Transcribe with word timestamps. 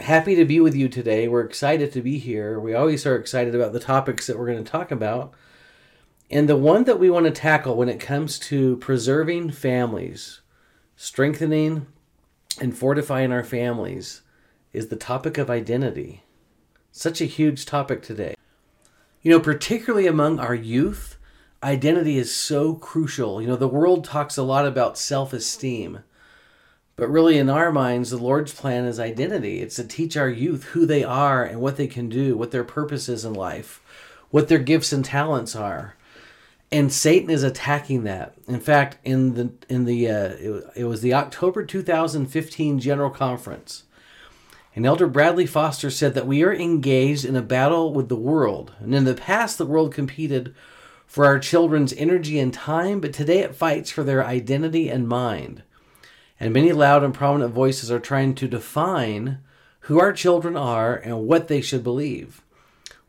happy 0.00 0.34
to 0.34 0.44
be 0.44 0.60
with 0.60 0.74
you 0.74 0.88
today. 0.88 1.28
We're 1.28 1.44
excited 1.44 1.92
to 1.92 2.02
be 2.02 2.18
here. 2.18 2.58
We 2.58 2.74
always 2.74 3.06
are 3.06 3.16
excited 3.16 3.54
about 3.54 3.72
the 3.72 3.80
topics 3.80 4.26
that 4.26 4.38
we're 4.38 4.50
going 4.50 4.64
to 4.64 4.70
talk 4.70 4.90
about. 4.90 5.32
And 6.30 6.48
the 6.48 6.56
one 6.56 6.84
that 6.84 6.98
we 6.98 7.10
want 7.10 7.26
to 7.26 7.32
tackle 7.32 7.76
when 7.76 7.88
it 7.88 8.00
comes 8.00 8.38
to 8.40 8.76
preserving 8.76 9.50
families, 9.50 10.40
strengthening 10.96 11.86
and 12.60 12.76
fortifying 12.76 13.32
our 13.32 13.44
families, 13.44 14.22
is 14.72 14.88
the 14.88 14.96
topic 14.96 15.38
of 15.38 15.50
identity. 15.50 16.22
Such 16.92 17.20
a 17.20 17.26
huge 17.26 17.66
topic 17.66 18.02
today. 18.02 18.34
You 19.22 19.32
know, 19.32 19.40
particularly 19.40 20.06
among 20.06 20.38
our 20.38 20.54
youth, 20.54 21.16
identity 21.62 22.16
is 22.16 22.34
so 22.34 22.74
crucial. 22.74 23.40
You 23.40 23.48
know, 23.48 23.56
the 23.56 23.68
world 23.68 24.04
talks 24.04 24.36
a 24.36 24.42
lot 24.42 24.66
about 24.66 24.98
self 24.98 25.32
esteem 25.32 26.00
but 27.00 27.08
really, 27.08 27.38
in 27.38 27.48
our 27.48 27.72
minds, 27.72 28.10
the 28.10 28.18
Lord's 28.18 28.52
plan 28.52 28.84
is 28.84 29.00
identity. 29.00 29.60
It's 29.60 29.76
to 29.76 29.84
teach 29.84 30.18
our 30.18 30.28
youth 30.28 30.64
who 30.64 30.84
they 30.84 31.02
are 31.02 31.42
and 31.42 31.58
what 31.58 31.78
they 31.78 31.86
can 31.86 32.10
do, 32.10 32.36
what 32.36 32.50
their 32.50 32.62
purpose 32.62 33.08
is 33.08 33.24
in 33.24 33.32
life, 33.32 33.80
what 34.28 34.48
their 34.48 34.58
gifts 34.58 34.92
and 34.92 35.02
talents 35.02 35.56
are. 35.56 35.96
And 36.70 36.92
Satan 36.92 37.30
is 37.30 37.42
attacking 37.42 38.04
that. 38.04 38.34
In 38.46 38.60
fact, 38.60 38.98
in 39.02 39.32
the 39.32 39.50
in 39.70 39.86
the 39.86 40.10
uh, 40.10 40.28
it, 40.38 40.64
it 40.76 40.84
was 40.84 41.00
the 41.00 41.14
October 41.14 41.64
2015 41.64 42.78
General 42.78 43.08
Conference, 43.08 43.84
and 44.76 44.84
Elder 44.84 45.06
Bradley 45.06 45.46
Foster 45.46 45.88
said 45.88 46.12
that 46.12 46.26
we 46.26 46.42
are 46.42 46.52
engaged 46.52 47.24
in 47.24 47.34
a 47.34 47.40
battle 47.40 47.94
with 47.94 48.10
the 48.10 48.14
world. 48.14 48.74
And 48.78 48.94
in 48.94 49.04
the 49.04 49.14
past, 49.14 49.56
the 49.56 49.64
world 49.64 49.94
competed 49.94 50.54
for 51.06 51.24
our 51.24 51.38
children's 51.38 51.94
energy 51.94 52.38
and 52.38 52.52
time, 52.52 53.00
but 53.00 53.14
today 53.14 53.38
it 53.38 53.56
fights 53.56 53.90
for 53.90 54.04
their 54.04 54.22
identity 54.22 54.90
and 54.90 55.08
mind 55.08 55.62
and 56.40 56.54
many 56.54 56.72
loud 56.72 57.04
and 57.04 57.14
prominent 57.14 57.52
voices 57.52 57.90
are 57.90 58.00
trying 58.00 58.34
to 58.34 58.48
define 58.48 59.38
who 59.80 60.00
our 60.00 60.12
children 60.12 60.56
are 60.56 60.96
and 60.96 61.26
what 61.26 61.48
they 61.48 61.60
should 61.60 61.84
believe. 61.84 62.42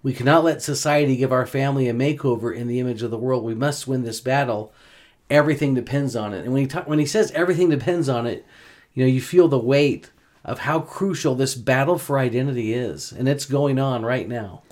We 0.03 0.13
cannot 0.13 0.43
let 0.43 0.61
society 0.61 1.15
give 1.15 1.31
our 1.31 1.45
family 1.45 1.87
a 1.87 1.93
makeover 1.93 2.55
in 2.55 2.67
the 2.67 2.79
image 2.79 3.02
of 3.03 3.11
the 3.11 3.17
world. 3.17 3.43
We 3.43 3.55
must 3.55 3.87
win 3.87 4.03
this 4.03 4.19
battle. 4.19 4.73
Everything 5.29 5.73
depends 5.73 6.15
on 6.15 6.33
it. 6.33 6.43
And 6.43 6.53
when 6.53 6.63
he 6.63 6.67
ta- 6.67 6.83
when 6.85 6.99
he 6.99 7.05
says 7.05 7.31
everything 7.31 7.69
depends 7.69 8.09
on 8.09 8.27
it, 8.27 8.45
you 8.93 9.03
know, 9.03 9.09
you 9.09 9.21
feel 9.21 9.47
the 9.47 9.57
weight 9.57 10.11
of 10.43 10.59
how 10.59 10.79
crucial 10.79 11.35
this 11.35 11.55
battle 11.55 11.97
for 11.97 12.17
identity 12.17 12.73
is, 12.73 13.11
and 13.11 13.29
it's 13.29 13.45
going 13.45 13.79
on 13.79 14.03
right 14.03 14.27
now. 14.27 14.63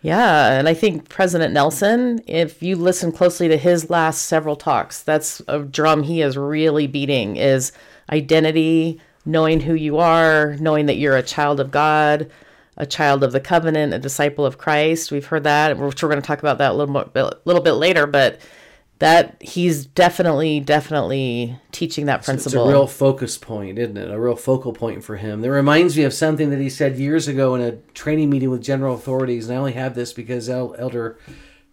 Yeah, 0.00 0.52
and 0.52 0.68
I 0.68 0.74
think 0.74 1.08
President 1.08 1.52
Nelson, 1.52 2.22
if 2.26 2.62
you 2.62 2.76
listen 2.76 3.10
closely 3.10 3.48
to 3.48 3.56
his 3.56 3.90
last 3.90 4.26
several 4.26 4.54
talks, 4.54 5.02
that's 5.02 5.42
a 5.48 5.58
drum 5.58 6.04
he 6.04 6.22
is 6.22 6.36
really 6.36 6.86
beating 6.86 7.36
is 7.36 7.72
identity, 8.10 9.00
knowing 9.24 9.60
who 9.60 9.74
you 9.74 9.98
are, 9.98 10.56
knowing 10.60 10.86
that 10.86 10.98
you're 10.98 11.16
a 11.16 11.22
child 11.22 11.58
of 11.58 11.72
God, 11.72 12.30
a 12.76 12.86
child 12.86 13.24
of 13.24 13.32
the 13.32 13.40
covenant, 13.40 13.92
a 13.92 13.98
disciple 13.98 14.46
of 14.46 14.56
Christ. 14.56 15.10
We've 15.10 15.26
heard 15.26 15.42
that, 15.42 15.76
which 15.76 16.00
we're 16.00 16.08
going 16.08 16.22
to 16.22 16.26
talk 16.26 16.38
about 16.38 16.58
that 16.58 16.70
a 16.70 16.74
little 16.74 16.92
more, 16.92 17.10
a 17.16 17.32
little 17.44 17.62
bit 17.62 17.72
later, 17.72 18.06
but 18.06 18.40
that 18.98 19.40
he's 19.40 19.86
definitely, 19.86 20.58
definitely 20.58 21.58
teaching 21.70 22.06
that 22.06 22.24
principle. 22.24 22.62
It's 22.62 22.68
a 22.68 22.72
real 22.72 22.86
focus 22.86 23.38
point, 23.38 23.78
isn't 23.78 23.96
it? 23.96 24.10
A 24.10 24.18
real 24.18 24.34
focal 24.34 24.72
point 24.72 25.04
for 25.04 25.16
him. 25.16 25.44
It 25.44 25.48
reminds 25.48 25.96
me 25.96 26.02
of 26.02 26.12
something 26.12 26.50
that 26.50 26.58
he 26.58 26.68
said 26.68 26.98
years 26.98 27.28
ago 27.28 27.54
in 27.54 27.60
a 27.60 27.76
training 27.94 28.30
meeting 28.30 28.50
with 28.50 28.62
general 28.62 28.94
authorities, 28.94 29.48
and 29.48 29.56
I 29.56 29.58
only 29.58 29.72
have 29.74 29.94
this 29.94 30.12
because 30.12 30.48
Elder 30.48 31.16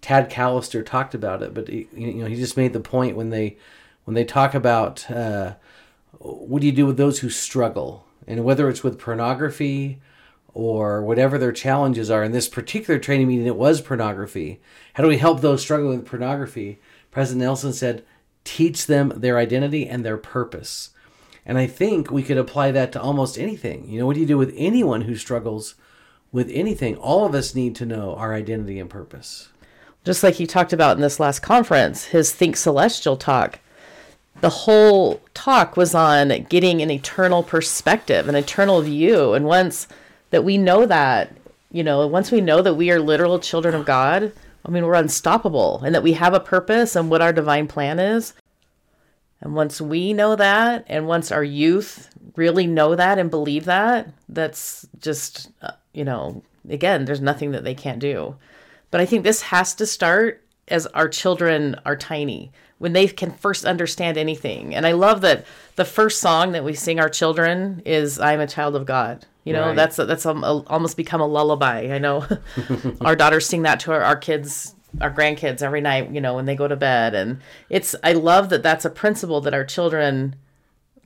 Tad 0.01 0.29
Callister 0.29 0.85
talked 0.85 1.15
about 1.15 1.41
it. 1.41 1.53
But 1.53 1.67
he, 1.67 1.87
you 1.95 2.13
know, 2.13 2.27
he 2.27 2.35
just 2.35 2.57
made 2.57 2.73
the 2.73 2.79
point 2.79 3.17
when 3.17 3.31
they 3.31 3.57
when 4.03 4.13
they 4.13 4.23
talk 4.23 4.53
about 4.53 5.09
uh, 5.09 5.55
what 6.19 6.61
do 6.61 6.67
you 6.67 6.73
do 6.73 6.85
with 6.85 6.97
those 6.97 7.19
who 7.19 7.29
struggle? 7.29 8.05
And 8.27 8.43
whether 8.43 8.69
it's 8.69 8.83
with 8.83 8.99
pornography 8.99 9.99
or 10.53 11.03
whatever 11.03 11.37
their 11.37 11.51
challenges 11.51 12.09
are, 12.09 12.23
in 12.23 12.31
this 12.31 12.47
particular 12.47 12.99
training 12.99 13.27
meeting, 13.27 13.45
it 13.45 13.55
was 13.55 13.81
pornography. 13.81 14.61
How 14.93 15.03
do 15.03 15.09
we 15.09 15.17
help 15.17 15.41
those 15.41 15.61
struggling 15.61 15.97
with 15.97 16.07
pornography? 16.07 16.79
President 17.15 17.45
Nelson 17.45 17.71
said, 17.71 18.03
teach 18.43 18.87
them 18.87 19.13
their 19.15 19.37
identity 19.37 19.87
and 19.87 20.03
their 20.03 20.17
purpose. 20.17 20.89
And 21.45 21.57
I 21.57 21.65
think 21.65 22.11
we 22.11 22.23
could 22.23 22.37
apply 22.37 22.71
that 22.71 22.91
to 22.91 23.01
almost 23.01 23.39
anything. 23.39 23.87
You 23.87 23.97
know, 24.01 24.05
what 24.05 24.15
do 24.15 24.19
you 24.19 24.25
do 24.25 24.37
with 24.37 24.53
anyone 24.57 25.03
who 25.03 25.15
struggles 25.15 25.75
with 26.33 26.51
anything? 26.51 26.97
All 26.97 27.25
of 27.25 27.33
us 27.33 27.55
need 27.55 27.73
to 27.77 27.85
know 27.85 28.15
our 28.15 28.33
identity 28.33 28.79
and 28.79 28.89
purpose. 28.89 29.47
Just 30.03 30.23
like 30.23 30.35
he 30.35 30.45
talked 30.45 30.73
about 30.73 30.97
in 30.97 31.01
this 31.01 31.17
last 31.17 31.39
conference, 31.39 32.03
his 32.03 32.33
Think 32.33 32.57
Celestial 32.57 33.15
talk 33.15 33.61
the 34.41 34.49
whole 34.49 35.21
talk 35.33 35.77
was 35.77 35.95
on 35.95 36.45
getting 36.49 36.81
an 36.81 36.91
eternal 36.91 37.41
perspective, 37.41 38.27
an 38.27 38.35
eternal 38.35 38.81
view. 38.81 39.33
And 39.33 39.45
once 39.45 39.87
that 40.31 40.43
we 40.43 40.57
know 40.57 40.85
that, 40.85 41.33
you 41.71 41.81
know, 41.81 42.05
once 42.07 42.29
we 42.29 42.41
know 42.41 42.61
that 42.61 42.73
we 42.73 42.91
are 42.91 42.99
literal 42.99 43.39
children 43.39 43.73
of 43.73 43.85
God, 43.85 44.33
I 44.65 44.71
mean, 44.71 44.85
we're 44.85 44.95
unstoppable 44.95 45.81
and 45.85 45.93
that 45.93 46.03
we 46.03 46.13
have 46.13 46.33
a 46.33 46.39
purpose 46.39 46.95
and 46.95 47.09
what 47.09 47.21
our 47.21 47.31
divine 47.31 47.67
plan 47.67 47.99
is. 47.99 48.33
And 49.41 49.53
once 49.53 49.79
we 49.79 50.13
know 50.13 50.35
that, 50.35 50.85
and 50.87 51.07
once 51.07 51.31
our 51.31 51.43
youth 51.43 52.09
really 52.35 52.65
know 52.65 52.95
that 52.95 53.19
and 53.19 53.29
believe 53.29 53.65
that, 53.65 54.09
that's 54.27 54.87
just, 54.99 55.51
uh, 55.61 55.71
you 55.93 56.03
know, 56.03 56.41
again, 56.69 57.05
there's 57.05 57.21
nothing 57.21 57.51
that 57.51 57.63
they 57.63 57.75
can't 57.75 57.99
do. 57.99 58.35
But 58.89 59.01
I 59.01 59.05
think 59.05 59.23
this 59.23 59.43
has 59.43 59.75
to 59.75 59.85
start 59.85 60.41
as 60.67 60.87
our 60.87 61.07
children 61.07 61.75
are 61.85 61.95
tiny 61.95 62.51
when 62.77 62.93
they 62.93 63.07
can 63.07 63.31
first 63.31 63.65
understand 63.65 64.17
anything. 64.17 64.75
And 64.75 64.85
I 64.85 64.91
love 64.91 65.21
that 65.21 65.45
the 65.75 65.85
first 65.85 66.19
song 66.19 66.51
that 66.51 66.63
we 66.63 66.73
sing 66.73 66.99
our 66.99 67.09
children 67.09 67.81
is 67.85 68.19
"I'm 68.19 68.39
a 68.39 68.47
child 68.47 68.75
of 68.75 68.85
God." 68.85 69.25
You 69.43 69.53
know, 69.53 69.67
right. 69.67 69.75
that's 69.75 69.95
that's 69.95 70.25
a, 70.25 70.31
a, 70.31 70.63
almost 70.65 70.97
become 70.97 71.21
a 71.21 71.27
lullaby. 71.27 71.93
I 71.93 71.99
know 71.99 72.27
our 73.01 73.15
daughters 73.15 73.45
sing 73.45 73.61
that 73.61 73.79
to 73.81 73.91
our, 73.91 74.01
our 74.01 74.15
kids, 74.15 74.75
our 74.99 75.11
grandkids 75.11 75.61
every 75.61 75.81
night. 75.81 76.11
You 76.11 76.19
know, 76.19 76.35
when 76.35 76.45
they 76.45 76.55
go 76.55 76.67
to 76.67 76.75
bed, 76.75 77.13
and 77.13 77.39
it's 77.69 77.95
I 78.03 78.13
love 78.13 78.49
that 78.49 78.63
that's 78.63 78.85
a 78.85 78.89
principle 78.89 79.41
that 79.41 79.53
our 79.53 79.65
children 79.65 80.35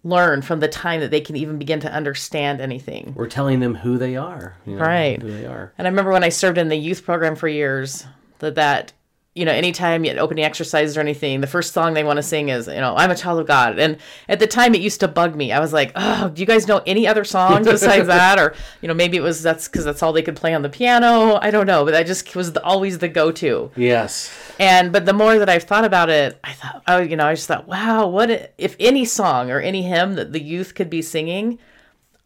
learn 0.04 0.42
from 0.42 0.62
the 0.62 0.68
time 0.70 1.02
that 1.02 1.12
they 1.12 1.20
can 1.20 1.36
even 1.36 1.60
begin 1.60 1.82
to 1.82 1.92
understand 1.92 2.62
anything. 2.62 3.14
We're 3.16 3.28
telling 3.28 3.60
them 3.60 3.76
who 3.76 3.98
they 3.98 4.16
are, 4.16 4.56
you 4.66 4.76
know, 4.76 4.82
right? 4.82 5.22
Who 5.22 5.30
they 5.30 5.46
are. 5.46 5.74
And 5.78 5.86
I 5.86 5.90
remember 5.90 6.12
when 6.12 6.24
I 6.24 6.30
served 6.30 6.58
in 6.58 6.70
the 6.70 6.78
youth 6.78 7.04
program 7.04 7.36
for 7.36 7.50
years 7.50 8.06
that 8.40 8.56
that 8.56 8.94
you 9.36 9.46
know, 9.46 9.52
anytime 9.52 10.04
you 10.04 10.14
opening 10.14 10.44
exercises 10.44 10.98
or 10.98 11.02
anything, 11.02 11.40
the 11.40 11.48
first 11.48 11.72
song 11.72 11.94
they 11.94 12.04
want 12.04 12.18
to 12.18 12.24
sing 12.24 12.50
is, 12.50 12.68
you 12.68 12.74
know, 12.74 12.96
I'm 12.98 13.12
a 13.12 13.16
child 13.16 13.40
of 13.40 13.48
God. 13.48 13.78
And 13.78 13.98
at 14.28 14.40
the 14.40 14.48
time 14.48 14.74
it 14.74 14.82
used 14.82 15.00
to 15.02 15.08
bug 15.08 15.36
me. 15.36 15.52
I 15.52 15.60
was 15.60 15.72
like, 15.72 15.92
oh, 15.96 16.30
do 16.30 16.42
you 16.42 16.48
guys 16.48 16.68
know 16.68 16.82
any 16.86 17.08
other 17.08 17.24
songs 17.24 17.68
besides 17.68 18.08
that? 18.08 18.40
Or, 18.40 18.56
you 18.82 18.88
know, 18.88 18.94
maybe 18.94 19.18
it 19.18 19.22
was 19.22 19.44
that's 19.44 19.68
because 19.68 19.86
that's 19.86 20.02
all 20.02 20.14
they 20.14 20.24
could 20.24 20.36
play 20.36 20.56
on 20.56 20.64
the 20.64 20.70
piano. 20.70 21.36
I 21.42 21.52
don't 21.52 21.68
know. 21.68 21.86
But 21.86 21.92
that 21.92 22.08
just 22.08 22.36
was 22.36 22.54
the, 22.54 22.64
always 22.64 22.98
the 22.98 23.08
go 23.08 23.32
to. 23.34 23.72
Yes. 23.76 24.34
And, 24.60 24.92
but 24.92 25.06
the 25.06 25.14
more 25.14 25.38
that 25.38 25.48
I've 25.48 25.64
thought 25.64 25.86
about 25.86 26.10
it, 26.10 26.40
I 26.44 26.54
thought, 26.54 26.84
oh, 26.88 26.98
you 26.98 27.16
know, 27.16 27.28
I 27.28 27.36
just 27.36 27.48
thought, 27.48 27.68
wow, 27.68 28.08
what 28.08 28.54
if 28.58 28.76
any 28.80 29.06
song 29.06 29.52
or 29.52 29.60
any 29.60 29.84
hymn 29.84 30.16
that 30.16 30.34
the 30.34 30.42
youth 30.42 30.74
could 30.74 30.90
be 30.90 31.04
singing, 31.04 31.60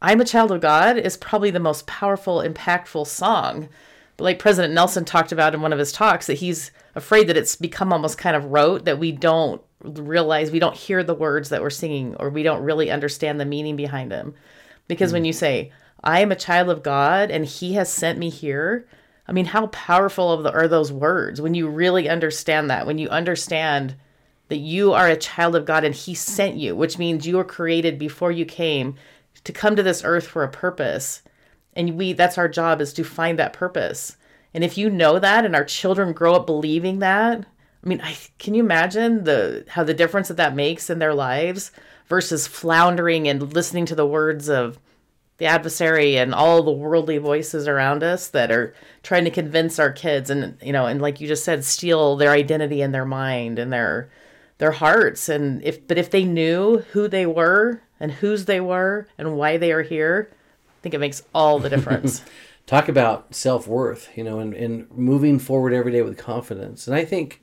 I'm 0.01 0.21
a 0.21 0.25
child 0.25 0.51
of 0.51 0.61
God 0.61 0.97
is 0.97 1.17
probably 1.17 1.51
the 1.51 1.59
most 1.59 1.85
powerful, 1.85 2.37
impactful 2.37 3.07
song. 3.07 3.69
But 4.17 4.25
like 4.25 4.39
President 4.39 4.73
Nelson 4.73 5.05
talked 5.05 5.31
about 5.31 5.53
in 5.53 5.61
one 5.61 5.73
of 5.73 5.79
his 5.79 5.91
talks, 5.91 6.27
that 6.27 6.35
he's, 6.35 6.71
afraid 6.95 7.27
that 7.27 7.37
it's 7.37 7.55
become 7.55 7.91
almost 7.91 8.17
kind 8.17 8.35
of 8.35 8.45
rote 8.45 8.85
that 8.85 8.99
we 8.99 9.11
don't 9.11 9.61
realize 9.81 10.51
we 10.51 10.59
don't 10.59 10.75
hear 10.75 11.03
the 11.03 11.15
words 11.15 11.49
that 11.49 11.61
we're 11.61 11.69
singing 11.69 12.15
or 12.19 12.29
we 12.29 12.43
don't 12.43 12.63
really 12.63 12.89
understand 12.89 13.39
the 13.39 13.45
meaning 13.45 13.75
behind 13.75 14.11
them 14.11 14.33
because 14.87 15.09
mm. 15.09 15.13
when 15.13 15.25
you 15.25 15.33
say 15.33 15.71
i 16.03 16.21
am 16.21 16.31
a 16.31 16.37
child 16.37 16.69
of 16.69 16.83
god 16.83 17.29
and 17.29 17.45
he 17.45 17.73
has 17.73 17.91
sent 17.91 18.17
me 18.17 18.29
here 18.29 18.87
i 19.27 19.31
mean 19.33 19.45
how 19.45 19.67
powerful 19.67 20.31
of 20.31 20.43
the, 20.43 20.53
are 20.53 20.69
those 20.69 20.91
words 20.91 21.41
when 21.41 21.53
you 21.53 21.67
really 21.67 22.07
understand 22.07 22.69
that 22.69 22.87
when 22.87 22.97
you 22.97 23.09
understand 23.09 23.95
that 24.47 24.57
you 24.57 24.93
are 24.93 25.09
a 25.09 25.17
child 25.17 25.53
of 25.53 25.65
god 25.65 25.83
and 25.83 25.95
he 25.95 26.13
sent 26.13 26.55
you 26.55 26.73
which 26.75 26.97
means 26.97 27.27
you 27.27 27.35
were 27.35 27.43
created 27.43 27.99
before 27.99 28.31
you 28.31 28.45
came 28.45 28.95
to 29.43 29.51
come 29.51 29.75
to 29.75 29.83
this 29.83 30.03
earth 30.05 30.27
for 30.27 30.43
a 30.43 30.49
purpose 30.49 31.23
and 31.75 31.97
we 31.97 32.13
that's 32.13 32.37
our 32.37 32.49
job 32.49 32.81
is 32.81 32.93
to 32.93 33.03
find 33.03 33.39
that 33.39 33.53
purpose. 33.53 34.17
And 34.53 34.63
if 34.63 34.77
you 34.77 34.89
know 34.89 35.19
that 35.19 35.45
and 35.45 35.55
our 35.55 35.65
children 35.65 36.13
grow 36.13 36.35
up 36.35 36.45
believing 36.45 36.99
that, 36.99 37.45
I 37.83 37.87
mean, 37.87 38.01
I, 38.01 38.15
can 38.37 38.53
you 38.53 38.63
imagine 38.63 39.23
the 39.23 39.65
how 39.69 39.83
the 39.83 39.93
difference 39.93 40.27
that 40.29 40.37
that 40.37 40.55
makes 40.55 40.89
in 40.89 40.99
their 40.99 41.13
lives 41.13 41.71
versus 42.07 42.47
floundering 42.47 43.27
and 43.27 43.53
listening 43.53 43.85
to 43.87 43.95
the 43.95 44.05
words 44.05 44.49
of 44.49 44.79
the 45.37 45.45
adversary 45.45 46.17
and 46.17 46.33
all 46.33 46.61
the 46.61 46.71
worldly 46.71 47.17
voices 47.17 47.67
around 47.67 48.03
us 48.03 48.27
that 48.29 48.51
are 48.51 48.73
trying 49.01 49.25
to 49.25 49.31
convince 49.31 49.79
our 49.79 49.91
kids 49.91 50.29
and 50.29 50.57
you 50.61 50.71
know 50.71 50.85
and 50.85 51.01
like 51.01 51.19
you 51.19 51.27
just 51.27 51.43
said 51.43 51.63
steal 51.65 52.15
their 52.15 52.31
identity 52.31 52.81
and 52.81 52.93
their 52.93 53.05
mind 53.05 53.57
and 53.59 53.73
their 53.73 54.09
their 54.57 54.71
hearts. 54.71 55.29
And 55.29 55.61
if 55.63 55.85
but 55.87 55.97
if 55.97 56.09
they 56.09 56.23
knew 56.23 56.79
who 56.91 57.07
they 57.07 57.25
were 57.25 57.81
and 57.99 58.11
whose 58.11 58.45
they 58.45 58.61
were 58.61 59.07
and 59.17 59.35
why 59.35 59.57
they 59.57 59.71
are 59.71 59.81
here 59.81 60.31
think 60.83 60.93
it 60.93 60.99
makes 60.99 61.23
all 61.33 61.57
the 61.57 61.69
difference. 61.69 62.23
Talk 62.67 62.87
about 62.87 63.33
self-worth 63.33 64.09
you 64.15 64.23
know 64.23 64.39
and, 64.39 64.53
and 64.53 64.91
moving 64.91 65.39
forward 65.39 65.73
every 65.73 65.91
day 65.91 66.01
with 66.01 66.17
confidence. 66.17 66.87
And 66.87 66.95
i 66.95 67.03
think 67.03 67.41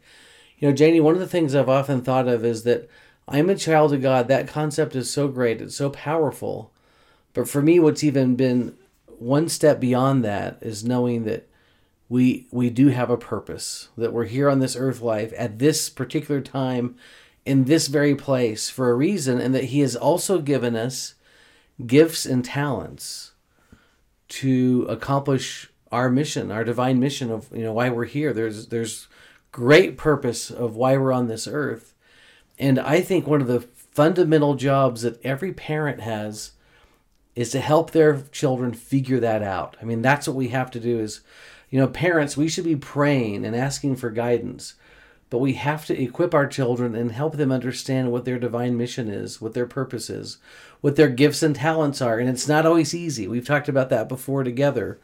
you 0.58 0.68
know 0.68 0.74
janie 0.74 1.00
one 1.00 1.14
of 1.14 1.20
the 1.20 1.26
things 1.26 1.54
i've 1.54 1.68
often 1.68 2.02
thought 2.02 2.28
of 2.28 2.44
is 2.44 2.62
that 2.62 2.88
i'm 3.26 3.50
a 3.50 3.56
child 3.56 3.92
of 3.92 4.02
god. 4.02 4.28
That 4.28 4.48
concept 4.48 4.94
is 4.94 5.10
so 5.10 5.28
great. 5.28 5.60
It's 5.60 5.76
so 5.76 5.90
powerful. 5.90 6.72
But 7.32 7.48
for 7.48 7.62
me, 7.62 7.78
what's 7.78 8.04
even 8.04 8.36
been 8.36 8.76
one 9.06 9.48
step 9.48 9.80
beyond 9.80 10.24
that 10.24 10.58
is 10.60 10.84
knowing 10.84 11.24
that 11.24 11.48
we 12.08 12.46
we 12.50 12.70
do 12.70 12.88
have 12.88 13.10
a 13.10 13.16
purpose, 13.16 13.88
that 13.96 14.12
we're 14.12 14.24
here 14.24 14.50
on 14.50 14.58
this 14.58 14.76
earth 14.76 15.00
life 15.00 15.32
at 15.36 15.58
this 15.58 15.88
particular 15.88 16.40
time 16.40 16.96
in 17.46 17.64
this 17.64 17.86
very 17.86 18.14
place 18.14 18.68
for 18.68 18.90
a 18.90 18.94
reason, 18.94 19.40
and 19.40 19.54
that 19.54 19.64
He 19.64 19.80
has 19.80 19.94
also 19.94 20.40
given 20.40 20.74
us 20.74 21.14
gifts 21.86 22.26
and 22.26 22.44
talents 22.44 23.29
to 24.30 24.86
accomplish 24.88 25.70
our 25.92 26.08
mission, 26.08 26.50
our 26.50 26.64
divine 26.64 26.98
mission 26.98 27.30
of 27.30 27.48
you 27.52 27.62
know 27.62 27.72
why 27.72 27.90
we're 27.90 28.04
here. 28.04 28.32
There's 28.32 28.68
there's 28.68 29.08
great 29.52 29.96
purpose 29.96 30.50
of 30.50 30.76
why 30.76 30.96
we're 30.96 31.12
on 31.12 31.28
this 31.28 31.46
earth. 31.46 31.94
And 32.58 32.78
I 32.78 33.00
think 33.00 33.26
one 33.26 33.40
of 33.40 33.48
the 33.48 33.60
fundamental 33.60 34.54
jobs 34.54 35.02
that 35.02 35.24
every 35.24 35.52
parent 35.52 36.00
has 36.00 36.52
is 37.34 37.50
to 37.50 37.60
help 37.60 37.90
their 37.90 38.22
children 38.32 38.72
figure 38.72 39.18
that 39.20 39.42
out. 39.42 39.76
I 39.80 39.84
mean, 39.84 40.02
that's 40.02 40.28
what 40.28 40.36
we 40.36 40.48
have 40.48 40.70
to 40.72 40.80
do 40.80 40.98
is, 40.98 41.22
you 41.70 41.80
know, 41.80 41.88
parents, 41.88 42.36
we 42.36 42.48
should 42.48 42.64
be 42.64 42.76
praying 42.76 43.44
and 43.44 43.56
asking 43.56 43.96
for 43.96 44.10
guidance, 44.10 44.74
but 45.30 45.38
we 45.38 45.54
have 45.54 45.86
to 45.86 46.00
equip 46.00 46.34
our 46.34 46.46
children 46.46 46.94
and 46.94 47.12
help 47.12 47.36
them 47.36 47.52
understand 47.52 48.10
what 48.10 48.24
their 48.24 48.38
divine 48.38 48.76
mission 48.76 49.08
is, 49.08 49.40
what 49.40 49.54
their 49.54 49.66
purpose 49.66 50.10
is, 50.10 50.38
what 50.80 50.96
their 50.96 51.08
gifts 51.08 51.42
and 51.42 51.56
talents 51.56 52.02
are. 52.02 52.18
And 52.18 52.28
it's 52.28 52.48
not 52.48 52.66
always 52.66 52.94
easy. 52.94 53.26
We've 53.26 53.46
talked 53.46 53.68
about 53.68 53.90
that 53.90 54.08
before 54.08 54.44
together. 54.44 54.98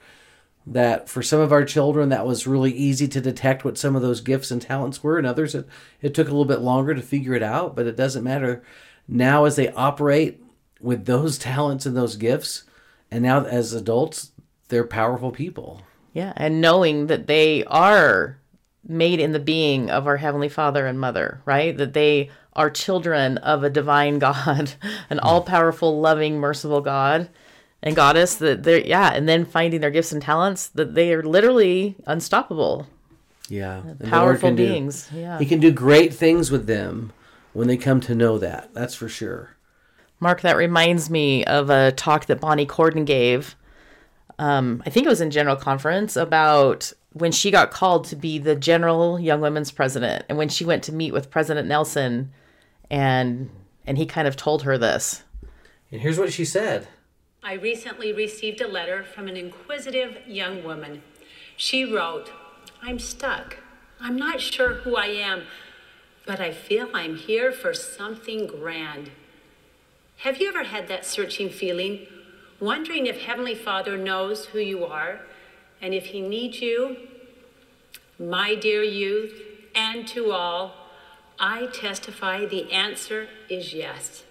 That 0.69 1.09
for 1.09 1.23
some 1.23 1.39
of 1.39 1.53
our 1.53 1.65
children, 1.65 2.09
that 2.09 2.27
was 2.27 2.47
really 2.49 2.73
easy 2.73 3.07
to 3.07 3.21
detect 3.21 3.65
what 3.65 3.79
some 3.79 3.95
of 3.95 4.03
those 4.03 4.21
gifts 4.21 4.51
and 4.51 4.61
talents 4.61 5.01
were, 5.01 5.17
and 5.17 5.25
others, 5.25 5.55
it, 5.55 5.69
it 6.03 6.13
took 6.13 6.27
a 6.27 6.31
little 6.33 6.45
bit 6.45 6.61
longer 6.61 6.93
to 6.93 7.03
figure 7.03 7.35
it 7.35 7.43
out, 7.43 7.77
but 7.77 7.87
it 7.87 7.97
doesn't 7.97 8.25
matter. 8.25 8.65
Now, 9.07 9.45
as 9.45 9.55
they 9.55 9.69
operate 9.71 10.43
with 10.81 11.07
those 11.07 11.39
talents 11.39 11.87
and 11.87 11.97
those 11.97 12.17
gifts 12.17 12.65
and 13.11 13.23
now 13.23 13.45
as 13.45 13.73
adults 13.73 14.33
they're 14.69 14.87
powerful 14.87 15.31
people 15.31 15.83
yeah 16.13 16.33
and 16.37 16.61
knowing 16.61 17.07
that 17.07 17.27
they 17.27 17.65
are 17.65 18.39
made 18.89 19.21
in 19.21 19.33
the 19.33 19.39
being 19.39 19.91
of 19.91 20.07
our 20.07 20.17
heavenly 20.17 20.49
father 20.49 20.87
and 20.87 20.99
mother 21.01 21.41
right? 21.45 21.77
That 21.77 21.93
they 21.93 22.31
are 22.55 22.71
children 22.71 23.39
of 23.39 23.63
a 23.65 23.71
divine 23.71 24.19
god 24.21 24.75
an 25.11 25.19
all-powerful 25.21 26.01
loving 26.01 26.39
merciful 26.39 26.81
god 26.81 27.29
and 27.83 27.95
goddess 27.95 28.37
that 28.37 28.63
they're 28.63 28.81
yeah 28.81 29.13
and 29.13 29.29
then 29.29 29.45
finding 29.45 29.81
their 29.81 29.91
gifts 29.91 30.13
and 30.13 30.23
talents 30.23 30.69
that 30.69 30.95
they 30.95 31.13
are 31.13 31.23
literally 31.23 31.97
unstoppable. 32.07 32.87
Yeah 33.49 33.83
powerful 34.05 34.53
beings 34.53 35.09
do, 35.13 35.21
yeah. 35.21 35.39
He 35.39 35.47
can 35.47 35.61
do 35.61 35.71
great 35.71 36.13
things 36.13 36.51
with 36.51 36.67
them 36.67 37.13
when 37.53 37.69
they 37.69 37.77
come 37.77 38.01
to 38.01 38.15
know 38.15 38.39
that 38.39 38.75
that's 38.75 38.95
for 38.95 39.09
sure. 39.09 39.57
Mark, 40.19 40.41
that 40.41 40.57
reminds 40.57 41.11
me 41.11 41.45
of 41.45 41.69
a 41.71 41.93
talk 41.93 42.27
that 42.27 42.41
Bonnie 42.41 42.67
Cordon 42.67 43.05
gave. 43.05 43.55
Um, 44.39 44.83
I 44.87 44.91
think 44.91 45.07
it 45.07 45.11
was 45.11 45.21
in 45.21 45.31
General 45.31 45.57
Conference 45.57 46.17
about 46.17 46.93
when 47.17 47.33
she 47.33 47.51
got 47.51 47.71
called 47.71 48.05
to 48.05 48.15
be 48.15 48.39
the 48.39 48.55
General 48.55 49.19
Young 49.19 49.41
Women's 49.41 49.71
President, 49.71 50.27
and 50.29 50.37
when 50.37 50.51
she 50.51 50.67
went 50.67 50.83
to 50.85 50.93
meet 50.93 51.13
with 51.13 51.31
President 51.31 51.67
Nelson, 51.67 52.31
and 52.91 53.49
and 53.87 53.97
he 53.97 54.05
kind 54.05 54.29
of 54.29 54.37
told 54.37 54.65
her 54.65 54.77
this. 54.77 55.23
And 55.91 56.03
here's 56.03 56.19
what 56.19 56.33
she 56.33 56.45
said. 56.45 56.89
I 57.43 57.55
recently 57.55 58.13
received 58.13 58.61
a 58.61 58.69
letter 58.69 59.03
from 59.03 59.29
an 59.29 59.37
inquisitive 59.37 60.19
young 60.27 60.63
woman. 60.65 61.03
She 61.57 61.85
wrote, 61.85 62.31
I'm 62.83 62.99
stuck. 62.99 63.59
I'm 64.01 64.17
not 64.17 64.41
sure 64.41 64.75
who 64.75 64.97
I 64.97 65.07
am, 65.07 65.45
but 66.27 66.41
I 66.41 66.51
feel 66.51 66.89
I'm 66.93 67.17
here 67.17 67.53
for 67.53 67.73
something 67.73 68.49
grand. 68.49 69.13
Have 70.19 70.41
you 70.41 70.49
ever 70.49 70.65
had 70.65 70.89
that 70.89 71.07
searching 71.07 71.49
feeling, 71.49 72.07
wondering 72.59 73.07
if 73.07 73.23
Heavenly 73.23 73.55
Father 73.55 73.97
knows 73.97 74.47
who 74.47 74.59
you 74.59 74.85
are 74.85 75.21
and 75.87 75.95
if 75.95 76.07
He 76.07 76.21
needs 76.21 76.61
you? 76.61 76.97
My 78.19 78.57
dear 78.57 78.83
youth, 78.83 79.41
and 79.73 80.09
to 80.09 80.33
all, 80.33 80.75
I 81.39 81.67
testify 81.67 82.45
the 82.45 82.73
answer 82.73 83.29
is 83.49 83.73
yes. 83.73 84.25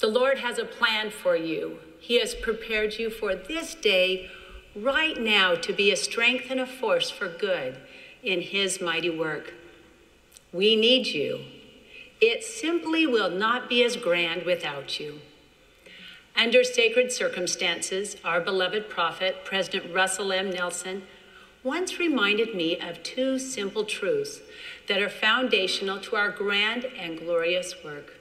The 0.00 0.08
Lord 0.08 0.38
has 0.38 0.58
a 0.58 0.64
plan 0.64 1.12
for 1.12 1.36
you. 1.36 1.78
He 2.00 2.18
has 2.18 2.34
prepared 2.34 2.94
you 2.94 3.08
for 3.08 3.36
this 3.36 3.76
day, 3.76 4.30
right 4.74 5.16
now, 5.16 5.54
to 5.54 5.72
be 5.72 5.92
a 5.92 5.96
strength 5.96 6.46
and 6.50 6.58
a 6.58 6.66
force 6.66 7.08
for 7.08 7.28
good 7.28 7.78
in 8.24 8.40
His 8.40 8.80
mighty 8.80 9.10
work. 9.10 9.54
We 10.52 10.74
need 10.74 11.06
you. 11.06 11.44
It 12.20 12.42
simply 12.42 13.06
will 13.06 13.30
not 13.30 13.68
be 13.68 13.84
as 13.84 13.96
grand 13.96 14.42
without 14.42 14.98
you. 14.98 15.20
Under 16.40 16.64
sacred 16.64 17.12
circumstances, 17.12 18.16
our 18.24 18.40
beloved 18.40 18.88
prophet, 18.88 19.44
President 19.44 19.92
Russell 19.92 20.32
M. 20.32 20.48
Nelson, 20.48 21.02
once 21.62 21.98
reminded 21.98 22.54
me 22.54 22.78
of 22.80 23.02
two 23.02 23.38
simple 23.38 23.84
truths 23.84 24.40
that 24.88 25.02
are 25.02 25.10
foundational 25.10 26.00
to 26.00 26.16
our 26.16 26.30
grand 26.30 26.86
and 26.98 27.18
glorious 27.18 27.84
work. 27.84 28.14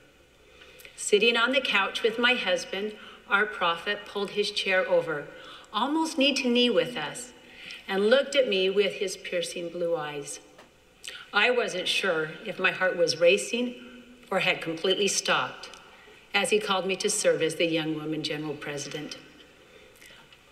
Sitting 0.98 1.38
on 1.38 1.54
the 1.54 1.62
couch 1.62 2.04
with 2.04 2.20
my 2.20 2.34
husband, 2.34 2.94
our 3.30 3.46
prophet 3.46 4.00
pulled 4.06 4.32
his 4.32 4.52
chair 4.52 4.86
over, 4.86 5.28
almost 5.72 6.18
knee 6.18 6.34
to 6.34 6.50
knee 6.50 6.70
with 6.70 6.98
us, 6.98 7.32
and 7.88 8.10
looked 8.10 8.36
at 8.36 8.50
me 8.50 8.70
with 8.70 8.96
his 8.96 9.16
piercing 9.16 9.70
blue 9.70 9.96
eyes. 9.96 10.42
I 11.32 11.52
wasn't 11.52 11.88
sure 11.88 12.32
if 12.46 12.60
my 12.60 12.72
heart 12.72 12.98
was 12.98 13.22
racing 13.22 13.76
or 14.30 14.42
had 14.42 14.60
completely 14.60 15.08
stopped 15.08 15.79
as 16.40 16.52
he 16.52 16.58
called 16.58 16.86
me 16.86 16.96
to 16.96 17.10
serve 17.10 17.42
as 17.42 17.56
the 17.56 17.66
Young 17.66 17.96
Woman 17.96 18.24
General 18.24 18.54
President. 18.54 19.18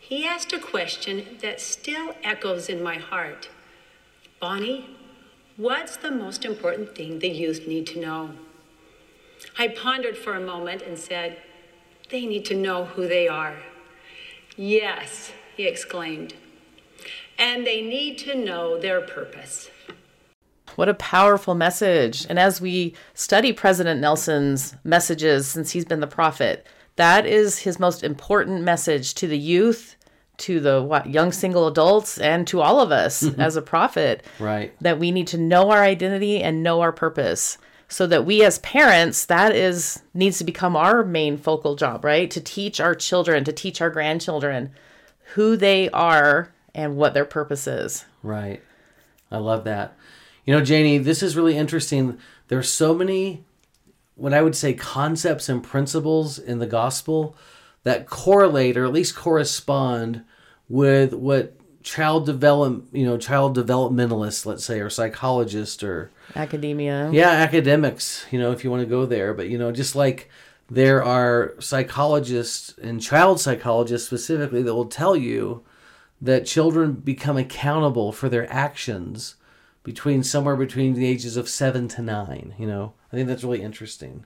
He 0.01 0.27
asked 0.27 0.51
a 0.51 0.59
question 0.59 1.37
that 1.41 1.61
still 1.61 2.13
echoes 2.25 2.67
in 2.67 2.83
my 2.83 2.95
heart 2.95 3.47
Bonnie, 4.41 4.89
what's 5.55 5.95
the 5.95 6.11
most 6.11 6.43
important 6.43 6.93
thing 6.93 7.19
the 7.19 7.29
youth 7.29 7.67
need 7.67 7.87
to 7.87 8.01
know? 8.01 8.31
I 9.57 9.69
pondered 9.69 10.17
for 10.17 10.35
a 10.35 10.41
moment 10.41 10.81
and 10.81 10.99
said, 10.99 11.41
They 12.09 12.25
need 12.25 12.43
to 12.45 12.53
know 12.53 12.83
who 12.83 13.07
they 13.07 13.29
are. 13.29 13.55
Yes, 14.57 15.31
he 15.55 15.65
exclaimed. 15.67 16.33
And 17.39 17.65
they 17.65 17.81
need 17.81 18.17
to 18.19 18.35
know 18.35 18.77
their 18.77 18.99
purpose. 18.99 19.69
What 20.75 20.89
a 20.89 20.93
powerful 20.93 21.55
message. 21.55 22.25
And 22.29 22.37
as 22.37 22.61
we 22.61 22.95
study 23.13 23.53
President 23.53 23.99
Nelson's 23.99 24.75
messages 24.83 25.47
since 25.47 25.71
he's 25.71 25.85
been 25.85 26.01
the 26.01 26.07
prophet, 26.07 26.67
that 26.97 27.25
is 27.25 27.59
his 27.59 27.79
most 27.79 28.03
important 28.03 28.63
message 28.63 29.13
to 29.15 29.27
the 29.27 29.37
youth, 29.37 29.95
to 30.37 30.59
the 30.59 30.83
what, 30.83 31.09
young 31.09 31.31
single 31.31 31.67
adults, 31.67 32.17
and 32.17 32.45
to 32.47 32.61
all 32.61 32.79
of 32.79 32.91
us 32.91 33.23
mm-hmm. 33.23 33.41
as 33.41 33.55
a 33.55 33.61
prophet. 33.61 34.23
Right. 34.39 34.73
That 34.81 34.99
we 34.99 35.11
need 35.11 35.27
to 35.27 35.37
know 35.37 35.71
our 35.71 35.83
identity 35.83 36.41
and 36.41 36.63
know 36.63 36.81
our 36.81 36.91
purpose. 36.91 37.57
So 37.89 38.05
that 38.07 38.25
we 38.25 38.43
as 38.43 38.59
parents, 38.59 39.25
that 39.25 39.55
is 39.55 40.03
needs 40.13 40.37
to 40.39 40.43
become 40.43 40.75
our 40.75 41.05
main 41.05 41.37
focal 41.37 41.75
job, 41.75 42.03
right? 42.03 42.29
To 42.31 42.41
teach 42.41 42.81
our 42.81 42.93
children, 42.93 43.45
to 43.45 43.53
teach 43.53 43.81
our 43.81 43.89
grandchildren 43.89 44.71
who 45.35 45.55
they 45.55 45.89
are 45.91 46.51
and 46.75 46.97
what 46.97 47.13
their 47.13 47.25
purpose 47.25 47.65
is. 47.65 48.05
Right. 48.23 48.61
I 49.31 49.37
love 49.37 49.63
that. 49.65 49.95
You 50.47 50.53
know, 50.55 50.63
Janie, 50.63 50.97
this 50.97 51.21
is 51.21 51.35
really 51.35 51.57
interesting. 51.57 52.17
There's 52.47 52.71
so 52.71 52.95
many, 52.95 53.43
what 54.15 54.33
I 54.33 54.41
would 54.41 54.55
say, 54.55 54.73
concepts 54.73 55.49
and 55.49 55.61
principles 55.61 56.39
in 56.39 56.59
the 56.59 56.65
gospel 56.65 57.35
that 57.83 58.07
correlate 58.07 58.77
or 58.77 58.85
at 58.85 58.93
least 58.93 59.13
correspond 59.13 60.23
with 60.69 61.13
what 61.13 61.53
child 61.83 62.25
develop, 62.25 62.85
you 62.93 63.05
know, 63.05 63.17
child 63.17 63.57
developmentalists, 63.57 64.45
let's 64.45 64.63
say, 64.63 64.79
or 64.79 64.89
psychologists 64.89 65.83
or 65.83 66.11
academia. 66.33 67.09
Yeah, 67.11 67.29
academics, 67.29 68.25
you 68.31 68.39
know, 68.39 68.53
if 68.53 68.63
you 68.63 68.71
want 68.71 68.83
to 68.83 68.89
go 68.89 69.05
there. 69.05 69.33
But, 69.33 69.49
you 69.49 69.57
know, 69.57 69.73
just 69.73 69.97
like 69.97 70.29
there 70.69 71.03
are 71.03 71.55
psychologists 71.59 72.73
and 72.81 73.01
child 73.01 73.41
psychologists 73.41 74.07
specifically 74.07 74.63
that 74.63 74.75
will 74.75 74.85
tell 74.85 75.15
you 75.17 75.65
that 76.21 76.45
children 76.45 76.93
become 76.93 77.35
accountable 77.35 78.13
for 78.13 78.29
their 78.29 78.49
actions 78.51 79.35
between 79.83 80.23
somewhere 80.23 80.55
between 80.55 80.93
the 80.93 81.05
ages 81.05 81.37
of 81.37 81.49
seven 81.49 81.87
to 81.89 82.01
nine. 82.01 82.53
You 82.57 82.67
know, 82.67 82.93
I 83.11 83.15
think 83.15 83.27
that's 83.27 83.43
really 83.43 83.61
interesting. 83.61 84.25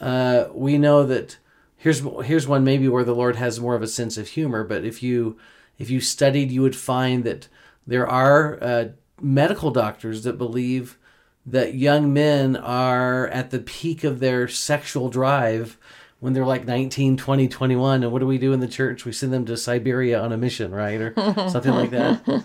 Uh, 0.00 0.46
we 0.52 0.78
know 0.78 1.04
that 1.04 1.38
here's 1.76 2.00
here's 2.24 2.48
one 2.48 2.64
maybe 2.64 2.88
where 2.88 3.04
the 3.04 3.14
Lord 3.14 3.36
has 3.36 3.60
more 3.60 3.74
of 3.74 3.82
a 3.82 3.88
sense 3.88 4.16
of 4.16 4.28
humor. 4.28 4.64
But 4.64 4.84
if 4.84 5.02
you 5.02 5.38
if 5.78 5.90
you 5.90 6.00
studied, 6.00 6.50
you 6.50 6.62
would 6.62 6.76
find 6.76 7.24
that 7.24 7.48
there 7.86 8.06
are 8.06 8.62
uh, 8.62 8.88
medical 9.20 9.70
doctors 9.70 10.24
that 10.24 10.38
believe 10.38 10.98
that 11.46 11.74
young 11.74 12.12
men 12.12 12.56
are 12.56 13.28
at 13.28 13.50
the 13.50 13.58
peak 13.58 14.02
of 14.02 14.20
their 14.20 14.48
sexual 14.48 15.10
drive 15.10 15.76
when 16.24 16.32
they're 16.32 16.46
like 16.46 16.64
19 16.64 17.18
20 17.18 17.48
21 17.48 18.02
and 18.02 18.10
what 18.10 18.20
do 18.20 18.26
we 18.26 18.38
do 18.38 18.54
in 18.54 18.60
the 18.60 18.66
church? 18.66 19.04
We 19.04 19.12
send 19.12 19.30
them 19.30 19.44
to 19.44 19.58
siberia 19.58 20.18
on 20.18 20.32
a 20.32 20.38
mission 20.38 20.72
right? 20.72 20.98
Or 20.98 21.12
something 21.50 21.74
like 21.74 21.90
that. 21.90 22.44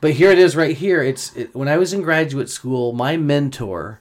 But 0.00 0.12
here 0.12 0.30
it 0.30 0.38
is 0.38 0.54
right 0.54 0.76
here. 0.76 1.02
It's 1.02 1.34
it, 1.34 1.52
when 1.52 1.66
i 1.66 1.76
was 1.76 1.92
in 1.92 2.02
graduate 2.02 2.48
school 2.48 2.92
my 2.92 3.16
mentor 3.16 4.00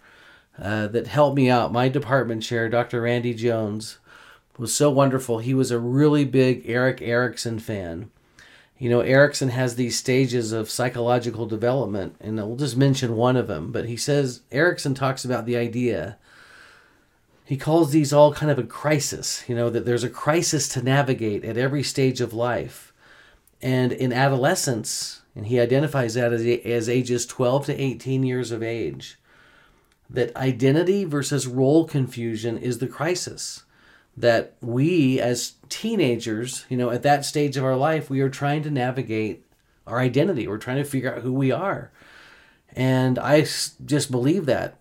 uh, 0.62 0.86
that 0.90 1.08
helped 1.08 1.36
me 1.36 1.50
out 1.50 1.74
my 1.74 1.90
department 1.90 2.44
chair 2.44 2.70
dr 2.70 3.02
randy 3.02 3.34
jones 3.34 3.98
was 4.60 4.76
so 4.76 4.92
wonderful. 4.92 5.40
He 5.40 5.56
was 5.56 5.72
a 5.72 5.80
really 5.80 6.24
big 6.24 6.70
erik 6.70 7.02
erikson 7.02 7.58
fan. 7.58 8.12
You 8.78 8.92
know, 8.92 9.00
Erikson 9.00 9.50
has 9.50 9.76
these 9.76 9.98
stages 9.98 10.52
of 10.52 10.70
psychological 10.70 11.48
development, 11.48 12.18
and 12.20 12.36
we'll 12.36 12.58
just 12.58 12.78
mention 12.78 13.16
one 13.16 13.38
of 13.38 13.48
them. 13.48 13.72
But 13.72 13.86
he 13.86 13.96
says 13.98 14.42
Erikson 14.52 14.94
talks 14.94 15.26
about 15.26 15.48
the 15.48 15.56
idea. 15.56 16.18
He 17.46 17.58
calls 17.58 17.92
these 17.92 18.12
all 18.12 18.34
kind 18.34 18.52
of 18.52 18.58
a 18.58 18.64
crisis. 18.64 19.44
You 19.48 19.56
know 19.56 19.70
that 19.70 19.86
there's 19.86 20.04
a 20.04 20.10
crisis 20.10 20.68
to 20.70 20.82
navigate 20.82 21.46
at 21.46 21.58
every 21.58 21.84
stage 21.84 22.20
of 22.20 22.34
life, 22.34 22.92
and 23.62 23.92
in 23.92 24.12
adolescence, 24.12 25.22
and 25.36 25.48
he 25.48 25.60
identifies 25.60 26.16
that 26.16 26.34
as, 26.34 26.42
as 26.66 26.90
ages 26.90 27.26
12 27.26 27.68
to 27.68 27.82
18 27.82 28.24
years 28.24 28.52
of 28.52 28.64
age. 28.64 29.20
That 30.10 30.36
identity 30.36 31.04
versus 31.04 31.48
role 31.48 31.86
confusion 31.86 32.58
is 32.58 32.78
the 32.78 32.88
crisis 32.88 33.64
that 34.18 34.56
we 34.62 35.20
as 35.20 35.54
teenagers, 35.70 36.66
you 36.70 36.78
know, 36.78 36.90
at 36.90 37.04
that 37.04 37.26
stage 37.26 37.58
of 37.58 37.64
our 37.64 37.76
life, 37.76 38.10
we 38.10 38.22
are 38.22 38.30
trying 38.30 38.64
to 38.64 38.72
navigate 38.72 39.46
our 39.86 40.00
identity. 40.00 40.48
We're 40.48 40.58
trying 40.58 40.78
to 40.78 40.84
figure 40.84 41.14
out 41.14 41.22
who 41.22 41.34
we 41.34 41.52
are. 41.52 41.92
And 42.76 43.20
I 43.20 43.42
just 43.42 44.12
believe 44.12 44.46
that 44.46 44.80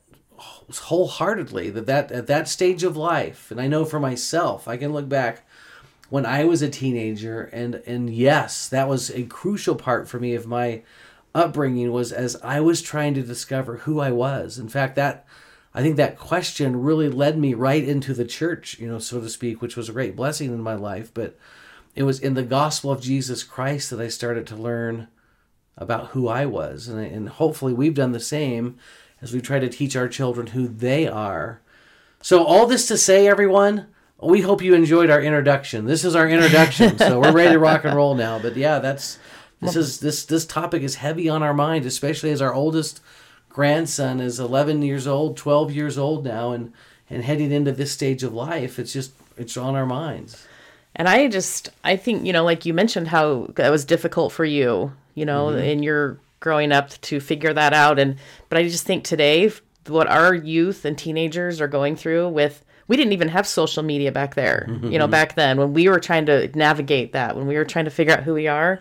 wholeheartedly 0.71 1.71
that, 1.71 1.87
that 1.87 2.12
at 2.12 2.26
that 2.26 2.49
stage 2.49 2.83
of 2.83 2.97
life, 2.97 3.50
and 3.50 3.61
I 3.61 3.66
know 3.66 3.85
for 3.85 4.00
myself, 4.00 4.66
I 4.66 4.76
can 4.76 4.92
look 4.92 5.09
back 5.09 5.47
when 6.11 6.26
I 6.26 6.44
was 6.44 6.62
a 6.62 6.68
teenager 6.68 7.44
and 7.52 7.76
and 7.87 8.11
yes, 8.11 8.68
that 8.68 8.88
was 8.88 9.11
a 9.11 9.25
crucial 9.25 9.75
part 9.75 10.09
for 10.09 10.18
me 10.18 10.35
of 10.35 10.47
my 10.47 10.83
upbringing 11.35 11.92
was 11.92 12.12
as 12.12 12.37
I 12.42 12.61
was 12.61 12.80
trying 12.80 13.14
to 13.14 13.23
discover 13.23 13.78
who 13.78 14.00
I 14.00 14.12
was. 14.12 14.59
In 14.59 14.68
fact, 14.68 14.97
that 14.97 15.26
I 15.75 15.83
think 15.83 15.97
that 15.97 16.18
question 16.18 16.83
really 16.83 17.09
led 17.09 17.37
me 17.37 17.52
right 17.54 17.83
into 17.83 18.14
the 18.14 18.25
church, 18.25 18.78
you 18.78 18.87
know, 18.87 19.00
so 19.00 19.21
to 19.21 19.28
speak, 19.28 19.61
which 19.61 19.76
was 19.76 19.88
a 19.88 19.92
great 19.92 20.14
blessing 20.14 20.52
in 20.52 20.62
my 20.62 20.75
life. 20.75 21.12
But 21.12 21.37
it 21.97 22.04
was 22.04 22.21
in 22.21 22.35
the 22.35 22.44
gospel 22.44 22.92
of 22.92 23.00
Jesus 23.00 23.42
Christ 23.42 23.90
that 23.90 24.00
I 24.00 24.09
started 24.09 24.47
to 24.49 24.56
learn 24.56 25.09
about 25.76 26.09
who 26.09 26.28
I 26.28 26.47
was. 26.47 26.87
And, 26.87 27.04
and 27.04 27.28
hopefully 27.28 27.73
we've 27.73 27.94
done 27.94 28.12
the 28.12 28.21
same 28.21 28.78
as 29.24 29.32
we 29.32 29.40
try 29.40 29.58
to 29.58 29.70
teach 29.70 29.96
our 29.96 30.06
children 30.06 30.48
who 30.48 30.68
they 30.68 31.08
are. 31.08 31.60
So, 32.20 32.44
all 32.44 32.66
this 32.66 32.86
to 32.88 32.98
say, 32.98 33.26
everyone, 33.26 33.86
we 34.22 34.42
hope 34.42 34.62
you 34.62 34.74
enjoyed 34.74 35.08
our 35.08 35.20
introduction. 35.20 35.86
This 35.86 36.04
is 36.04 36.14
our 36.14 36.28
introduction. 36.28 36.98
so, 36.98 37.18
we're 37.18 37.32
ready 37.32 37.54
to 37.54 37.58
rock 37.58 37.84
and 37.84 37.96
roll 37.96 38.14
now. 38.14 38.38
But 38.38 38.56
yeah, 38.56 38.78
that's. 38.78 39.18
This 39.60 39.76
is 39.76 40.00
this 40.00 40.26
this 40.26 40.44
topic 40.44 40.82
is 40.82 40.96
heavy 40.96 41.26
on 41.26 41.42
our 41.42 41.54
mind, 41.54 41.86
especially 41.86 42.30
as 42.32 42.42
our 42.42 42.52
oldest 42.52 43.00
grandson 43.48 44.20
is 44.20 44.38
11 44.38 44.82
years 44.82 45.06
old, 45.06 45.38
12 45.38 45.72
years 45.72 45.96
old 45.96 46.22
now, 46.22 46.52
and 46.52 46.70
and 47.08 47.24
heading 47.24 47.50
into 47.50 47.72
this 47.72 47.90
stage 47.90 48.22
of 48.22 48.34
life, 48.34 48.78
it's 48.78 48.92
just 48.92 49.12
it's 49.38 49.56
on 49.56 49.74
our 49.74 49.86
minds. 49.86 50.46
And 50.96 51.08
I 51.08 51.28
just 51.28 51.70
I 51.82 51.96
think 51.96 52.26
you 52.26 52.32
know, 52.34 52.44
like 52.44 52.66
you 52.66 52.74
mentioned, 52.74 53.08
how 53.08 53.46
that 53.54 53.70
was 53.70 53.86
difficult 53.86 54.32
for 54.32 54.44
you, 54.44 54.92
you 55.14 55.24
know, 55.24 55.46
mm-hmm. 55.46 55.64
in 55.64 55.82
your 55.82 56.18
growing 56.44 56.70
up 56.70 56.90
to 57.00 57.18
figure 57.18 57.52
that 57.52 57.72
out. 57.72 57.98
And 57.98 58.16
but 58.48 58.58
I 58.58 58.62
just 58.62 58.86
think 58.86 59.02
today, 59.02 59.50
what 59.88 60.06
our 60.06 60.32
youth 60.34 60.84
and 60.84 60.96
teenagers 60.96 61.60
are 61.60 61.68
going 61.68 61.96
through 61.96 62.28
with 62.28 62.64
we 62.86 62.96
didn't 62.96 63.14
even 63.14 63.28
have 63.28 63.46
social 63.46 63.82
media 63.82 64.12
back 64.12 64.34
there 64.34 64.66
mm-hmm. 64.68 64.90
you 64.90 64.98
know 64.98 65.06
back 65.06 65.34
then 65.34 65.58
when 65.58 65.74
we 65.74 65.88
were 65.88 66.00
trying 66.00 66.24
to 66.24 66.48
navigate 66.56 67.12
that 67.12 67.36
when 67.36 67.46
we 67.46 67.54
were 67.54 67.66
trying 67.66 67.84
to 67.84 67.90
figure 67.90 68.14
out 68.14 68.22
who 68.22 68.32
we 68.32 68.46
are 68.46 68.78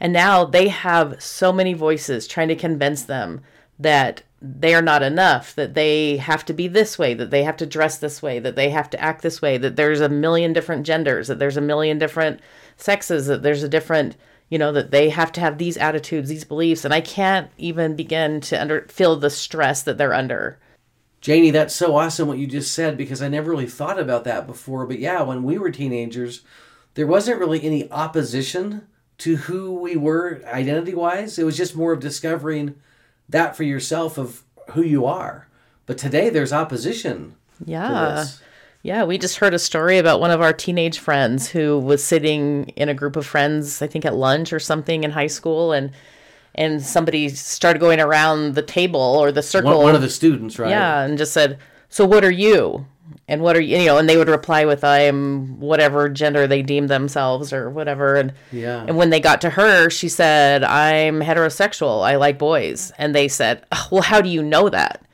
and 0.00 0.14
now 0.14 0.44
they 0.44 0.68
have 0.68 1.22
so 1.22 1.52
many 1.52 1.74
voices 1.74 2.26
trying 2.26 2.48
to 2.48 2.56
convince 2.56 3.02
them 3.02 3.42
that 3.78 4.22
they 4.40 4.74
are 4.74 4.82
not 4.82 5.02
enough, 5.02 5.54
that 5.54 5.74
they 5.74 6.18
have 6.18 6.44
to 6.44 6.52
be 6.52 6.68
this 6.68 6.98
way, 6.98 7.14
that 7.14 7.30
they 7.30 7.42
have 7.42 7.56
to 7.56 7.66
dress 7.66 7.98
this 7.98 8.22
way, 8.22 8.38
that 8.38 8.56
they 8.56 8.70
have 8.70 8.90
to 8.90 9.00
act 9.00 9.22
this 9.22 9.40
way, 9.40 9.56
that 9.58 9.76
there's 9.76 10.00
a 10.00 10.08
million 10.08 10.52
different 10.52 10.84
genders, 10.84 11.28
that 11.28 11.38
there's 11.38 11.56
a 11.56 11.62
million 11.62 11.98
different 11.98 12.40
sexes, 12.76 13.26
that 13.26 13.42
there's 13.42 13.62
a 13.62 13.68
different, 13.68 14.16
you 14.48 14.58
know, 14.58 14.72
that 14.72 14.90
they 14.90 15.10
have 15.10 15.32
to 15.32 15.40
have 15.40 15.58
these 15.58 15.76
attitudes, 15.76 16.28
these 16.28 16.44
beliefs. 16.44 16.84
And 16.84 16.94
I 16.94 17.00
can't 17.00 17.50
even 17.58 17.96
begin 17.96 18.40
to 18.42 18.60
under 18.60 18.86
feel 18.88 19.16
the 19.16 19.30
stress 19.30 19.82
that 19.82 19.98
they're 19.98 20.14
under. 20.14 20.58
Janie, 21.20 21.50
that's 21.50 21.74
so 21.74 21.96
awesome 21.96 22.28
what 22.28 22.38
you 22.38 22.46
just 22.46 22.72
said 22.72 22.96
because 22.96 23.20
I 23.20 23.28
never 23.28 23.50
really 23.50 23.66
thought 23.66 23.98
about 23.98 24.24
that 24.24 24.46
before. 24.46 24.86
But 24.86 25.00
yeah, 25.00 25.22
when 25.22 25.42
we 25.42 25.58
were 25.58 25.70
teenagers, 25.70 26.42
there 26.94 27.06
wasn't 27.06 27.40
really 27.40 27.62
any 27.64 27.90
opposition 27.90 28.86
to 29.18 29.36
who 29.36 29.72
we 29.72 29.96
were 29.96 30.42
identity 30.46 30.94
wise. 30.94 31.38
It 31.38 31.44
was 31.44 31.56
just 31.56 31.74
more 31.74 31.92
of 31.92 32.00
discovering 32.00 32.76
that 33.28 33.56
for 33.56 33.64
yourself 33.64 34.18
of 34.18 34.44
who 34.70 34.82
you 34.82 35.06
are. 35.06 35.48
But 35.86 35.98
today 35.98 36.30
there's 36.30 36.52
opposition. 36.52 37.34
Yeah. 37.64 38.26
Yeah, 38.86 39.02
we 39.02 39.18
just 39.18 39.38
heard 39.38 39.52
a 39.52 39.58
story 39.58 39.98
about 39.98 40.20
one 40.20 40.30
of 40.30 40.40
our 40.40 40.52
teenage 40.52 41.00
friends 41.00 41.48
who 41.48 41.76
was 41.76 42.04
sitting 42.04 42.68
in 42.76 42.88
a 42.88 42.94
group 42.94 43.16
of 43.16 43.26
friends, 43.26 43.82
I 43.82 43.88
think 43.88 44.04
at 44.04 44.14
lunch 44.14 44.52
or 44.52 44.60
something 44.60 45.02
in 45.02 45.10
high 45.10 45.26
school 45.26 45.72
and 45.72 45.90
and 46.54 46.80
somebody 46.80 47.28
started 47.30 47.80
going 47.80 47.98
around 47.98 48.54
the 48.54 48.62
table 48.62 49.00
or 49.00 49.32
the 49.32 49.42
circle. 49.42 49.74
One, 49.78 49.82
one 49.82 49.94
of 49.96 50.02
the 50.02 50.08
students, 50.08 50.56
right? 50.60 50.70
Yeah, 50.70 51.00
and 51.02 51.18
just 51.18 51.32
said, 51.32 51.58
"So 51.88 52.06
what 52.06 52.24
are 52.24 52.30
you?" 52.30 52.86
and 53.26 53.42
what 53.42 53.56
are 53.56 53.60
you, 53.60 53.76
you 53.76 53.86
know, 53.86 53.98
and 53.98 54.08
they 54.08 54.16
would 54.16 54.28
reply 54.28 54.64
with 54.64 54.84
I'm 54.84 55.58
whatever 55.58 56.08
gender 56.08 56.46
they 56.46 56.62
deem 56.62 56.86
themselves 56.86 57.52
or 57.52 57.68
whatever. 57.70 58.14
And 58.14 58.34
yeah. 58.52 58.84
And 58.86 58.96
when 58.96 59.10
they 59.10 59.20
got 59.20 59.40
to 59.40 59.50
her, 59.50 59.90
she 59.90 60.08
said, 60.08 60.62
I'm 60.64 61.20
heterosexual. 61.20 62.04
I 62.04 62.16
like 62.16 62.38
boys. 62.38 62.92
And 62.98 63.14
they 63.14 63.28
said, 63.28 63.64
oh, 63.72 63.88
Well, 63.90 64.02
how 64.02 64.20
do 64.20 64.28
you 64.28 64.42
know 64.42 64.68
that? 64.68 65.04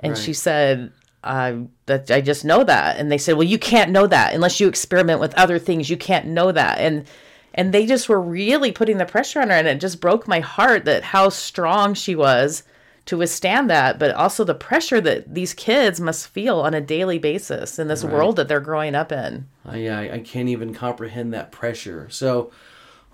And 0.00 0.12
right. 0.12 0.20
she 0.20 0.32
said, 0.32 0.92
I 1.24 1.66
that 1.86 2.10
I 2.10 2.20
just 2.20 2.44
know 2.44 2.62
that. 2.64 2.98
And 2.98 3.10
they 3.10 3.18
said, 3.18 3.36
Well, 3.36 3.46
you 3.46 3.58
can't 3.58 3.90
know 3.90 4.06
that 4.06 4.34
unless 4.34 4.60
you 4.60 4.68
experiment 4.68 5.20
with 5.20 5.34
other 5.34 5.58
things. 5.58 5.90
You 5.90 5.96
can't 5.96 6.26
know 6.26 6.52
that. 6.52 6.78
And 6.78 7.06
and 7.54 7.72
they 7.72 7.86
just 7.86 8.08
were 8.08 8.20
really 8.20 8.72
putting 8.72 8.98
the 8.98 9.06
pressure 9.06 9.40
on 9.40 9.48
her, 9.48 9.54
and 9.54 9.68
it 9.68 9.80
just 9.80 10.00
broke 10.00 10.26
my 10.28 10.40
heart 10.40 10.84
that 10.84 11.04
how 11.04 11.28
strong 11.28 11.94
she 11.94 12.14
was 12.14 12.64
to 13.06 13.18
withstand 13.18 13.68
that, 13.68 13.98
but 13.98 14.12
also 14.12 14.44
the 14.44 14.54
pressure 14.54 15.00
that 15.00 15.34
these 15.34 15.52
kids 15.52 16.00
must 16.00 16.28
feel 16.28 16.60
on 16.60 16.74
a 16.74 16.80
daily 16.80 17.18
basis 17.18 17.78
in 17.78 17.86
this 17.86 18.02
right. 18.02 18.12
world 18.12 18.36
that 18.36 18.48
they're 18.48 18.60
growing 18.60 18.94
up 18.94 19.12
in. 19.12 19.46
Uh, 19.68 19.76
yeah, 19.76 19.98
I, 19.98 20.14
I 20.14 20.18
can't 20.20 20.48
even 20.48 20.72
comprehend 20.72 21.32
that 21.34 21.52
pressure. 21.52 22.08
So, 22.10 22.50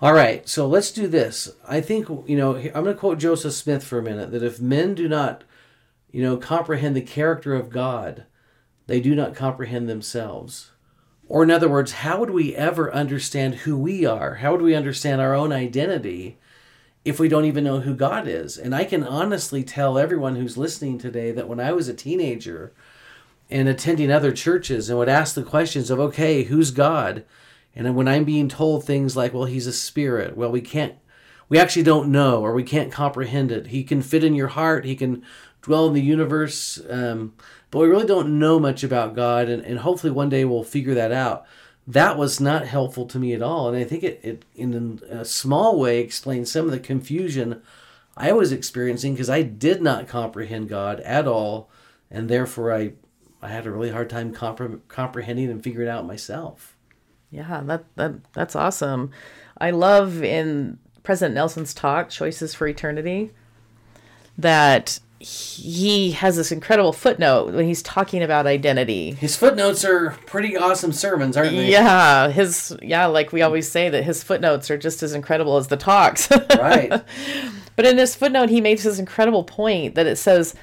all 0.01 0.13
right, 0.13 0.47
so 0.47 0.65
let's 0.67 0.91
do 0.91 1.07
this. 1.07 1.51
I 1.67 1.81
think, 1.81 2.07
you 2.25 2.37
know, 2.37 2.55
I'm 2.55 2.71
going 2.71 2.85
to 2.85 2.95
quote 2.95 3.19
Joseph 3.19 3.53
Smith 3.53 3.83
for 3.83 3.99
a 3.99 4.03
minute 4.03 4.31
that 4.31 4.43
if 4.43 4.61
men 4.61 4.95
do 4.95 5.09
not, 5.09 5.43
you 6.11 6.21
know, 6.21 6.37
comprehend 6.37 6.95
the 6.95 7.01
character 7.01 7.53
of 7.53 7.69
God, 7.69 8.25
they 8.87 8.99
do 8.99 9.15
not 9.15 9.35
comprehend 9.35 9.87
themselves. 9.87 10.71
Or, 11.27 11.43
in 11.43 11.51
other 11.51 11.69
words, 11.69 11.93
how 11.93 12.19
would 12.19 12.31
we 12.31 12.55
ever 12.55 12.93
understand 12.93 13.55
who 13.55 13.77
we 13.77 14.05
are? 14.05 14.35
How 14.35 14.51
would 14.51 14.61
we 14.61 14.75
understand 14.75 15.21
our 15.21 15.33
own 15.33 15.53
identity 15.53 16.37
if 17.03 17.19
we 17.19 17.27
don't 17.27 17.45
even 17.45 17.63
know 17.63 17.79
who 17.79 17.95
God 17.95 18.27
is. 18.27 18.57
And 18.57 18.75
I 18.75 18.83
can 18.83 19.03
honestly 19.03 19.63
tell 19.63 19.97
everyone 19.97 20.35
who's 20.35 20.57
listening 20.57 20.97
today 20.97 21.31
that 21.31 21.47
when 21.47 21.59
I 21.59 21.71
was 21.71 21.87
a 21.87 21.93
teenager 21.93 22.73
and 23.49 23.67
attending 23.67 24.11
other 24.11 24.31
churches 24.31 24.89
and 24.89 24.97
would 24.99 25.09
ask 25.09 25.35
the 25.35 25.43
questions 25.43 25.89
of, 25.89 25.99
okay, 25.99 26.43
who's 26.43 26.71
God? 26.71 27.25
And 27.75 27.95
when 27.95 28.07
I'm 28.07 28.23
being 28.23 28.47
told 28.47 28.83
things 28.83 29.15
like, 29.15 29.33
well, 29.33 29.45
he's 29.45 29.67
a 29.67 29.73
spirit, 29.73 30.37
well, 30.37 30.51
we 30.51 30.61
can't, 30.61 30.95
we 31.49 31.57
actually 31.57 31.83
don't 31.83 32.11
know 32.11 32.41
or 32.41 32.53
we 32.53 32.63
can't 32.63 32.91
comprehend 32.91 33.51
it. 33.51 33.67
He 33.67 33.83
can 33.83 34.01
fit 34.01 34.23
in 34.23 34.35
your 34.35 34.49
heart, 34.49 34.85
he 34.85 34.95
can 34.95 35.23
dwell 35.61 35.87
in 35.87 35.93
the 35.93 36.01
universe, 36.01 36.79
um, 36.89 37.33
but 37.69 37.79
we 37.79 37.87
really 37.87 38.07
don't 38.07 38.39
know 38.39 38.59
much 38.59 38.83
about 38.83 39.15
God. 39.15 39.49
And, 39.49 39.63
and 39.63 39.79
hopefully 39.79 40.11
one 40.11 40.29
day 40.29 40.45
we'll 40.45 40.63
figure 40.63 40.93
that 40.95 41.11
out 41.11 41.45
that 41.87 42.17
was 42.17 42.39
not 42.39 42.65
helpful 42.65 43.05
to 43.07 43.19
me 43.19 43.33
at 43.33 43.41
all. 43.41 43.67
And 43.67 43.77
I 43.77 43.83
think 43.83 44.03
it, 44.03 44.19
it 44.23 44.45
in 44.55 45.01
a 45.09 45.25
small 45.25 45.79
way, 45.79 45.99
explains 45.99 46.51
some 46.51 46.65
of 46.65 46.71
the 46.71 46.79
confusion 46.79 47.61
I 48.15 48.33
was 48.33 48.51
experiencing 48.51 49.13
because 49.13 49.29
I 49.29 49.41
did 49.41 49.81
not 49.81 50.07
comprehend 50.07 50.69
God 50.69 50.99
at 51.01 51.27
all. 51.27 51.69
And 52.09 52.29
therefore, 52.29 52.73
I, 52.73 52.93
I 53.41 53.49
had 53.49 53.65
a 53.65 53.71
really 53.71 53.89
hard 53.89 54.09
time 54.09 54.33
compre- 54.33 54.81
comprehending 54.87 55.49
and 55.49 55.63
figuring 55.63 55.87
it 55.87 55.91
out 55.91 56.05
myself. 56.05 56.75
Yeah, 57.31 57.61
that, 57.65 57.85
that 57.95 58.33
that's 58.33 58.55
awesome. 58.55 59.11
I 59.57 59.71
love 59.71 60.21
in 60.21 60.77
President 61.03 61.33
Nelson's 61.33 61.73
talk, 61.73 62.09
Choices 62.09 62.53
for 62.53 62.67
Eternity, 62.67 63.31
that 64.37 64.99
he 65.23 66.11
has 66.11 66.35
this 66.35 66.51
incredible 66.51 66.93
footnote 66.93 67.53
when 67.53 67.65
he's 67.65 67.81
talking 67.81 68.23
about 68.23 68.47
identity. 68.47 69.11
His 69.11 69.35
footnotes 69.35 69.85
are 69.85 70.11
pretty 70.25 70.57
awesome 70.57 70.91
sermons, 70.91 71.37
aren't 71.37 71.51
they? 71.51 71.71
Yeah, 71.71 72.29
his 72.29 72.75
yeah, 72.81 73.05
like 73.05 73.31
we 73.31 73.41
always 73.41 73.69
say 73.69 73.89
that 73.89 74.03
his 74.03 74.23
footnotes 74.23 74.71
are 74.71 74.77
just 74.77 75.03
as 75.03 75.13
incredible 75.13 75.57
as 75.57 75.67
the 75.67 75.77
talks. 75.77 76.29
Right. 76.51 76.91
But 77.75 77.85
in 77.85 77.97
his 77.97 78.13
footnote, 78.15 78.49
he 78.49 78.61
makes 78.61 78.83
this 78.83 78.99
incredible 78.99 79.43
point 79.43 79.95
that 79.95 80.05
it 80.05 80.17
says 80.17 80.53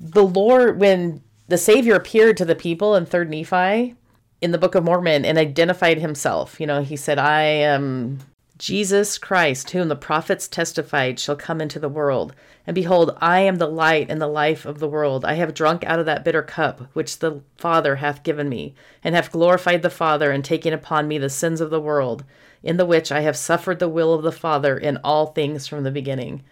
the 0.00 0.24
Lord, 0.24 0.78
when 0.78 1.22
the 1.48 1.58
Savior 1.58 1.94
appeared 1.94 2.36
to 2.38 2.44
the 2.44 2.54
people 2.54 2.94
in 2.94 3.04
Third 3.04 3.28
Nephi 3.28 3.94
in 4.40 4.50
the 4.52 4.58
Book 4.58 4.74
of 4.74 4.84
Mormon 4.84 5.24
and 5.24 5.36
identified 5.36 5.98
himself, 5.98 6.60
you 6.60 6.66
know, 6.66 6.82
he 6.82 6.96
said, 6.96 7.18
"I 7.18 7.42
am 7.42 8.20
Jesus 8.56 9.18
Christ, 9.18 9.70
whom 9.70 9.88
the 9.88 9.96
prophets 9.96 10.46
testified 10.46 11.18
shall 11.18 11.34
come 11.34 11.60
into 11.60 11.80
the 11.80 11.88
world. 11.88 12.34
And 12.66 12.74
behold, 12.74 13.16
I 13.20 13.40
am 13.40 13.56
the 13.56 13.66
light 13.66 14.08
and 14.08 14.22
the 14.22 14.28
life 14.28 14.64
of 14.64 14.78
the 14.78 14.88
world. 14.88 15.24
I 15.24 15.34
have 15.34 15.54
drunk 15.54 15.84
out 15.84 15.98
of 15.98 16.06
that 16.06 16.24
bitter 16.24 16.42
cup 16.42 16.88
which 16.92 17.18
the 17.18 17.42
Father 17.56 17.96
hath 17.96 18.22
given 18.22 18.48
me, 18.48 18.74
and 19.02 19.14
have 19.14 19.32
glorified 19.32 19.82
the 19.82 19.90
Father, 19.90 20.30
and 20.30 20.44
taken 20.44 20.72
upon 20.72 21.08
me 21.08 21.18
the 21.18 21.28
sins 21.28 21.60
of 21.60 21.70
the 21.70 21.80
world, 21.80 22.24
in 22.62 22.76
the 22.76 22.86
which 22.86 23.10
I 23.10 23.20
have 23.20 23.36
suffered 23.36 23.80
the 23.80 23.88
will 23.88 24.14
of 24.14 24.22
the 24.22 24.32
Father 24.32 24.78
in 24.78 24.98
all 24.98 25.26
things 25.26 25.66
from 25.66 25.82
the 25.82 25.90
beginning. 25.90 26.44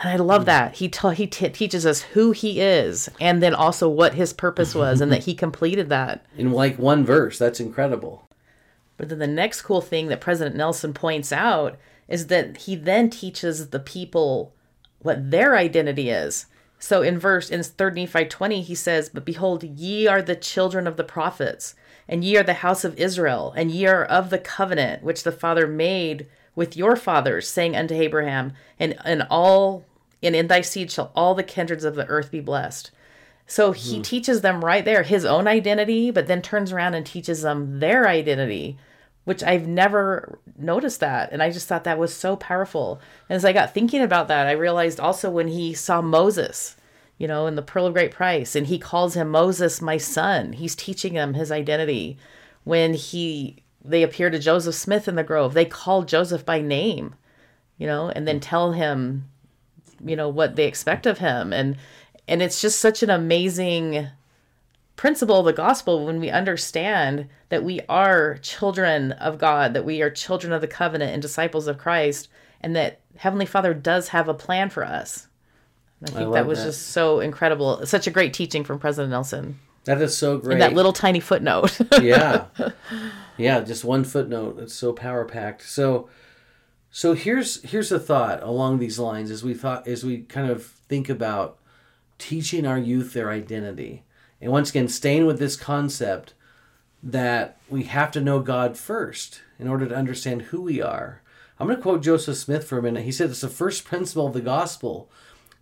And 0.00 0.10
I 0.10 0.16
love 0.16 0.42
hmm. 0.42 0.46
that 0.46 0.74
he 0.74 0.88
ta- 0.88 1.10
he 1.10 1.28
t- 1.28 1.48
teaches 1.50 1.86
us 1.86 2.02
who 2.02 2.32
he 2.32 2.60
is, 2.60 3.08
and 3.20 3.40
then 3.40 3.54
also 3.54 3.88
what 3.88 4.14
his 4.14 4.32
purpose 4.32 4.74
was, 4.74 5.00
and 5.00 5.12
that 5.12 5.24
he 5.24 5.34
completed 5.36 5.88
that. 5.88 6.26
In 6.36 6.50
like 6.50 6.78
one 6.78 7.04
verse. 7.04 7.38
That's 7.38 7.60
incredible. 7.60 8.28
But 8.96 9.08
then 9.08 9.18
the 9.18 9.26
next 9.26 9.62
cool 9.62 9.80
thing 9.80 10.08
that 10.08 10.20
President 10.20 10.56
Nelson 10.56 10.94
points 10.94 11.32
out 11.32 11.76
is 12.08 12.28
that 12.28 12.58
he 12.58 12.76
then 12.76 13.10
teaches 13.10 13.70
the 13.70 13.80
people 13.80 14.52
what 15.00 15.30
their 15.30 15.56
identity 15.56 16.10
is. 16.10 16.46
So 16.78 17.02
in 17.02 17.18
verse 17.18 17.50
in 17.50 17.62
3 17.62 17.92
Nephi 17.92 18.26
20, 18.26 18.60
he 18.60 18.74
says, 18.74 19.08
But 19.08 19.24
behold, 19.24 19.64
ye 19.64 20.06
are 20.06 20.22
the 20.22 20.36
children 20.36 20.86
of 20.86 20.96
the 20.96 21.04
prophets, 21.04 21.74
and 22.06 22.22
ye 22.22 22.36
are 22.36 22.42
the 22.42 22.54
house 22.54 22.84
of 22.84 22.98
Israel, 22.98 23.52
and 23.56 23.70
ye 23.70 23.86
are 23.86 24.04
of 24.04 24.30
the 24.30 24.38
covenant 24.38 25.02
which 25.02 25.22
the 25.22 25.32
Father 25.32 25.66
made 25.66 26.26
with 26.54 26.76
your 26.76 26.94
fathers, 26.94 27.48
saying 27.48 27.74
unto 27.74 27.94
Abraham, 27.94 28.52
and, 28.78 28.96
and 29.04 29.26
all 29.30 29.84
and 30.24 30.34
in 30.34 30.46
thy 30.46 30.62
seed 30.62 30.90
shall 30.90 31.12
all 31.14 31.34
the 31.34 31.42
kindreds 31.42 31.84
of 31.84 31.94
the 31.94 32.06
earth 32.06 32.30
be 32.30 32.40
blessed. 32.40 32.90
So 33.46 33.72
he 33.72 33.96
hmm. 33.96 34.02
teaches 34.02 34.40
them 34.40 34.64
right 34.64 34.84
there 34.84 35.02
his 35.02 35.24
own 35.24 35.46
identity, 35.46 36.10
but 36.10 36.26
then 36.26 36.42
turns 36.42 36.72
around 36.72 36.94
and 36.94 37.04
teaches 37.04 37.42
them 37.42 37.80
their 37.80 38.08
identity, 38.08 38.78
which 39.24 39.42
I've 39.42 39.66
never 39.66 40.38
noticed 40.56 41.00
that. 41.00 41.30
And 41.32 41.42
I 41.42 41.50
just 41.50 41.68
thought 41.68 41.84
that 41.84 41.98
was 41.98 42.14
so 42.14 42.36
powerful. 42.36 43.00
And 43.28 43.36
as 43.36 43.44
I 43.44 43.52
got 43.52 43.74
thinking 43.74 44.02
about 44.02 44.28
that, 44.28 44.46
I 44.46 44.52
realized 44.52 44.98
also 44.98 45.30
when 45.30 45.48
he 45.48 45.74
saw 45.74 46.00
Moses, 46.00 46.76
you 47.18 47.28
know, 47.28 47.46
in 47.46 47.54
the 47.54 47.62
Pearl 47.62 47.86
of 47.86 47.94
Great 47.94 48.12
Price, 48.12 48.56
and 48.56 48.66
he 48.66 48.78
calls 48.78 49.14
him 49.14 49.30
Moses, 49.30 49.80
my 49.80 49.98
son, 49.98 50.54
he's 50.54 50.74
teaching 50.74 51.12
him 51.12 51.34
his 51.34 51.52
identity. 51.52 52.18
When 52.64 52.94
he 52.94 53.62
they 53.86 54.02
appear 54.02 54.30
to 54.30 54.38
Joseph 54.38 54.74
Smith 54.74 55.06
in 55.06 55.14
the 55.14 55.22
grove, 55.22 55.52
they 55.52 55.66
call 55.66 56.04
Joseph 56.04 56.46
by 56.46 56.62
name, 56.62 57.14
you 57.76 57.86
know, 57.86 58.08
and 58.08 58.26
then 58.26 58.36
hmm. 58.36 58.40
tell 58.40 58.72
him, 58.72 59.28
you 60.02 60.16
know, 60.16 60.30
what 60.30 60.56
they 60.56 60.66
expect 60.66 61.04
of 61.04 61.18
him. 61.18 61.52
And 61.52 61.76
and 62.28 62.42
it's 62.42 62.60
just 62.60 62.78
such 62.78 63.02
an 63.02 63.10
amazing 63.10 64.08
principle 64.96 65.40
of 65.40 65.44
the 65.44 65.52
gospel 65.52 66.06
when 66.06 66.20
we 66.20 66.30
understand 66.30 67.28
that 67.48 67.64
we 67.64 67.80
are 67.88 68.38
children 68.38 69.12
of 69.12 69.38
God, 69.38 69.74
that 69.74 69.84
we 69.84 70.02
are 70.02 70.10
children 70.10 70.52
of 70.52 70.60
the 70.60 70.68
covenant 70.68 71.12
and 71.12 71.20
disciples 71.20 71.66
of 71.66 71.78
Christ, 71.78 72.28
and 72.60 72.74
that 72.76 73.00
Heavenly 73.16 73.46
Father 73.46 73.74
does 73.74 74.08
have 74.08 74.28
a 74.28 74.34
plan 74.34 74.70
for 74.70 74.84
us. 74.84 75.28
I 76.02 76.06
think 76.06 76.20
love 76.20 76.32
that 76.34 76.46
was 76.46 76.58
that. 76.58 76.66
just 76.66 76.88
so 76.88 77.20
incredible. 77.20 77.84
Such 77.86 78.06
a 78.06 78.10
great 78.10 78.34
teaching 78.34 78.64
from 78.64 78.78
President 78.78 79.10
Nelson. 79.10 79.58
That 79.84 80.00
is 80.00 80.16
so 80.16 80.38
great. 80.38 80.54
And 80.54 80.62
that 80.62 80.72
little 80.72 80.92
tiny 80.92 81.20
footnote. 81.20 81.78
yeah 82.02 82.46
yeah 83.36 83.60
just 83.60 83.84
one 83.84 84.04
footnote 84.04 84.58
it's 84.60 84.74
so 84.74 84.92
power 84.92 85.24
packed 85.24 85.62
so 85.62 86.08
so 86.90 87.14
here's 87.14 87.62
here's 87.62 87.90
a 87.90 87.98
thought 87.98 88.42
along 88.42 88.78
these 88.78 88.98
lines 88.98 89.30
as 89.30 89.42
we 89.42 89.54
thought 89.54 89.86
as 89.88 90.04
we 90.04 90.18
kind 90.22 90.50
of 90.50 90.64
think 90.64 91.08
about 91.08 91.58
teaching 92.18 92.66
our 92.66 92.78
youth 92.78 93.12
their 93.12 93.30
identity. 93.30 94.04
And 94.40 94.50
once 94.52 94.70
again 94.70 94.88
staying 94.88 95.26
with 95.26 95.38
this 95.38 95.56
concept 95.56 96.34
that 97.02 97.58
we 97.68 97.84
have 97.84 98.10
to 98.12 98.20
know 98.20 98.40
god 98.40 98.76
first 98.76 99.42
in 99.58 99.68
order 99.68 99.86
to 99.86 99.94
understand 99.94 100.42
who 100.42 100.62
we 100.62 100.80
are. 100.80 101.22
I'm 101.58 101.66
going 101.66 101.76
to 101.76 101.82
quote 101.82 102.02
joseph 102.02 102.36
smith 102.36 102.64
for 102.64 102.78
a 102.78 102.82
minute. 102.82 103.04
He 103.04 103.12
said 103.12 103.30
it's 103.30 103.42
the 103.42 103.48
first 103.48 103.84
principle 103.84 104.26
of 104.26 104.32
the 104.32 104.40
gospel 104.40 105.10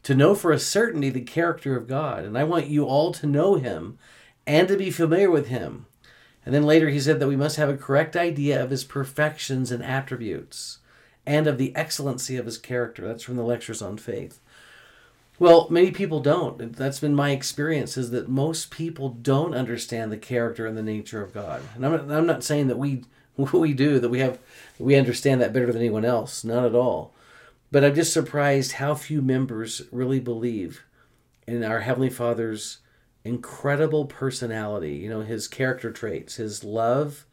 to 0.05 0.15
know 0.15 0.35
for 0.35 0.53
a 0.53 0.59
certainty 0.59 1.11
the 1.11 1.21
character 1.21 1.77
of 1.77 1.89
god. 1.89 2.25
And 2.25 2.39
i 2.39 2.45
want 2.45 2.67
you 2.67 2.85
all 2.85 3.13
to 3.13 3.27
know 3.27 3.57
him 3.57 3.99
and 4.47 4.69
to 4.69 4.77
be 4.77 4.91
familiar 4.91 5.31
with 5.31 5.49
him. 5.49 5.87
And 6.45 6.55
then 6.55 6.65
later 6.65 6.89
he 6.89 7.01
said 7.01 7.21
that 7.21 7.29
we 7.29 7.37
must 7.37 7.57
have 7.57 7.69
a 7.69 7.77
correct 7.77 8.17
idea 8.17 8.63
of 8.63 8.71
his 8.71 8.85
perfections 8.85 9.71
and 9.71 9.83
attributes 9.83 10.79
and 11.27 11.47
of 11.47 11.59
the 11.59 11.75
excellency 11.77 12.37
of 12.37 12.47
his 12.47 12.59
character. 12.59 13.07
That's 13.07 13.23
from 13.23 13.37
the 13.37 13.45
lectures 13.45 13.83
on 13.83 13.97
faith. 13.97 14.41
Well, 15.43 15.67
many 15.71 15.91
people 15.91 16.21
don't. 16.21 16.73
That's 16.77 17.01
been 17.01 17.17
my 17.17 17.33
experience 17.33 17.97
is 17.97 18.13
that 18.13 18.29
most 18.29 18.71
people 18.71 19.09
don't 19.09 19.57
understand 19.57 20.13
the 20.13 20.17
character 20.17 20.69
and 20.69 20.79
the 20.79 20.85
nature 20.85 21.21
of 21.21 21.35
God. 21.35 21.63
And 21.75 21.85
I'm 21.85 21.91
not, 21.91 22.17
I'm 22.17 22.27
not 22.27 22.45
saying 22.45 22.69
that 22.69 22.79
we 22.79 23.03
we 23.37 23.73
do 23.73 23.99
that 23.99 24.09
we 24.09 24.21
have 24.21 24.39
we 24.79 24.95
understand 24.95 25.41
that 25.41 25.53
better 25.53 25.67
than 25.67 25.79
anyone 25.79 26.05
else, 26.05 26.45
not 26.45 26.65
at 26.65 26.77
all. 26.77 27.13
But 27.73 27.83
I'm 27.83 27.97
just 27.97 28.13
surprised 28.13 28.75
how 28.75 28.95
few 28.95 29.21
members 29.21 29.83
really 29.91 30.21
believe 30.21 30.85
in 31.45 31.65
our 31.65 31.81
heavenly 31.81 32.11
Father's 32.11 32.79
incredible 33.25 34.05
personality, 34.05 34.93
you 34.93 35.11
know, 35.11 35.23
his 35.23 35.49
character 35.49 35.91
traits, 35.91 36.37
his 36.37 36.63
love 36.63 37.27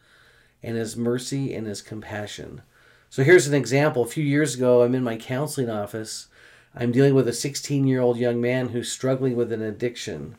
and 0.63 0.75
his 0.75 0.97
mercy 0.97 1.53
and 1.53 1.67
his 1.67 1.83
compassion. 1.83 2.63
So 3.11 3.23
here's 3.23 3.45
an 3.45 3.53
example. 3.53 4.01
A 4.01 4.07
few 4.07 4.23
years 4.23 4.55
ago, 4.55 4.81
I'm 4.81 4.95
in 4.95 5.03
my 5.03 5.15
counseling 5.15 5.69
office. 5.69 6.27
I'm 6.75 6.91
dealing 6.91 7.15
with 7.15 7.27
a 7.27 7.33
16 7.33 7.87
year 7.87 8.01
old 8.01 8.17
young 8.17 8.39
man 8.39 8.69
who's 8.69 8.91
struggling 8.91 9.35
with 9.35 9.51
an 9.51 9.61
addiction. 9.61 10.35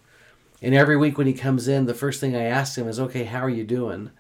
And 0.63 0.75
every 0.75 0.97
week 0.97 1.19
when 1.19 1.27
he 1.27 1.33
comes 1.33 1.69
in, 1.69 1.87
the 1.87 1.95
first 1.95 2.21
thing 2.21 2.37
I 2.37 2.43
ask 2.43 2.77
him 2.77 2.89
is, 2.89 3.01
okay, 3.01 3.25
how 3.25 3.41
are 3.41 3.51
you 3.51 3.65
doing? 3.65 4.11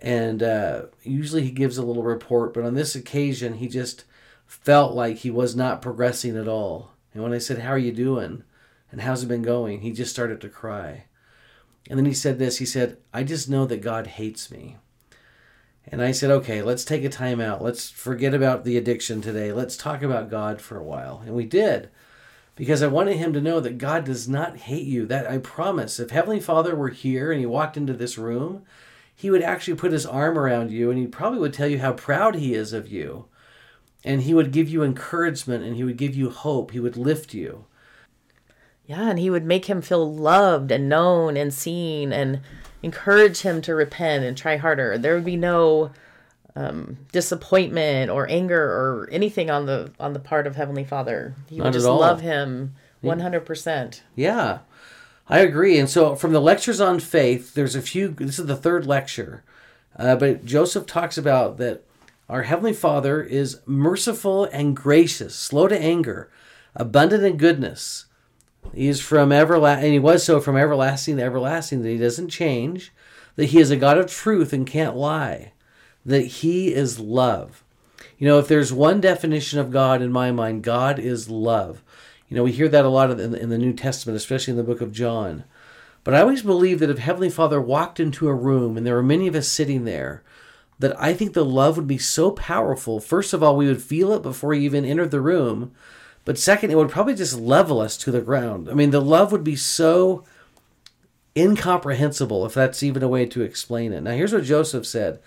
And 0.00 0.42
uh, 0.42 0.82
usually 1.02 1.42
he 1.42 1.50
gives 1.50 1.78
a 1.78 1.84
little 1.84 2.02
report, 2.02 2.54
but 2.54 2.64
on 2.64 2.74
this 2.74 2.94
occasion, 2.94 3.54
he 3.54 3.68
just 3.68 4.04
felt 4.46 4.94
like 4.94 5.18
he 5.18 5.30
was 5.30 5.56
not 5.56 5.82
progressing 5.82 6.36
at 6.36 6.48
all. 6.48 6.92
And 7.14 7.22
when 7.22 7.32
I 7.32 7.38
said, 7.38 7.58
how 7.58 7.70
are 7.70 7.78
you 7.78 7.92
doing? 7.92 8.44
And 8.90 9.00
how's 9.00 9.22
it 9.22 9.28
been 9.28 9.42
going? 9.42 9.80
He 9.80 9.92
just 9.92 10.12
started 10.12 10.40
to 10.40 10.48
cry. 10.48 11.04
And 11.88 11.98
then 11.98 12.06
he 12.06 12.14
said 12.14 12.38
this 12.38 12.58
he 12.58 12.66
said, 12.66 12.98
I 13.12 13.24
just 13.24 13.48
know 13.48 13.64
that 13.66 13.80
God 13.80 14.06
hates 14.06 14.50
me. 14.50 14.76
And 15.90 16.02
I 16.02 16.12
said, 16.12 16.30
okay, 16.30 16.62
let's 16.62 16.84
take 16.84 17.04
a 17.04 17.08
time 17.08 17.40
out. 17.40 17.62
Let's 17.62 17.90
forget 17.90 18.34
about 18.34 18.64
the 18.64 18.76
addiction 18.76 19.20
today. 19.20 19.52
Let's 19.52 19.76
talk 19.76 20.02
about 20.02 20.30
God 20.30 20.60
for 20.60 20.76
a 20.76 20.84
while. 20.84 21.22
And 21.24 21.34
we 21.34 21.44
did 21.44 21.88
because 22.56 22.82
I 22.82 22.88
wanted 22.88 23.16
him 23.16 23.32
to 23.32 23.40
know 23.40 23.60
that 23.60 23.78
God 23.78 24.04
does 24.04 24.28
not 24.28 24.56
hate 24.56 24.86
you. 24.86 25.06
That 25.06 25.30
I 25.30 25.38
promise. 25.38 25.98
If 25.98 26.10
Heavenly 26.10 26.40
Father 26.40 26.74
were 26.76 26.90
here 26.90 27.30
and 27.32 27.40
he 27.40 27.46
walked 27.46 27.76
into 27.76 27.94
this 27.94 28.18
room, 28.18 28.64
he 29.14 29.30
would 29.30 29.42
actually 29.42 29.76
put 29.76 29.92
his 29.92 30.04
arm 30.04 30.38
around 30.38 30.70
you 30.70 30.90
and 30.90 30.98
he 30.98 31.06
probably 31.06 31.38
would 31.38 31.54
tell 31.54 31.68
you 31.68 31.78
how 31.78 31.92
proud 31.92 32.34
he 32.34 32.54
is 32.54 32.72
of 32.72 32.88
you. 32.88 33.26
And 34.04 34.22
he 34.22 34.34
would 34.34 34.52
give 34.52 34.68
you 34.68 34.82
encouragement 34.82 35.64
and 35.64 35.76
he 35.76 35.84
would 35.84 35.96
give 35.96 36.14
you 36.14 36.30
hope. 36.30 36.72
He 36.72 36.80
would 36.80 36.96
lift 36.96 37.32
you. 37.32 37.64
Yeah, 38.86 39.10
and 39.10 39.18
he 39.18 39.28
would 39.28 39.44
make 39.44 39.66
him 39.66 39.82
feel 39.82 40.12
loved 40.12 40.70
and 40.70 40.88
known 40.88 41.36
and 41.36 41.52
seen 41.52 42.12
and 42.12 42.40
encourage 42.82 43.40
him 43.40 43.60
to 43.62 43.74
repent 43.74 44.24
and 44.24 44.36
try 44.36 44.56
harder. 44.56 44.98
There 44.98 45.14
would 45.14 45.24
be 45.24 45.36
no 45.36 45.90
um, 46.54 46.98
disappointment 47.12 48.10
or 48.10 48.28
anger 48.30 48.62
or 48.62 49.08
anything 49.12 49.50
on 49.50 49.66
the 49.66 49.92
on 49.98 50.12
the 50.12 50.18
part 50.18 50.46
of 50.46 50.56
Heavenly 50.56 50.84
Father. 50.84 51.34
He 51.48 51.58
Not 51.58 51.64
would 51.64 51.72
just 51.72 51.86
all. 51.86 52.00
love 52.00 52.20
him 52.20 52.74
one 53.00 53.20
hundred 53.20 53.46
percent. 53.46 54.02
Yeah, 54.14 54.58
I 55.28 55.40
agree. 55.40 55.78
And 55.78 55.88
so 55.88 56.14
from 56.14 56.32
the 56.32 56.40
lectures 56.40 56.80
on 56.80 57.00
faith, 57.00 57.54
there's 57.54 57.76
a 57.76 57.82
few. 57.82 58.08
This 58.08 58.38
is 58.38 58.46
the 58.46 58.56
third 58.56 58.86
lecture, 58.86 59.44
uh, 59.96 60.16
but 60.16 60.44
Joseph 60.44 60.86
talks 60.86 61.16
about 61.18 61.58
that 61.58 61.84
our 62.28 62.42
heavenly 62.42 62.74
Father 62.74 63.22
is 63.22 63.60
merciful 63.66 64.44
and 64.46 64.76
gracious, 64.76 65.34
slow 65.34 65.68
to 65.68 65.78
anger, 65.78 66.30
abundant 66.74 67.24
in 67.24 67.36
goodness. 67.36 68.06
He 68.74 68.88
is 68.88 69.00
from 69.00 69.32
everlasting, 69.32 69.84
and 69.84 69.92
he 69.92 69.98
was 69.98 70.24
so 70.24 70.40
from 70.40 70.56
everlasting 70.56 71.16
to 71.16 71.22
everlasting 71.22 71.82
that 71.82 71.88
he 71.88 71.98
doesn't 71.98 72.28
change. 72.28 72.92
That 73.36 73.46
he 73.46 73.60
is 73.60 73.70
a 73.70 73.76
God 73.76 73.98
of 73.98 74.10
truth 74.10 74.52
and 74.52 74.66
can't 74.66 74.96
lie. 74.96 75.52
That 76.04 76.22
he 76.22 76.74
is 76.74 76.98
love. 76.98 77.62
You 78.18 78.26
know, 78.26 78.38
if 78.38 78.48
there's 78.48 78.72
one 78.72 79.00
definition 79.00 79.60
of 79.60 79.70
God 79.70 80.02
in 80.02 80.10
my 80.10 80.32
mind, 80.32 80.64
God 80.64 80.98
is 80.98 81.30
love. 81.30 81.82
You 82.28 82.36
know, 82.36 82.42
we 82.42 82.52
hear 82.52 82.68
that 82.68 82.84
a 82.84 82.88
lot 82.88 83.10
in 83.12 83.30
the, 83.30 83.40
in 83.40 83.48
the 83.48 83.58
New 83.58 83.72
Testament, 83.72 84.16
especially 84.16 84.50
in 84.50 84.56
the 84.56 84.64
book 84.64 84.80
of 84.80 84.92
John. 84.92 85.44
But 86.04 86.14
I 86.14 86.20
always 86.20 86.42
believe 86.42 86.80
that 86.80 86.90
if 86.90 86.98
Heavenly 86.98 87.30
Father 87.30 87.60
walked 87.60 88.00
into 88.00 88.28
a 88.28 88.34
room 88.34 88.76
and 88.76 88.86
there 88.86 88.94
were 88.94 89.02
many 89.02 89.28
of 89.28 89.34
us 89.34 89.48
sitting 89.48 89.84
there, 89.84 90.22
that 90.78 91.00
I 91.00 91.12
think 91.12 91.32
the 91.32 91.44
love 91.44 91.76
would 91.76 91.86
be 91.86 91.98
so 91.98 92.30
powerful. 92.30 93.00
First 93.00 93.32
of 93.32 93.42
all, 93.42 93.56
we 93.56 93.66
would 93.66 93.82
feel 93.82 94.12
it 94.12 94.22
before 94.22 94.52
he 94.54 94.64
even 94.64 94.84
entered 94.84 95.10
the 95.10 95.20
room. 95.20 95.72
But 96.28 96.36
second, 96.38 96.70
it 96.70 96.76
would 96.76 96.90
probably 96.90 97.14
just 97.14 97.40
level 97.40 97.80
us 97.80 97.96
to 97.96 98.10
the 98.10 98.20
ground. 98.20 98.68
I 98.68 98.74
mean, 98.74 98.90
the 98.90 99.00
love 99.00 99.32
would 99.32 99.42
be 99.42 99.56
so 99.56 100.26
incomprehensible 101.34 102.44
if 102.44 102.52
that's 102.52 102.82
even 102.82 103.02
a 103.02 103.08
way 103.08 103.24
to 103.24 103.40
explain 103.40 103.94
it. 103.94 104.02
Now, 104.02 104.10
here's 104.10 104.34
what 104.34 104.44
Joseph 104.44 104.84
said 104.84 105.20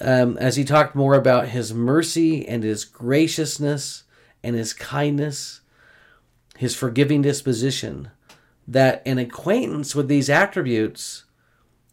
um, 0.00 0.38
as 0.38 0.56
he 0.56 0.64
talked 0.64 0.94
more 0.94 1.12
about 1.12 1.48
his 1.48 1.74
mercy 1.74 2.48
and 2.48 2.64
his 2.64 2.86
graciousness 2.86 4.04
and 4.42 4.56
his 4.56 4.72
kindness, 4.72 5.60
his 6.56 6.74
forgiving 6.74 7.20
disposition, 7.20 8.10
that 8.66 9.02
an 9.04 9.18
acquaintance 9.18 9.94
with 9.94 10.08
these 10.08 10.30
attributes 10.30 11.24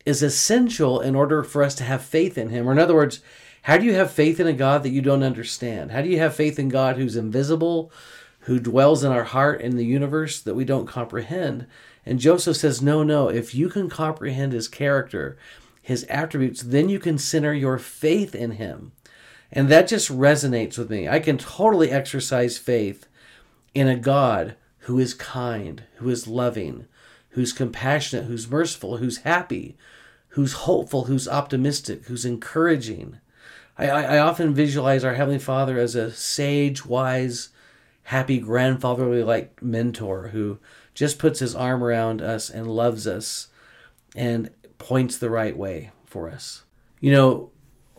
is 0.05 0.23
essential 0.23 1.01
in 1.01 1.13
order 1.13 1.43
for 1.43 1.61
us 1.61 1.75
to 1.75 1.83
have 1.83 2.01
faith 2.01 2.37
in 2.37 2.47
him. 2.47 2.69
Or, 2.69 2.71
in 2.71 2.79
other 2.79 2.95
words, 2.95 3.19
how 3.63 3.77
do 3.77 3.85
you 3.85 3.93
have 3.93 4.11
faith 4.11 4.39
in 4.39 4.47
a 4.47 4.53
God 4.53 4.83
that 4.83 4.91
you 4.91 5.01
don't 5.01 5.23
understand? 5.23 5.91
How 5.91 6.01
do 6.01 6.09
you 6.09 6.19
have 6.19 6.35
faith 6.35 6.59
in 6.59 6.69
God 6.69 6.97
who's 6.97 7.15
invisible, 7.15 7.91
who 8.41 8.59
dwells 8.59 9.03
in 9.03 9.11
our 9.11 9.23
heart 9.23 9.61
in 9.61 9.77
the 9.77 9.85
universe 9.85 10.41
that 10.41 10.55
we 10.55 10.65
don't 10.65 10.85
comprehend? 10.85 11.65
And 12.05 12.19
Joseph 12.19 12.57
says, 12.57 12.81
No, 12.81 13.03
no, 13.03 13.29
if 13.29 13.55
you 13.55 13.69
can 13.69 13.89
comprehend 13.89 14.51
his 14.51 14.67
character, 14.67 15.37
his 15.81 16.03
attributes, 16.05 16.61
then 16.61 16.89
you 16.89 16.99
can 16.99 17.17
center 17.17 17.53
your 17.53 17.77
faith 17.77 18.35
in 18.35 18.51
him. 18.51 18.91
And 19.49 19.69
that 19.69 19.87
just 19.87 20.11
resonates 20.11 20.77
with 20.77 20.89
me. 20.89 21.07
I 21.07 21.19
can 21.19 21.37
totally 21.37 21.89
exercise 21.89 22.57
faith 22.57 23.07
in 23.73 23.87
a 23.87 23.95
God 23.95 24.55
who 24.79 24.99
is 24.99 25.13
kind, 25.13 25.83
who 25.95 26.09
is 26.09 26.27
loving, 26.27 26.87
who's 27.29 27.53
compassionate, 27.53 28.25
who's 28.25 28.49
merciful, 28.49 28.97
who's 28.97 29.19
happy, 29.19 29.77
who's 30.29 30.53
hopeful, 30.53 31.05
who's 31.05 31.27
optimistic, 31.27 32.05
who's 32.05 32.25
encouraging. 32.25 33.19
I, 33.77 33.87
I, 33.87 34.17
often 34.19 34.53
visualize 34.53 35.03
our 35.03 35.15
Heavenly 35.15 35.39
Father 35.39 35.79
as 35.79 35.95
a 35.95 36.11
sage, 36.11 36.85
wise, 36.85 37.49
happy, 38.03 38.39
grandfatherly 38.39 39.23
like 39.23 39.61
mentor 39.63 40.27
who 40.27 40.59
just 40.93 41.17
puts 41.17 41.39
his 41.39 41.55
arm 41.55 41.83
around 41.83 42.21
us 42.21 42.49
and 42.49 42.67
loves 42.67 43.07
us 43.07 43.47
and 44.15 44.51
points 44.77 45.17
the 45.17 45.29
right 45.29 45.57
way 45.57 45.91
for 46.05 46.29
us. 46.29 46.63
You 46.99 47.11
know, 47.11 47.51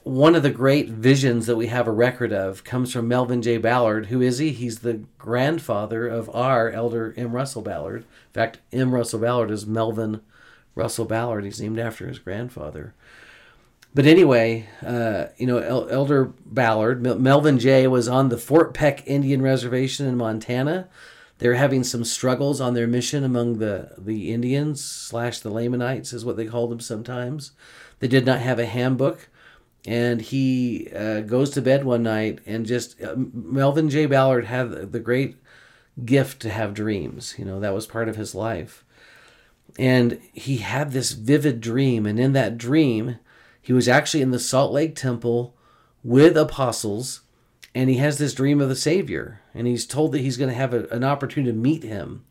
one 0.04 0.34
of 0.34 0.42
the 0.42 0.50
great 0.50 0.90
visions 0.90 1.46
that 1.46 1.56
we 1.56 1.68
have 1.68 1.88
a 1.88 1.92
record 1.92 2.32
of 2.32 2.62
comes 2.62 2.92
from 2.92 3.08
Melvin 3.08 3.42
J. 3.42 3.56
Ballard. 3.56 4.06
Who 4.06 4.20
is 4.20 4.38
he? 4.38 4.50
He's 4.50 4.80
the 4.80 5.02
grandfather 5.18 6.06
of 6.06 6.28
our 6.34 6.70
elder 6.70 7.14
M. 7.16 7.32
Russell 7.32 7.62
Ballard. 7.62 8.02
In 8.02 8.32
fact, 8.32 8.60
M. 8.72 8.94
Russell 8.94 9.20
Ballard 9.20 9.50
is 9.50 9.66
Melvin 9.66 10.20
Russell 10.74 11.06
Ballard. 11.06 11.44
He's 11.44 11.60
named 11.60 11.78
after 11.78 12.06
his 12.06 12.18
grandfather. 12.18 12.94
But 13.94 14.06
anyway, 14.06 14.68
uh, 14.84 15.26
you 15.36 15.46
know, 15.46 15.58
El- 15.58 15.88
Elder 15.88 16.32
Ballard, 16.44 17.00
Mel- 17.00 17.18
Melvin 17.18 17.60
J. 17.60 17.86
was 17.86 18.08
on 18.08 18.28
the 18.28 18.38
Fort 18.38 18.74
Peck 18.74 19.06
Indian 19.06 19.40
Reservation 19.40 20.06
in 20.06 20.16
Montana. 20.16 20.88
They're 21.38 21.54
having 21.54 21.84
some 21.84 22.04
struggles 22.04 22.60
on 22.60 22.74
their 22.74 22.86
mission 22.86 23.22
among 23.22 23.58
the, 23.58 23.92
the 23.96 24.32
Indians 24.32 24.82
slash 24.82 25.40
the 25.40 25.50
Lamanites, 25.50 26.12
is 26.12 26.24
what 26.24 26.36
they 26.36 26.46
call 26.46 26.66
them 26.66 26.80
sometimes. 26.80 27.52
They 28.00 28.08
did 28.08 28.26
not 28.26 28.40
have 28.40 28.58
a 28.58 28.66
handbook. 28.66 29.28
And 29.86 30.22
he 30.22 30.88
uh, 30.96 31.20
goes 31.20 31.50
to 31.50 31.62
bed 31.62 31.84
one 31.84 32.02
night 32.02 32.38
and 32.46 32.64
just, 32.64 33.00
uh, 33.02 33.14
Melvin 33.16 33.90
J. 33.90 34.06
Ballard 34.06 34.46
had 34.46 34.92
the 34.92 35.00
great 35.00 35.36
gift 36.04 36.40
to 36.42 36.50
have 36.50 36.72
dreams. 36.72 37.34
You 37.38 37.44
know, 37.44 37.60
that 37.60 37.74
was 37.74 37.86
part 37.86 38.08
of 38.08 38.16
his 38.16 38.34
life. 38.34 38.84
And 39.78 40.20
he 40.32 40.58
had 40.58 40.92
this 40.92 41.12
vivid 41.12 41.60
dream. 41.60 42.06
And 42.06 42.18
in 42.18 42.32
that 42.32 42.56
dream, 42.56 43.18
he 43.64 43.72
was 43.72 43.88
actually 43.88 44.20
in 44.20 44.30
the 44.30 44.38
Salt 44.38 44.72
Lake 44.72 44.94
Temple 44.94 45.56
with 46.02 46.36
apostles, 46.36 47.22
and 47.74 47.88
he 47.88 47.96
has 47.96 48.18
this 48.18 48.34
dream 48.34 48.60
of 48.60 48.68
the 48.68 48.76
Savior. 48.76 49.40
And 49.54 49.66
he's 49.66 49.86
told 49.86 50.12
that 50.12 50.20
he's 50.20 50.36
going 50.36 50.50
to 50.50 50.54
have 50.54 50.74
a, 50.74 50.86
an 50.88 51.02
opportunity 51.02 51.50
to 51.50 51.56
meet 51.56 51.82
him. 51.82 52.26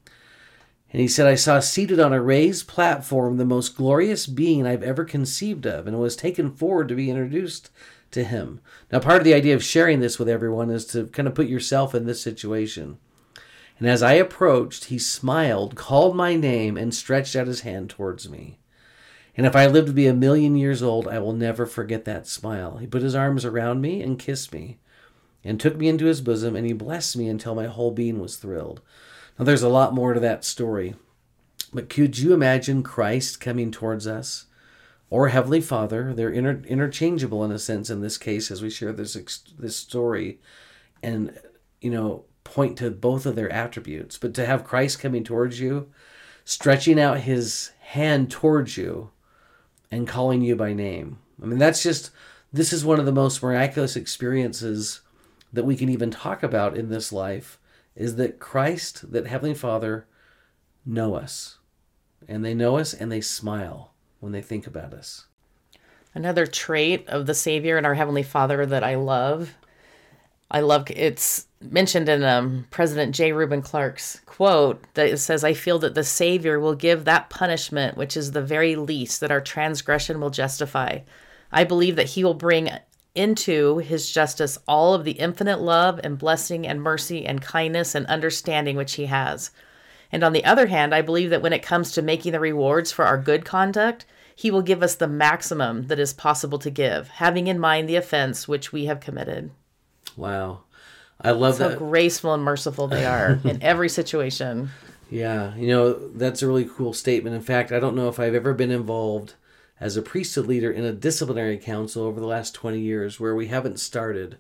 And 0.92 1.02
he 1.02 1.08
said, 1.08 1.26
I 1.26 1.34
saw 1.34 1.60
seated 1.60 2.00
on 2.00 2.14
a 2.14 2.22
raised 2.22 2.68
platform 2.68 3.38
the 3.38 3.46
most 3.46 3.76
glorious 3.76 4.28
being 4.28 4.68
I've 4.68 4.84
ever 4.84 5.04
conceived 5.04 5.66
of, 5.66 5.88
and 5.88 6.00
was 6.00 6.16
taken 6.16 6.52
forward 6.52 6.88
to 6.90 6.96
be 6.96 7.10
introduced 7.10 7.72
to 8.12 8.24
him. 8.24 8.62
Now, 8.92 9.00
part 9.00 9.18
of 9.18 9.24
the 9.24 9.34
idea 9.34 9.56
of 9.56 9.64
sharing 9.64 10.02
this 10.02 10.20
with 10.20 10.30
everyone 10.30 10.70
is 10.70 10.86
to 10.88 11.08
kind 11.08 11.28
of 11.28 11.34
put 11.34 11.48
yourself 11.48 11.96
in 11.96 12.06
this 12.06 12.22
situation. 12.22 13.00
And 13.80 13.90
as 13.90 14.04
I 14.04 14.14
approached, 14.14 14.86
he 14.86 15.00
smiled, 15.00 15.74
called 15.74 16.16
my 16.16 16.36
name, 16.36 16.78
and 16.78 16.94
stretched 16.94 17.36
out 17.36 17.48
his 17.48 17.62
hand 17.62 17.90
towards 17.90 18.30
me. 18.30 18.60
And 19.36 19.46
if 19.46 19.56
I 19.56 19.66
live 19.66 19.88
to 19.88 19.94
be 19.94 20.08
a 20.08 20.14
million 20.14 20.56
years 20.56 20.84
old, 20.84 21.08
I 21.08 21.20
will 21.20 21.34
never 21.34 21.66
forget 21.66 22.06
that 22.06 22.28
smile. 22.28 22.78
He 22.78 22.86
put 22.86 23.02
his 23.02 23.16
arms 23.16 23.46
around 23.46 23.82
me 23.82 24.02
and 24.02 24.20
kissed 24.20 24.54
me, 24.54 24.80
and 25.44 25.60
took 25.60 25.76
me 25.76 25.88
into 25.88 26.06
his 26.06 26.22
bosom, 26.22 26.56
and 26.56 26.68
he 26.68 26.74
blessed 26.74 27.18
me 27.18 27.28
until 27.28 27.56
my 27.56 27.66
whole 27.66 27.92
being 27.92 28.20
was 28.20 28.36
thrilled. 28.36 28.82
Now, 29.38 29.46
there's 29.46 29.64
a 29.64 29.70
lot 29.70 29.96
more 29.96 30.14
to 30.14 30.20
that 30.20 30.46
story, 30.46 30.96
but 31.74 31.90
could 31.90 32.20
you 32.20 32.34
imagine 32.34 32.84
Christ 32.84 33.42
coming 33.42 33.72
towards 33.72 34.06
us? 34.06 34.46
Or 35.10 35.30
Heavenly 35.30 35.62
Father, 35.62 36.14
they're 36.14 36.30
inter- 36.30 36.64
interchangeable 36.68 37.44
in 37.44 37.52
a 37.52 37.60
sense 37.60 37.90
in 37.90 38.02
this 38.02 38.18
case 38.18 38.50
as 38.50 38.62
we 38.62 38.70
share 38.70 38.92
this 38.92 39.16
ex- 39.16 39.44
this 39.58 39.76
story, 39.76 40.40
and 41.02 41.40
you 41.82 41.92
know 41.92 42.26
point 42.44 42.78
to 42.78 42.90
both 42.90 43.26
of 43.26 43.36
their 43.36 43.52
attributes. 43.52 44.18
But 44.18 44.34
to 44.36 44.46
have 44.46 44.64
Christ 44.64 45.00
coming 45.00 45.24
towards 45.24 45.60
you, 45.60 45.92
stretching 46.46 47.00
out 47.00 47.22
His 47.22 47.72
hand 47.82 48.32
towards 48.32 48.76
you, 48.76 49.12
and 49.94 50.08
calling 50.08 50.42
you 50.42 50.56
by 50.56 50.74
name. 50.74 51.20
I 51.42 51.46
mean, 51.46 51.60
that's 51.60 51.84
just, 51.84 52.10
this 52.52 52.74
is 52.74 52.84
one 52.84 53.00
of 53.00 53.06
the 53.06 53.12
most 53.12 53.44
miraculous 53.44 53.96
experiences 53.96 55.02
that 55.52 55.66
we 55.66 55.76
can 55.76 55.88
even 55.88 56.10
talk 56.10 56.42
about 56.42 56.76
in 56.76 56.90
this 56.90 57.14
life 57.14 57.60
is 57.96 58.16
that 58.16 58.40
Christ, 58.40 59.12
that 59.12 59.28
Heavenly 59.28 59.54
Father, 59.54 60.08
know 60.84 61.14
us. 61.14 61.60
And 62.28 62.44
they 62.44 62.56
know 62.56 62.78
us 62.78 62.94
and 62.96 63.12
they 63.12 63.22
smile 63.22 63.94
when 64.20 64.32
they 64.32 64.42
think 64.42 64.66
about 64.66 64.96
us. 64.96 65.28
Another 66.16 66.48
trait 66.48 67.08
of 67.08 67.28
the 67.28 67.36
Savior 67.36 67.78
and 67.78 67.86
our 67.86 67.94
Heavenly 67.94 68.24
Father 68.24 68.66
that 68.66 68.84
I 68.84 68.96
love, 68.96 69.54
I 70.50 70.62
love 70.62 70.90
it's 70.90 71.46
mentioned 71.72 72.10
in 72.10 72.24
um, 72.24 72.68
President 72.72 73.16
J. 73.16 73.32
Reuben 73.32 73.62
Clark's 73.62 74.22
quote 74.26 74.84
that 74.94 75.08
it 75.08 75.18
says, 75.18 75.44
I 75.44 75.54
feel 75.54 75.80
that 75.80 75.96
the 75.96 76.04
Savior 76.04 76.60
will 76.60 76.76
give 76.76 77.06
that 77.06 77.30
punishment 77.30 77.98
which 77.98 78.18
is 78.18 78.32
the 78.32 78.42
very 78.42 78.76
least 78.76 79.20
that 79.20 79.32
our 79.32 79.42
transgression 79.42 80.20
will 80.20 80.30
justify. 80.30 81.00
I 81.52 81.64
believe 81.64 81.96
that 81.96 82.10
He 82.10 82.24
will 82.24 82.34
bring 82.34 82.70
into 83.16 83.78
His 83.78 84.12
justice 84.12 84.58
all 84.68 84.94
of 84.94 85.04
the 85.04 85.12
infinite 85.12 85.62
love 85.62 86.00
and 86.04 86.18
blessing 86.18 86.68
and 86.68 86.82
mercy 86.82 87.26
and 87.26 87.42
kindness 87.42 87.96
and 87.96 88.06
understanding 88.08 88.76
which 88.76 88.96
He 88.96 89.06
has. 89.06 89.52
And 90.12 90.24
on 90.24 90.34
the 90.34 90.46
other 90.46 90.68
hand, 90.68 90.94
I 90.94 91.02
believe 91.02 91.30
that 91.30 91.42
when 91.42 91.54
it 91.54 91.64
comes 91.64 91.92
to 91.92 92.02
making 92.02 92.32
the 92.32 92.40
rewards 92.40 92.92
for 92.92 93.06
our 93.06 93.18
good 93.18 93.46
conduct, 93.46 94.06
He 94.36 94.52
will 94.52 94.62
give 94.62 94.82
us 94.82 94.96
the 94.96 95.08
maximum 95.08 95.88
that 95.88 96.00
is 96.00 96.14
possible 96.14 96.60
to 96.60 96.70
give, 96.70 97.08
having 97.08 97.48
in 97.48 97.60
mind 97.60 97.88
the 97.88 97.96
offense 97.96 98.48
which 98.48 98.72
we 98.72 98.86
have 98.86 99.00
committed. 99.00 99.52
Wow. 100.18 100.62
I 101.22 101.32
love 101.32 101.56
so 101.56 101.70
that. 101.70 101.78
graceful 101.78 102.34
and 102.34 102.44
merciful 102.44 102.88
they 102.88 103.06
are 103.06 103.40
in 103.44 103.62
every 103.62 103.90
situation. 103.90 104.70
Yeah, 105.10 105.56
you 105.56 105.68
know, 105.68 106.10
that's 106.10 106.42
a 106.42 106.48
really 106.48 106.66
cool 106.66 106.94
statement. 106.94 107.36
In 107.36 107.42
fact, 107.42 107.72
I 107.72 107.80
don't 107.80 107.96
know 107.96 108.10
if 108.10 108.20
I've 108.20 108.36
ever 108.36 108.54
been 108.54 108.72
involved 108.72 109.36
as 109.80 109.98
a 109.98 110.02
priesthood 110.02 110.48
leader 110.48 110.72
in 110.72 110.84
a 110.86 110.94
disciplinary 110.94 111.58
council 111.58 112.04
over 112.04 112.20
the 112.20 112.28
last 112.28 112.56
20 112.56 112.80
years 112.80 113.20
where 113.20 113.36
we 113.36 113.48
haven't 113.48 113.80
started 113.80 114.38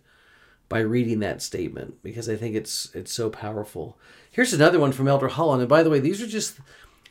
by 0.69 0.79
reading 0.79 1.19
that 1.19 1.41
statement 1.41 2.01
because 2.01 2.27
I 2.27 2.35
think 2.35 2.55
it's 2.55 2.89
it's 2.95 3.13
so 3.13 3.29
powerful. 3.29 3.97
Here's 4.31 4.53
another 4.53 4.79
one 4.79 4.91
from 4.91 5.07
Elder 5.07 5.27
Holland. 5.27 5.61
And 5.61 5.69
by 5.69 5.83
the 5.83 5.89
way, 5.89 5.99
these 5.99 6.21
are 6.21 6.27
just 6.27 6.59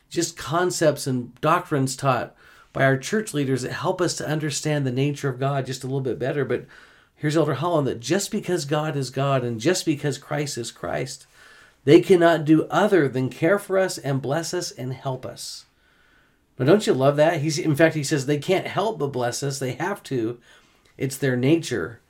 just 0.09 0.35
concepts 0.35 1.07
and 1.07 1.39
doctrines 1.41 1.95
taught 1.95 2.35
by 2.73 2.83
our 2.83 2.97
church 2.97 3.33
leaders 3.33 3.61
that 3.61 3.71
help 3.71 4.01
us 4.01 4.15
to 4.17 4.27
understand 4.27 4.85
the 4.85 4.91
nature 4.91 5.29
of 5.29 5.39
God 5.39 5.65
just 5.65 5.83
a 5.83 5.87
little 5.87 6.01
bit 6.01 6.19
better, 6.19 6.43
but 6.43 6.65
Here's 7.23 7.37
Elder 7.37 7.53
Holland 7.53 7.87
that 7.87 8.01
just 8.01 8.31
because 8.31 8.65
God 8.65 8.97
is 8.97 9.09
God 9.09 9.45
and 9.45 9.57
just 9.57 9.85
because 9.85 10.17
Christ 10.17 10.57
is 10.57 10.73
Christ, 10.73 11.25
they 11.85 12.01
cannot 12.01 12.43
do 12.43 12.65
other 12.65 13.07
than 13.07 13.29
care 13.29 13.57
for 13.57 13.79
us 13.79 13.97
and 13.97 14.21
bless 14.21 14.53
us 14.53 14.71
and 14.71 14.91
help 14.91 15.25
us. 15.25 15.63
But 16.57 16.67
don't 16.67 16.85
you 16.85 16.91
love 16.91 17.15
that? 17.15 17.39
He's 17.39 17.57
in 17.57 17.77
fact 17.77 17.95
he 17.95 18.03
says 18.03 18.25
they 18.25 18.39
can't 18.39 18.67
help 18.67 18.99
but 18.99 19.13
bless 19.13 19.41
us. 19.41 19.57
They 19.57 19.71
have 19.75 20.03
to. 20.03 20.37
It's 20.97 21.15
their 21.15 21.37
nature. 21.37 22.01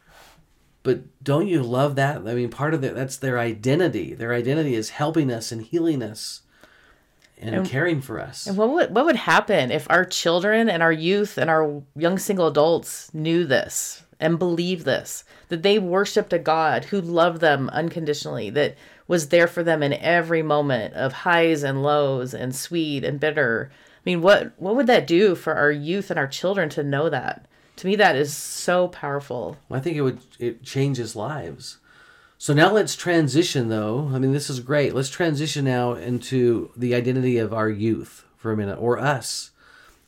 But 0.82 1.02
don't 1.24 1.48
you 1.48 1.62
love 1.62 1.96
that? 1.96 2.28
I 2.28 2.34
mean, 2.34 2.50
part 2.50 2.74
of 2.74 2.84
it 2.84 2.96
that's 2.96 3.18
their 3.18 3.38
identity. 3.38 4.16
Their 4.16 4.34
identity 4.34 4.74
is 4.74 4.90
helping 4.90 5.32
us 5.32 5.52
and 5.52 5.62
healing 5.62 6.02
us 6.02 6.42
and, 7.38 7.54
and 7.54 7.68
caring 7.68 8.02
for 8.02 8.20
us. 8.20 8.48
And 8.48 8.58
what 8.58 8.72
would 8.72 8.96
what 8.96 9.06
would 9.06 9.16
happen 9.16 9.70
if 9.70 9.86
our 9.92 10.06
children 10.06 10.72
and 10.72 10.82
our 10.82 10.92
youth 10.92 11.38
and 11.38 11.52
our 11.52 11.84
young 11.96 12.18
single 12.18 12.48
adults 12.48 13.14
knew 13.14 13.46
this? 13.46 14.03
And 14.24 14.40
believe 14.40 14.86
this 14.86 15.24
that 15.50 15.62
they 15.62 15.78
worshiped 15.78 16.34
a 16.34 16.40
God 16.40 16.86
who 16.86 17.02
loved 17.02 17.42
them 17.42 17.70
unconditionally, 17.70 18.50
that 18.52 18.76
was 19.08 19.30
there 19.30 19.48
for 19.48 19.62
them 19.62 19.84
in 19.84 19.94
every 19.94 20.42
moment 20.42 20.94
of 20.96 21.12
highs 21.14 21.62
and 21.62 21.84
lows 21.84 22.34
and 22.34 22.56
sweet 22.56 23.04
and 23.04 23.20
bitter. 23.20 23.70
I 23.72 24.02
mean, 24.06 24.22
what 24.22 24.54
what 24.58 24.76
would 24.76 24.88
that 24.88 25.06
do 25.06 25.36
for 25.36 25.54
our 25.54 25.72
youth 25.72 26.10
and 26.10 26.18
our 26.18 26.28
children 26.28 26.70
to 26.70 26.84
know 26.84 27.10
that? 27.10 27.46
To 27.78 27.88
me, 27.88 27.96
that 27.98 28.16
is 28.16 28.36
so 28.36 28.88
powerful. 28.88 29.58
I 29.70 29.80
think 29.80 29.98
it 29.98 30.02
would 30.02 30.20
it 30.40 30.64
changes 30.64 31.16
lives. 31.16 31.78
So 32.38 32.54
now 32.54 32.72
let's 32.72 32.96
transition, 32.96 33.70
though. 33.70 34.10
I 34.14 34.20
mean, 34.20 34.34
this 34.34 34.50
is 34.50 34.60
great. 34.60 34.94
Let's 34.94 35.10
transition 35.10 35.64
now 35.66 35.94
into 35.94 36.72
the 36.76 36.94
identity 36.94 37.38
of 37.38 37.54
our 37.54 37.70
youth 37.70 38.26
for 38.38 38.52
a 38.52 38.58
minute, 38.58 38.78
or 38.80 39.00
us 39.00 39.52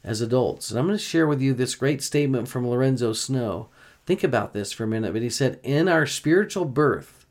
as 0.04 0.22
adults. 0.22 0.70
And 0.70 0.80
I'm 0.80 0.86
going 0.86 0.98
to 0.98 1.04
share 1.04 1.28
with 1.28 1.42
you 1.42 1.54
this 1.54 1.76
great 1.76 2.04
statement 2.04 2.48
from 2.48 2.68
Lorenzo 2.68 3.14
Snow. 3.14 3.70
Think 4.06 4.24
about 4.24 4.54
this 4.54 4.72
for 4.72 4.84
a 4.84 4.88
minute. 4.88 5.14
But 5.14 5.22
he 5.22 5.30
said, 5.30 5.60
In 5.64 5.88
our 5.88 6.06
spiritual 6.06 6.66
birth, 6.66 7.26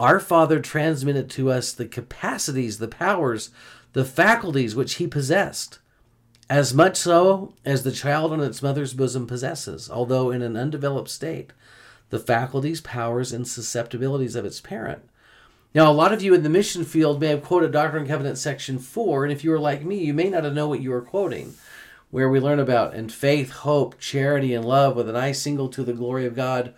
our 0.00 0.18
Father 0.18 0.60
transmitted 0.60 1.30
to 1.30 1.50
us 1.50 1.72
the 1.72 1.86
capacities, 1.86 2.78
the 2.78 2.88
powers, 2.88 3.50
the 3.92 4.04
faculties 4.04 4.74
which 4.74 4.94
he 4.94 5.06
possessed, 5.06 5.78
as 6.48 6.74
much 6.74 6.96
so 6.96 7.54
as 7.64 7.82
the 7.82 7.92
child 7.92 8.32
on 8.32 8.40
its 8.40 8.62
mother's 8.62 8.94
bosom 8.94 9.26
possesses, 9.26 9.90
although 9.90 10.30
in 10.30 10.42
an 10.42 10.56
undeveloped 10.56 11.08
state 11.08 11.52
the 12.10 12.18
faculties, 12.18 12.82
powers, 12.82 13.32
and 13.32 13.48
susceptibilities 13.48 14.36
of 14.36 14.44
its 14.44 14.60
parent. 14.60 15.02
Now, 15.74 15.90
a 15.90 15.94
lot 15.94 16.12
of 16.12 16.20
you 16.20 16.34
in 16.34 16.42
the 16.42 16.50
mission 16.50 16.84
field 16.84 17.18
may 17.18 17.28
have 17.28 17.42
quoted 17.42 17.72
Doctrine 17.72 18.02
and 18.02 18.10
Covenants 18.10 18.42
section 18.42 18.78
4, 18.78 19.24
and 19.24 19.32
if 19.32 19.42
you 19.42 19.50
were 19.50 19.58
like 19.58 19.82
me, 19.82 19.96
you 20.04 20.12
may 20.12 20.28
not 20.28 20.44
known 20.52 20.68
what 20.68 20.82
you 20.82 20.90
were 20.90 21.00
quoting, 21.00 21.54
where 22.12 22.28
we 22.28 22.38
learn 22.38 22.60
about, 22.60 22.94
and 22.94 23.10
faith, 23.10 23.50
hope, 23.50 23.98
charity, 23.98 24.54
and 24.54 24.64
love 24.64 24.94
with 24.94 25.08
an 25.08 25.16
eye 25.16 25.32
single 25.32 25.68
to 25.70 25.82
the 25.82 25.94
glory 25.94 26.26
of 26.26 26.36
God 26.36 26.72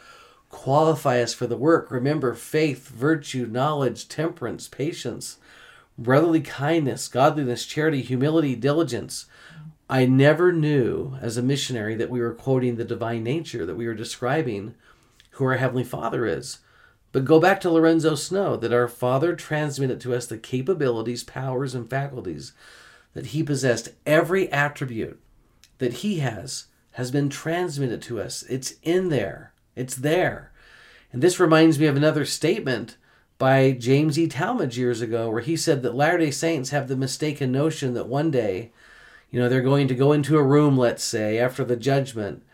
qualify 0.49 1.21
us 1.21 1.35
for 1.35 1.49
the 1.49 1.57
work. 1.57 1.91
Remember 1.91 2.33
faith, 2.35 2.89
virtue, 2.89 3.45
knowledge, 3.45 4.09
temperance, 4.09 4.69
patience, 4.69 5.39
brotherly 5.99 6.41
kindness, 6.41 7.09
godliness, 7.09 7.67
charity, 7.67 8.01
humility, 8.01 8.55
diligence. 8.55 9.27
I 9.91 10.07
never 10.07 10.53
knew 10.53 11.19
as 11.21 11.37
a 11.37 11.43
missionary 11.43 11.97
that 11.97 12.09
we 12.09 12.21
were 12.21 12.33
quoting 12.33 12.77
the 12.77 12.85
divine 12.85 13.25
nature, 13.25 13.67
that 13.67 13.75
we 13.75 13.89
were 13.89 13.95
describing 13.95 14.77
who 15.31 15.45
our 15.45 15.57
Heavenly 15.57 15.85
Father 15.85 16.25
is. 16.25 16.61
But 17.11 17.25
go 17.25 17.41
back 17.41 17.61
to 17.63 17.71
Lorenzo 17.71 18.15
Snow 18.15 18.57
that 18.57 18.73
our 18.73 18.89
Father 18.89 19.35
transmitted 19.35 20.01
to 20.03 20.15
us 20.15 20.27
the 20.27 20.39
capabilities, 20.39 21.25
powers, 21.25 21.75
and 21.75 21.91
faculties 21.91 22.53
that 23.13 23.27
He 23.27 23.43
possessed. 23.43 23.89
Every 24.07 24.51
attribute 24.53 25.21
that 25.79 25.95
He 25.95 26.19
has 26.19 26.67
has 26.93 27.11
been 27.11 27.29
transmitted 27.29 28.01
to 28.03 28.21
us. 28.21 28.43
It's 28.45 28.75
in 28.83 29.09
there, 29.09 29.53
it's 29.75 29.97
there. 29.97 30.53
And 31.13 31.23
this 31.23 31.41
reminds 31.41 31.79
me 31.79 31.87
of 31.87 31.97
another 31.97 32.25
statement 32.25 32.97
by 33.39 33.73
James 33.73 34.19
E. 34.19 34.29
Talmage 34.29 34.77
years 34.77 35.01
ago, 35.01 35.29
where 35.31 35.41
he 35.41 35.57
said 35.57 35.83
that 35.83 35.95
Latter 35.95 36.19
day 36.19 36.31
Saints 36.31 36.71
have 36.71 36.89
the 36.89 36.97
mistaken 36.97 37.51
notion 37.51 37.95
that 37.95 38.09
one 38.09 38.31
day, 38.31 38.73
you 39.31 39.41
know, 39.41 39.49
they're 39.49 39.61
going 39.61 39.89
to 39.89 39.95
go 39.95 40.13
into 40.13 40.39
a 40.39 40.43
room, 40.43 40.79
let's 40.79 41.03
say, 41.03 41.39
after 41.39 41.65
the 41.65 41.77
judgment 41.77 42.45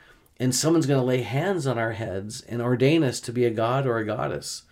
and 0.41 0.55
someone's 0.55 0.87
going 0.87 0.99
to 0.99 1.07
lay 1.07 1.21
hands 1.21 1.67
on 1.67 1.79
our 1.79 1.93
heads 1.93 2.41
and 2.41 2.63
ordain 2.63 3.05
us 3.05 3.21
to 3.21 3.33
be 3.33 3.45
a 3.45 3.51
god 3.51 3.87
or 3.87 3.99
a 3.99 4.07
goddess. 4.07 4.63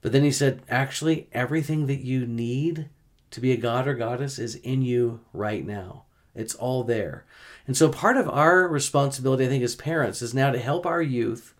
But 0.00 0.12
then 0.12 0.22
he 0.22 0.30
said, 0.30 0.62
actually, 0.68 1.28
everything 1.32 1.86
that 1.88 2.04
you 2.04 2.24
need 2.24 2.88
to 3.32 3.40
be 3.40 3.50
a 3.50 3.56
god 3.56 3.88
or 3.88 3.94
goddess 3.94 4.38
is 4.38 4.54
in 4.56 4.82
you 4.82 5.20
right 5.32 5.66
now. 5.66 6.04
It's 6.34 6.54
all 6.54 6.84
there. 6.84 7.24
And 7.66 7.76
so 7.76 7.88
part 7.88 8.16
of 8.16 8.28
our 8.28 8.66
responsibility, 8.66 9.46
I 9.46 9.48
think, 9.48 9.62
as 9.62 9.76
parents, 9.76 10.22
is 10.22 10.34
now 10.34 10.50
to 10.50 10.58
help 10.58 10.86
our 10.86 11.02
youth 11.02 11.54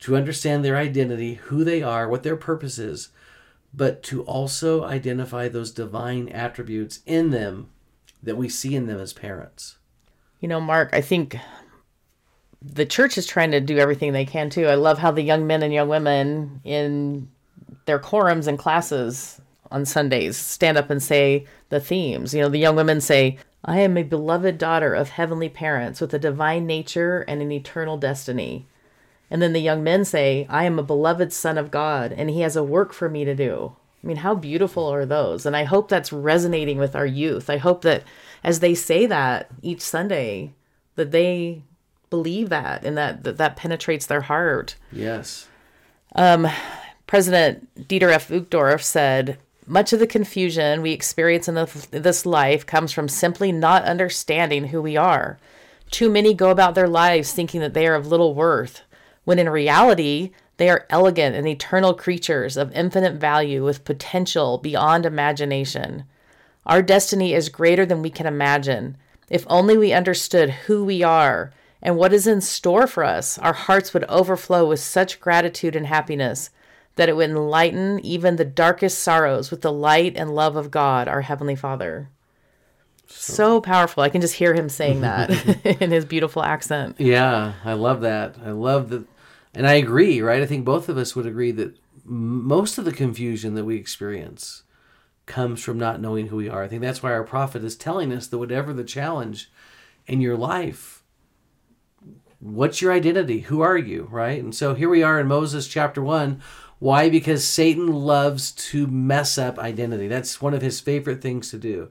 to 0.00 0.16
understand 0.16 0.64
their 0.64 0.76
identity, 0.76 1.34
who 1.34 1.64
they 1.64 1.82
are, 1.82 2.08
what 2.08 2.22
their 2.22 2.36
purpose 2.36 2.78
is, 2.78 3.08
but 3.72 4.02
to 4.04 4.22
also 4.22 4.84
identify 4.84 5.48
those 5.48 5.70
divine 5.70 6.28
attributes 6.28 7.00
in 7.06 7.30
them 7.30 7.70
that 8.22 8.36
we 8.36 8.48
see 8.48 8.74
in 8.74 8.86
them 8.86 9.00
as 9.00 9.12
parents. 9.12 9.76
You 10.40 10.48
know, 10.48 10.60
Mark, 10.60 10.90
I 10.92 11.00
think 11.00 11.36
the 12.62 12.86
church 12.86 13.18
is 13.18 13.26
trying 13.26 13.50
to 13.50 13.60
do 13.60 13.78
everything 13.78 14.12
they 14.12 14.24
can 14.24 14.50
too. 14.50 14.66
I 14.66 14.74
love 14.74 14.98
how 14.98 15.10
the 15.10 15.22
young 15.22 15.46
men 15.46 15.62
and 15.62 15.72
young 15.72 15.88
women 15.88 16.60
in 16.64 17.28
their 17.86 17.98
quorums 17.98 18.46
and 18.46 18.58
classes 18.58 19.40
on 19.70 19.84
Sundays 19.84 20.36
stand 20.36 20.78
up 20.78 20.90
and 20.90 21.02
say 21.02 21.46
the 21.68 21.80
themes. 21.80 22.32
You 22.32 22.42
know, 22.42 22.48
the 22.48 22.58
young 22.58 22.76
women 22.76 23.00
say, 23.00 23.38
I 23.64 23.80
am 23.80 23.96
a 23.96 24.02
beloved 24.02 24.58
daughter 24.58 24.94
of 24.94 25.10
heavenly 25.10 25.48
parents 25.48 26.00
with 26.00 26.12
a 26.12 26.18
divine 26.18 26.66
nature 26.66 27.24
and 27.26 27.40
an 27.40 27.50
eternal 27.50 27.96
destiny. 27.96 28.66
And 29.30 29.40
then 29.40 29.52
the 29.52 29.60
young 29.60 29.82
men 29.82 30.04
say, 30.04 30.46
I 30.50 30.64
am 30.64 30.78
a 30.78 30.82
beloved 30.82 31.32
son 31.32 31.56
of 31.56 31.70
God 31.70 32.12
and 32.12 32.28
he 32.28 32.40
has 32.42 32.56
a 32.56 32.62
work 32.62 32.92
for 32.92 33.08
me 33.08 33.24
to 33.24 33.34
do. 33.34 33.74
I 34.02 34.06
mean, 34.06 34.18
how 34.18 34.34
beautiful 34.34 34.86
are 34.86 35.06
those? 35.06 35.46
And 35.46 35.56
I 35.56 35.64
hope 35.64 35.88
that's 35.88 36.12
resonating 36.12 36.76
with 36.76 36.94
our 36.94 37.06
youth. 37.06 37.48
I 37.48 37.56
hope 37.56 37.82
that 37.82 38.04
as 38.42 38.60
they 38.60 38.74
say 38.74 39.06
that 39.06 39.50
each 39.62 39.80
Sunday, 39.80 40.52
that 40.96 41.10
they 41.10 41.62
believe 42.10 42.50
that 42.50 42.84
and 42.84 42.98
that 42.98 43.24
that, 43.24 43.38
that 43.38 43.56
penetrates 43.56 44.04
their 44.04 44.20
heart. 44.20 44.76
Yes. 44.92 45.48
Um, 46.14 46.46
President 47.06 47.88
Dieter 47.88 48.12
F. 48.12 48.28
Uchtdorf 48.28 48.82
said, 48.82 49.38
much 49.66 49.92
of 49.92 49.98
the 49.98 50.06
confusion 50.06 50.82
we 50.82 50.92
experience 50.92 51.48
in 51.48 51.54
the, 51.54 51.86
this 51.90 52.26
life 52.26 52.66
comes 52.66 52.92
from 52.92 53.08
simply 53.08 53.50
not 53.52 53.84
understanding 53.84 54.68
who 54.68 54.82
we 54.82 54.96
are. 54.96 55.38
Too 55.90 56.10
many 56.10 56.34
go 56.34 56.50
about 56.50 56.74
their 56.74 56.88
lives 56.88 57.32
thinking 57.32 57.60
that 57.60 57.74
they 57.74 57.86
are 57.86 57.94
of 57.94 58.06
little 58.06 58.34
worth, 58.34 58.82
when 59.24 59.38
in 59.38 59.48
reality, 59.48 60.32
they 60.56 60.68
are 60.68 60.86
elegant 60.90 61.34
and 61.34 61.48
eternal 61.48 61.94
creatures 61.94 62.56
of 62.56 62.72
infinite 62.72 63.14
value 63.14 63.64
with 63.64 63.84
potential 63.84 64.58
beyond 64.58 65.06
imagination. 65.06 66.04
Our 66.66 66.82
destiny 66.82 67.34
is 67.34 67.48
greater 67.48 67.84
than 67.84 68.02
we 68.02 68.10
can 68.10 68.26
imagine. 68.26 68.96
If 69.28 69.46
only 69.48 69.76
we 69.76 69.92
understood 69.92 70.50
who 70.50 70.84
we 70.84 71.02
are 71.02 71.52
and 71.82 71.96
what 71.96 72.12
is 72.12 72.26
in 72.26 72.40
store 72.40 72.86
for 72.86 73.04
us, 73.04 73.38
our 73.38 73.52
hearts 73.52 73.92
would 73.92 74.04
overflow 74.04 74.68
with 74.68 74.80
such 74.80 75.20
gratitude 75.20 75.76
and 75.76 75.86
happiness 75.86 76.50
that 76.96 77.08
it 77.08 77.16
would 77.16 77.30
enlighten 77.30 78.00
even 78.04 78.36
the 78.36 78.44
darkest 78.44 79.00
sorrows 79.00 79.50
with 79.50 79.62
the 79.62 79.72
light 79.72 80.14
and 80.16 80.34
love 80.34 80.56
of 80.56 80.70
God, 80.70 81.08
our 81.08 81.22
Heavenly 81.22 81.56
Father. 81.56 82.10
So, 83.06 83.34
so 83.34 83.60
powerful. 83.60 84.02
I 84.02 84.08
can 84.08 84.20
just 84.20 84.34
hear 84.34 84.54
him 84.54 84.68
saying 84.68 85.00
that 85.02 85.30
in 85.82 85.90
his 85.90 86.04
beautiful 86.04 86.42
accent. 86.42 86.96
Yeah, 86.98 87.54
I 87.64 87.72
love 87.74 88.00
that. 88.02 88.36
I 88.44 88.50
love 88.50 88.90
that. 88.90 89.04
And 89.54 89.66
I 89.66 89.74
agree, 89.74 90.20
right? 90.20 90.42
I 90.42 90.46
think 90.46 90.64
both 90.64 90.88
of 90.88 90.98
us 90.98 91.14
would 91.14 91.26
agree 91.26 91.52
that 91.52 91.76
most 92.04 92.76
of 92.78 92.84
the 92.84 92.92
confusion 92.92 93.54
that 93.54 93.64
we 93.64 93.76
experience 93.76 94.62
comes 95.26 95.62
from 95.62 95.78
not 95.78 96.00
knowing 96.00 96.26
who 96.26 96.36
we 96.36 96.48
are. 96.48 96.62
I 96.62 96.68
think 96.68 96.82
that's 96.82 97.02
why 97.02 97.12
our 97.12 97.24
prophet 97.24 97.64
is 97.64 97.76
telling 97.76 98.12
us 98.12 98.26
that 98.26 98.38
whatever 98.38 98.72
the 98.72 98.84
challenge 98.84 99.50
in 100.06 100.20
your 100.20 100.36
life, 100.36 101.02
what's 102.40 102.82
your 102.82 102.92
identity? 102.92 103.40
Who 103.40 103.60
are 103.62 103.78
you? 103.78 104.08
Right? 104.10 104.42
And 104.42 104.54
so 104.54 104.74
here 104.74 104.88
we 104.88 105.02
are 105.02 105.18
in 105.18 105.26
Moses 105.26 105.66
chapter 105.66 106.02
1. 106.02 106.42
Why? 106.84 107.08
Because 107.08 107.48
Satan 107.48 107.86
loves 107.86 108.52
to 108.52 108.86
mess 108.86 109.38
up 109.38 109.58
identity. 109.58 110.06
That's 110.06 110.42
one 110.42 110.52
of 110.52 110.60
his 110.60 110.80
favorite 110.80 111.22
things 111.22 111.50
to 111.50 111.56
do. 111.56 111.88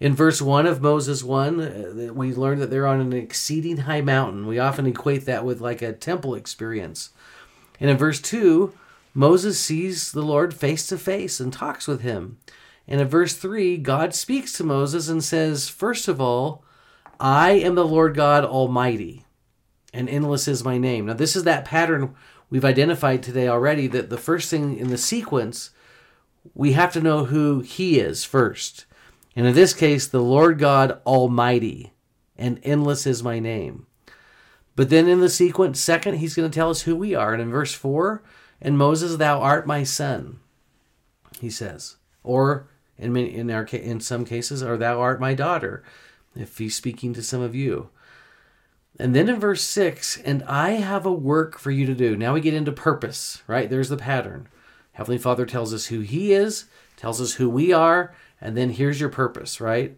In 0.00 0.14
verse 0.14 0.42
1 0.42 0.66
of 0.66 0.82
Moses 0.82 1.24
1, 1.24 1.60
uh, 1.60 2.12
we 2.12 2.34
learn 2.34 2.58
that 2.58 2.68
they're 2.68 2.86
on 2.86 3.00
an 3.00 3.14
exceeding 3.14 3.78
high 3.78 4.02
mountain. 4.02 4.46
We 4.46 4.58
often 4.58 4.84
equate 4.84 5.24
that 5.24 5.46
with 5.46 5.62
like 5.62 5.80
a 5.80 5.94
temple 5.94 6.34
experience. 6.34 7.08
And 7.80 7.88
in 7.88 7.96
verse 7.96 8.20
2, 8.20 8.74
Moses 9.14 9.58
sees 9.58 10.12
the 10.12 10.20
Lord 10.20 10.52
face 10.52 10.86
to 10.88 10.98
face 10.98 11.40
and 11.40 11.50
talks 11.50 11.88
with 11.88 12.02
him. 12.02 12.36
And 12.86 13.00
in 13.00 13.08
verse 13.08 13.32
3, 13.32 13.78
God 13.78 14.14
speaks 14.14 14.52
to 14.58 14.62
Moses 14.62 15.08
and 15.08 15.24
says, 15.24 15.70
First 15.70 16.06
of 16.06 16.20
all, 16.20 16.62
I 17.18 17.52
am 17.52 17.76
the 17.76 17.86
Lord 17.86 18.14
God 18.14 18.44
Almighty 18.44 19.24
and 19.92 20.08
endless 20.08 20.46
is 20.48 20.64
my 20.64 20.78
name. 20.78 21.06
Now, 21.06 21.14
this 21.14 21.34
is 21.34 21.44
that 21.44 21.64
pattern 21.64 22.14
we've 22.50 22.64
identified 22.64 23.22
today 23.22 23.48
already 23.48 23.86
that 23.88 24.10
the 24.10 24.18
first 24.18 24.50
thing 24.50 24.78
in 24.78 24.88
the 24.88 24.98
sequence, 24.98 25.70
we 26.54 26.72
have 26.72 26.92
to 26.92 27.00
know 27.00 27.26
who 27.26 27.60
He 27.60 27.98
is 27.98 28.24
first. 28.24 28.86
And 29.36 29.46
in 29.46 29.54
this 29.54 29.74
case, 29.74 30.06
the 30.06 30.22
Lord 30.22 30.58
God 30.58 31.00
Almighty, 31.06 31.92
and 32.36 32.60
endless 32.62 33.06
is 33.06 33.22
my 33.22 33.38
name. 33.38 33.86
But 34.76 34.90
then 34.90 35.08
in 35.08 35.20
the 35.20 35.28
sequence, 35.28 35.80
second, 35.80 36.16
He's 36.16 36.34
going 36.34 36.50
to 36.50 36.54
tell 36.54 36.70
us 36.70 36.82
who 36.82 36.96
we 36.96 37.14
are. 37.14 37.32
And 37.32 37.42
in 37.42 37.50
verse 37.50 37.74
4, 37.74 38.22
and 38.60 38.76
Moses, 38.76 39.16
thou 39.16 39.40
art 39.40 39.66
my 39.66 39.84
son, 39.84 40.40
he 41.40 41.50
says. 41.50 41.96
Or 42.24 42.68
in, 42.98 43.16
in, 43.16 43.50
our, 43.50 43.64
in 43.64 44.00
some 44.00 44.24
cases, 44.24 44.62
or 44.62 44.76
thou 44.76 45.00
art 45.00 45.20
my 45.20 45.34
daughter, 45.34 45.84
if 46.34 46.58
he's 46.58 46.74
speaking 46.74 47.12
to 47.14 47.22
some 47.22 47.40
of 47.40 47.54
you. 47.54 47.90
And 48.98 49.14
then 49.14 49.28
in 49.28 49.38
verse 49.38 49.62
6, 49.62 50.18
and 50.18 50.42
I 50.44 50.70
have 50.70 51.06
a 51.06 51.12
work 51.12 51.58
for 51.58 51.70
you 51.70 51.86
to 51.86 51.94
do. 51.94 52.16
Now 52.16 52.34
we 52.34 52.40
get 52.40 52.54
into 52.54 52.72
purpose, 52.72 53.42
right? 53.46 53.70
There's 53.70 53.88
the 53.88 53.96
pattern. 53.96 54.48
Heavenly 54.92 55.18
Father 55.18 55.46
tells 55.46 55.72
us 55.72 55.86
who 55.86 56.00
He 56.00 56.32
is, 56.32 56.64
tells 56.96 57.20
us 57.20 57.34
who 57.34 57.48
we 57.48 57.72
are, 57.72 58.12
and 58.40 58.56
then 58.56 58.70
here's 58.70 59.00
your 59.00 59.10
purpose, 59.10 59.60
right? 59.60 59.96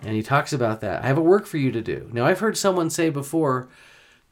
And 0.00 0.14
He 0.16 0.22
talks 0.22 0.54
about 0.54 0.80
that. 0.80 1.04
I 1.04 1.08
have 1.08 1.18
a 1.18 1.22
work 1.22 1.46
for 1.46 1.58
you 1.58 1.70
to 1.72 1.82
do. 1.82 2.08
Now 2.12 2.24
I've 2.24 2.40
heard 2.40 2.56
someone 2.56 2.88
say 2.88 3.10
before, 3.10 3.68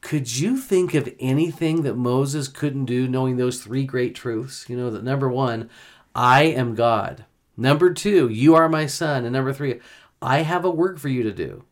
could 0.00 0.38
you 0.38 0.56
think 0.56 0.94
of 0.94 1.12
anything 1.20 1.82
that 1.82 1.96
Moses 1.96 2.48
couldn't 2.48 2.86
do 2.86 3.08
knowing 3.08 3.36
those 3.36 3.60
three 3.60 3.84
great 3.84 4.14
truths? 4.14 4.64
You 4.68 4.76
know, 4.76 4.90
that 4.90 5.04
number 5.04 5.28
one, 5.28 5.68
I 6.14 6.44
am 6.44 6.74
God. 6.74 7.24
Number 7.56 7.92
two, 7.92 8.28
you 8.28 8.54
are 8.54 8.68
my 8.68 8.86
son. 8.86 9.24
And 9.24 9.32
number 9.32 9.52
three, 9.52 9.80
I 10.22 10.38
have 10.38 10.64
a 10.64 10.70
work 10.70 10.98
for 10.98 11.08
you 11.08 11.22
to 11.24 11.32
do. 11.32 11.64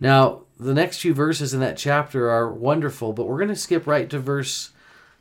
Now, 0.00 0.44
the 0.58 0.74
next 0.74 0.98
few 1.00 1.14
verses 1.14 1.54
in 1.54 1.60
that 1.60 1.76
chapter 1.76 2.30
are 2.30 2.52
wonderful, 2.52 3.12
but 3.12 3.26
we're 3.26 3.38
going 3.38 3.48
to 3.48 3.56
skip 3.56 3.86
right 3.86 4.10
to 4.10 4.18
verse 4.18 4.70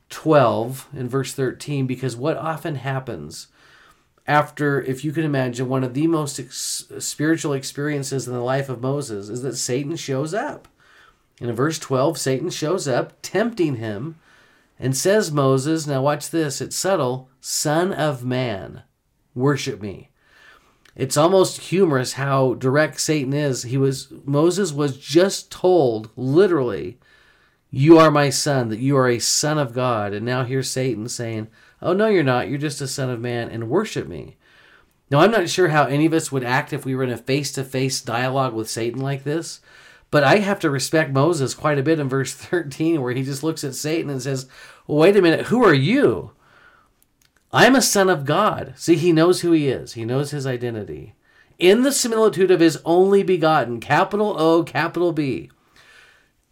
12 0.09 0.87
and 0.95 1.09
verse 1.09 1.33
13 1.33 1.85
because 1.85 2.15
what 2.15 2.37
often 2.37 2.75
happens 2.75 3.47
after, 4.25 4.81
if 4.81 5.05
you 5.05 5.11
can 5.11 5.23
imagine, 5.23 5.69
one 5.69 5.83
of 5.83 5.93
the 5.93 6.07
most 6.07 6.39
ex- 6.39 6.85
spiritual 6.99 7.53
experiences 7.53 8.27
in 8.27 8.33
the 8.33 8.41
life 8.41 8.67
of 8.67 8.81
Moses 8.81 9.29
is 9.29 9.41
that 9.41 9.55
Satan 9.55 9.95
shows 9.95 10.33
up. 10.33 10.67
And 11.39 11.49
in 11.49 11.55
verse 11.55 11.79
12, 11.79 12.17
Satan 12.17 12.49
shows 12.49 12.87
up, 12.87 13.13
tempting 13.21 13.75
him, 13.75 14.15
and 14.79 14.97
says, 14.97 15.31
Moses, 15.31 15.87
now 15.87 16.01
watch 16.01 16.29
this, 16.29 16.61
it's 16.61 16.75
subtle, 16.75 17.29
Son 17.39 17.93
of 17.93 18.25
man, 18.25 18.83
worship 19.33 19.81
me. 19.81 20.09
It's 20.97 21.15
almost 21.15 21.61
humorous 21.61 22.13
how 22.13 22.55
direct 22.55 22.99
Satan 22.99 23.31
is. 23.31 23.63
He 23.63 23.77
was 23.77 24.11
Moses 24.25 24.73
was 24.73 24.97
just 24.97 25.51
told 25.51 26.09
literally, 26.17 26.97
"You 27.69 27.99
are 27.99 28.09
my 28.09 28.31
son, 28.31 28.69
that 28.69 28.79
you 28.79 28.97
are 28.97 29.07
a 29.07 29.19
son 29.19 29.59
of 29.59 29.75
God." 29.75 30.11
And 30.11 30.25
now 30.25 30.43
here's 30.43 30.71
Satan 30.71 31.07
saying, 31.07 31.49
"Oh 31.83 31.93
no, 31.93 32.07
you're 32.07 32.23
not. 32.23 32.49
You're 32.49 32.57
just 32.57 32.81
a 32.81 32.87
son 32.87 33.11
of 33.11 33.21
man 33.21 33.47
and 33.49 33.69
worship 33.69 34.07
me." 34.07 34.37
Now, 35.11 35.19
I'm 35.19 35.31
not 35.31 35.49
sure 35.49 35.67
how 35.67 35.85
any 35.85 36.07
of 36.07 36.13
us 36.13 36.31
would 36.31 36.43
act 36.43 36.73
if 36.73 36.83
we 36.83 36.95
were 36.95 37.03
in 37.03 37.11
a 37.11 37.17
face-to-face 37.17 38.01
dialogue 38.01 38.53
with 38.53 38.69
Satan 38.69 38.99
like 38.99 39.23
this, 39.23 39.61
but 40.11 40.23
I 40.23 40.39
have 40.39 40.59
to 40.61 40.69
respect 40.69 41.13
Moses 41.13 41.53
quite 41.53 41.77
a 41.77 41.83
bit 41.83 41.99
in 41.99 42.09
verse 42.09 42.33
13 42.33 43.01
where 43.01 43.13
he 43.13 43.21
just 43.21 43.43
looks 43.43 43.63
at 43.63 43.75
Satan 43.75 44.09
and 44.09 44.21
says, 44.21 44.47
well, 44.87 44.97
"Wait 44.97 45.15
a 45.15 45.21
minute, 45.21 45.45
who 45.45 45.63
are 45.63 45.75
you?" 45.75 46.31
I'm 47.51 47.75
a 47.75 47.81
son 47.81 48.09
of 48.09 48.25
God. 48.25 48.73
See, 48.75 48.95
he 48.95 49.11
knows 49.11 49.41
who 49.41 49.51
he 49.51 49.67
is, 49.67 49.93
he 49.93 50.05
knows 50.05 50.31
his 50.31 50.45
identity. 50.45 51.13
In 51.59 51.81
the 51.81 51.91
similitude 51.91 52.51
of 52.51 52.59
his 52.59 52.79
only 52.85 53.23
begotten, 53.23 53.79
capital 53.79 54.39
O, 54.39 54.63
capital 54.63 55.11
B. 55.11 55.49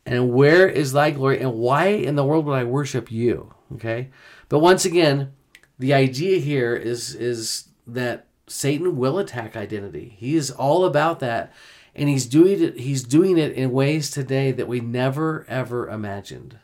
And 0.05 0.31
where 0.31 0.67
is 0.67 0.93
thy 0.93 1.11
glory? 1.11 1.39
And 1.39 1.53
why 1.55 1.87
in 1.87 2.15
the 2.15 2.25
world 2.25 2.45
would 2.45 2.53
I 2.53 2.63
worship 2.63 3.11
you? 3.11 3.53
Okay. 3.73 4.09
But 4.49 4.59
once 4.59 4.85
again, 4.85 5.33
the 5.79 5.93
idea 5.93 6.39
here 6.39 6.75
is 6.75 7.15
is 7.15 7.69
that 7.87 8.27
Satan 8.47 8.97
will 8.97 9.17
attack 9.17 9.55
identity. 9.55 10.15
He 10.17 10.35
is 10.35 10.51
all 10.51 10.85
about 10.85 11.19
that. 11.19 11.51
And 11.95 12.09
he's 12.09 12.25
doing 12.25 12.61
it 12.61 12.79
he's 12.79 13.03
doing 13.03 13.37
it 13.37 13.53
in 13.53 13.71
ways 13.71 14.11
today 14.11 14.51
that 14.51 14.67
we 14.67 14.79
never 14.79 15.45
ever 15.47 15.89
imagined. 15.89 16.59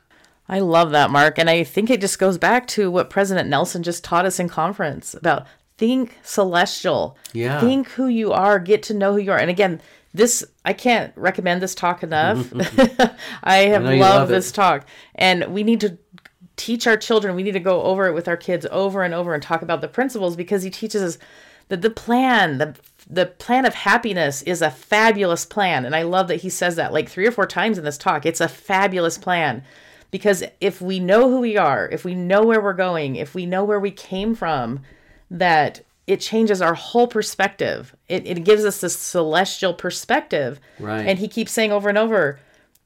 I 0.51 0.59
love 0.59 0.91
that, 0.91 1.09
Mark. 1.09 1.39
And 1.39 1.49
I 1.49 1.63
think 1.63 1.89
it 1.89 2.01
just 2.01 2.19
goes 2.19 2.37
back 2.37 2.67
to 2.67 2.91
what 2.91 3.09
President 3.09 3.49
Nelson 3.49 3.83
just 3.83 4.03
taught 4.03 4.25
us 4.25 4.37
in 4.37 4.49
conference 4.49 5.13
about 5.13 5.47
think 5.77 6.17
celestial. 6.23 7.17
Yeah. 7.31 7.61
Think 7.61 7.87
who 7.87 8.07
you 8.07 8.33
are, 8.33 8.59
get 8.59 8.83
to 8.83 8.93
know 8.93 9.13
who 9.13 9.19
you 9.19 9.31
are. 9.31 9.39
And 9.39 9.49
again, 9.49 9.81
this 10.13 10.43
I 10.65 10.73
can't 10.73 11.13
recommend 11.15 11.61
this 11.61 11.73
talk 11.73 12.03
enough. 12.03 12.51
I 13.43 13.57
have 13.59 13.83
you 13.83 13.91
loved 13.91 13.99
love 13.99 14.27
this 14.27 14.51
talk. 14.51 14.85
And 15.15 15.45
we 15.53 15.63
need 15.63 15.79
to 15.79 15.97
teach 16.57 16.85
our 16.85 16.97
children, 16.97 17.35
we 17.35 17.43
need 17.43 17.53
to 17.53 17.59
go 17.59 17.81
over 17.83 18.07
it 18.07 18.13
with 18.13 18.27
our 18.27 18.37
kids 18.37 18.67
over 18.71 19.03
and 19.03 19.13
over 19.13 19.33
and 19.33 19.41
talk 19.41 19.61
about 19.61 19.79
the 19.79 19.87
principles 19.87 20.35
because 20.35 20.63
he 20.63 20.69
teaches 20.69 21.01
us 21.01 21.17
that 21.69 21.81
the 21.81 21.89
plan, 21.89 22.57
the 22.57 22.75
the 23.09 23.25
plan 23.25 23.65
of 23.65 23.73
happiness 23.73 24.41
is 24.43 24.61
a 24.61 24.69
fabulous 24.69 25.45
plan. 25.45 25.85
And 25.85 25.95
I 25.95 26.03
love 26.03 26.27
that 26.27 26.41
he 26.41 26.49
says 26.49 26.75
that 26.75 26.93
like 26.93 27.09
three 27.09 27.25
or 27.25 27.31
four 27.31 27.47
times 27.47 27.77
in 27.77 27.85
this 27.85 27.97
talk. 27.97 28.25
It's 28.25 28.41
a 28.41 28.47
fabulous 28.47 29.17
plan. 29.17 29.63
Because 30.11 30.43
if 30.59 30.81
we 30.81 30.99
know 30.99 31.29
who 31.29 31.39
we 31.39 31.57
are, 31.57 31.87
if 31.89 32.03
we 32.03 32.13
know 32.13 32.43
where 32.43 32.61
we're 32.61 32.73
going, 32.73 33.15
if 33.15 33.33
we 33.33 33.45
know 33.45 33.63
where 33.63 33.79
we 33.79 33.91
came 33.91 34.35
from, 34.35 34.81
that 35.29 35.81
it 36.05 36.19
changes 36.19 36.61
our 36.61 36.73
whole 36.73 37.07
perspective. 37.07 37.95
It, 38.09 38.27
it 38.27 38.43
gives 38.43 38.65
us 38.65 38.81
this 38.81 38.97
celestial 38.97 39.73
perspective. 39.73 40.59
Right. 40.79 41.07
And 41.07 41.19
he 41.19 41.29
keeps 41.29 41.53
saying 41.53 41.71
over 41.71 41.87
and 41.87 41.97
over, 41.97 42.39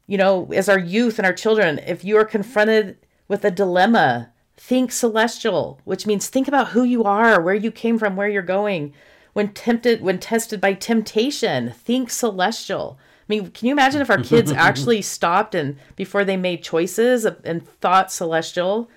you 0.06 0.18
know, 0.18 0.52
as 0.54 0.70
our 0.70 0.78
youth 0.78 1.18
and 1.18 1.26
our 1.26 1.34
children, 1.34 1.80
if 1.80 2.04
you 2.04 2.18
are 2.18 2.26
confronted 2.26 2.98
with 3.28 3.44
a 3.44 3.50
dilemma, 3.50 4.32
think 4.56 4.92
celestial, 4.92 5.80
which 5.84 6.06
means 6.06 6.28
think 6.28 6.48
about 6.48 6.70
who 6.70 6.84
you 6.84 7.04
are, 7.04 7.42
where 7.42 7.56
you 7.56 7.72
came 7.72 7.98
from, 7.98 8.16
where 8.16 8.30
you're 8.30 8.44
going. 8.44 8.94
When 9.34 9.54
tempted, 9.54 10.02
when 10.02 10.20
tested 10.20 10.62
by 10.62 10.74
temptation, 10.74 11.72
think 11.72 12.10
celestial. 12.10 12.98
I 13.28 13.34
mean, 13.34 13.50
can 13.52 13.68
you 13.68 13.74
imagine 13.74 14.02
if 14.02 14.10
our 14.10 14.22
kids 14.22 14.52
actually 14.56 15.02
stopped 15.02 15.56
and 15.56 15.78
before 15.96 16.24
they 16.24 16.38
made 16.38 16.64
choices 16.64 17.26
and 17.26 17.68
thought 17.80 18.12
celestial? 18.12 18.90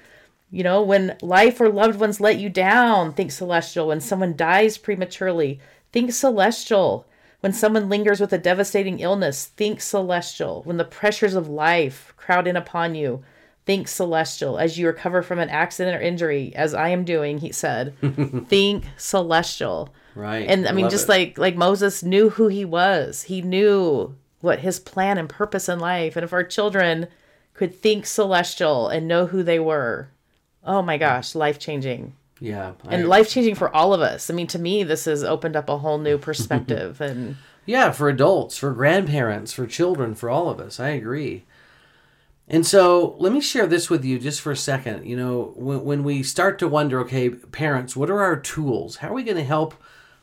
You 0.50 0.62
know, 0.62 0.82
when 0.82 1.16
life 1.22 1.60
or 1.60 1.68
loved 1.68 1.98
ones 1.98 2.20
let 2.20 2.38
you 2.38 2.48
down, 2.48 3.12
think 3.12 3.30
celestial. 3.30 3.88
When 3.88 4.00
someone 4.00 4.36
dies 4.36 4.78
prematurely, 4.78 5.60
think 5.92 6.12
celestial. 6.12 7.06
When 7.40 7.52
someone 7.52 7.88
lingers 7.88 8.20
with 8.20 8.32
a 8.32 8.38
devastating 8.38 9.00
illness, 9.00 9.46
think 9.46 9.80
celestial. 9.80 10.62
When 10.64 10.76
the 10.76 10.84
pressures 10.84 11.34
of 11.34 11.48
life 11.48 12.12
crowd 12.16 12.46
in 12.46 12.56
upon 12.56 12.94
you, 12.94 13.22
think 13.64 13.86
celestial. 13.86 14.58
As 14.58 14.78
you 14.78 14.86
recover 14.86 15.22
from 15.22 15.38
an 15.38 15.50
accident 15.50 15.96
or 15.96 16.00
injury, 16.00 16.52
as 16.54 16.74
I 16.74 16.88
am 16.88 17.04
doing, 17.04 17.38
he 17.38 17.52
said, 17.52 17.94
think 18.48 18.84
celestial. 18.96 19.94
Right. 20.18 20.48
And 20.48 20.66
I 20.66 20.72
mean, 20.72 20.86
love 20.86 20.90
just 20.90 21.04
it. 21.04 21.08
like 21.08 21.38
like 21.38 21.56
Moses 21.56 22.02
knew 22.02 22.30
who 22.30 22.48
he 22.48 22.64
was. 22.64 23.22
He 23.22 23.40
knew 23.40 24.16
what 24.40 24.58
his 24.58 24.80
plan 24.80 25.16
and 25.16 25.28
purpose 25.28 25.68
in 25.68 25.78
life. 25.78 26.16
And 26.16 26.24
if 26.24 26.32
our 26.32 26.42
children 26.42 27.06
could 27.54 27.74
think 27.74 28.04
celestial 28.04 28.88
and 28.88 29.06
know 29.06 29.26
who 29.26 29.42
they 29.44 29.60
were, 29.60 30.08
oh 30.64 30.82
my 30.82 30.96
gosh, 30.98 31.34
life 31.36 31.58
changing. 31.60 32.14
Yeah. 32.40 32.72
I- 32.84 32.94
And 32.96 33.08
life 33.08 33.30
changing 33.30 33.54
for 33.54 33.74
all 33.74 33.94
of 33.94 34.00
us. 34.00 34.28
I 34.28 34.34
mean, 34.34 34.46
to 34.48 34.58
me, 34.58 34.82
this 34.82 35.04
has 35.04 35.22
opened 35.22 35.54
up 35.56 35.68
a 35.68 35.78
whole 35.78 35.98
new 35.98 36.18
perspective. 36.18 37.00
and 37.00 37.36
Yeah, 37.64 37.90
for 37.92 38.08
adults, 38.08 38.56
for 38.58 38.72
grandparents, 38.72 39.52
for 39.52 39.66
children, 39.66 40.14
for 40.16 40.28
all 40.30 40.48
of 40.48 40.58
us. 40.58 40.80
I 40.80 40.88
agree. 40.90 41.44
And 42.48 42.66
so 42.66 43.14
let 43.18 43.32
me 43.32 43.40
share 43.40 43.66
this 43.66 43.90
with 43.90 44.04
you 44.04 44.18
just 44.18 44.40
for 44.40 44.50
a 44.52 44.56
second. 44.56 45.04
You 45.06 45.16
know, 45.16 45.52
when, 45.54 45.84
when 45.84 46.04
we 46.04 46.22
start 46.22 46.58
to 46.60 46.68
wonder, 46.68 46.98
okay, 47.00 47.28
parents, 47.30 47.94
what 47.94 48.08
are 48.10 48.20
our 48.22 48.36
tools? 48.36 48.96
How 48.96 49.08
are 49.10 49.14
we 49.14 49.22
going 49.22 49.36
to 49.36 49.44
help 49.44 49.74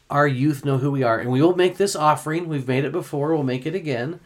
our 0.10 0.28
youth 0.28 0.66
know 0.66 0.78
who 0.78 0.92
we 0.92 1.04
are? 1.04 1.20
And 1.20 1.32
we 1.32 1.42
will 1.42 1.56
make 1.56 1.78
this 1.78 1.96
offering. 1.96 2.48
We've 2.48 2.68
made 2.68 2.86
it 2.86 2.92
before, 2.92 3.34
we'll 3.34 3.44
make 3.44 3.66
it 3.66 3.76
again. 3.76 4.20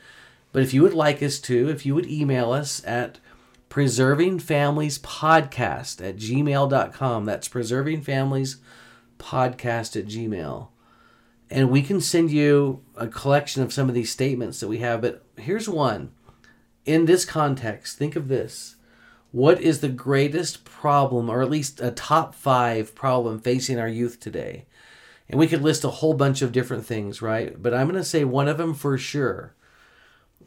But 0.52 0.64
if 0.64 0.74
you 0.74 0.82
would 0.82 0.94
like 0.94 1.22
us 1.22 1.40
to, 1.40 1.70
if 1.70 1.86
you 1.86 1.94
would 1.96 2.08
email 2.08 2.52
us 2.52 2.84
at 2.86 3.20
preservingfamiliespodcast 3.70 6.08
at 6.08 6.18
gmail.com. 6.18 7.26
That's 7.26 7.50
preservingfamiliespodcast 7.50 8.60
at 9.20 10.08
gmail 10.08 10.70
and 11.50 11.70
we 11.70 11.82
can 11.82 12.00
send 12.00 12.32
you 12.32 12.84
a 12.96 13.08
collection 13.08 13.64
of 13.64 13.74
some 13.74 13.90
of 13.90 13.96
these 13.96 14.12
statements 14.12 14.60
that 14.60 14.68
we 14.68 14.80
have. 14.80 15.02
But 15.02 15.24
here's 15.38 15.68
one. 15.68 16.12
In 16.86 17.06
this 17.06 17.26
context, 17.26 17.98
think 17.98 18.16
of 18.16 18.28
this. 18.28 18.76
What 19.32 19.62
is 19.62 19.80
the 19.80 19.90
greatest 19.90 20.64
problem, 20.64 21.30
or 21.30 21.42
at 21.42 21.50
least 21.50 21.82
a 21.82 21.92
top 21.92 22.34
five 22.34 22.96
problem 22.96 23.40
facing 23.40 23.80
our 23.80 23.88
youth 23.88 24.20
today? 24.20 24.66
And 25.30 25.40
we 25.40 25.48
could 25.48 25.62
list 25.62 25.84
a 25.84 25.90
whole 25.90 26.14
bunch 26.14 26.42
of 26.42 26.52
different 26.52 26.86
things, 26.86 27.22
right? 27.22 27.62
But 27.62 27.74
I'm 27.74 27.88
going 27.88 28.02
to 28.02 28.04
say 28.04 28.24
one 28.24 28.48
of 28.48 28.58
them 28.58 28.74
for 28.74 28.98
sure. 28.98 29.54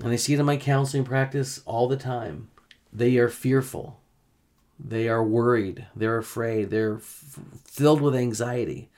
And 0.00 0.12
I 0.12 0.16
see 0.16 0.34
it 0.34 0.40
in 0.40 0.46
my 0.46 0.56
counseling 0.56 1.04
practice 1.04 1.60
all 1.64 1.86
the 1.86 1.96
time. 1.96 2.48
They 2.92 3.16
are 3.18 3.28
fearful. 3.28 4.00
They 4.78 5.08
are 5.08 5.22
worried. 5.22 5.86
They're 5.94 6.18
afraid. 6.18 6.70
They're 6.70 6.96
f- 6.96 7.38
filled 7.64 8.00
with 8.00 8.16
anxiety. 8.16 8.90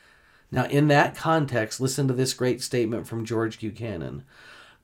Now, 0.50 0.64
in 0.66 0.88
that 0.88 1.16
context, 1.16 1.80
listen 1.80 2.08
to 2.08 2.14
this 2.14 2.32
great 2.32 2.62
statement 2.62 3.06
from 3.06 3.24
George 3.24 3.58
Q. 3.58 3.70
Cannon 3.72 4.24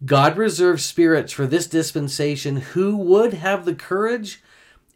God 0.04 0.36
reserves 0.36 0.84
spirits 0.84 1.32
for 1.32 1.46
this 1.46 1.66
dispensation 1.66 2.56
who 2.56 2.96
would 2.96 3.34
have 3.34 3.64
the 3.64 3.74
courage 3.74 4.42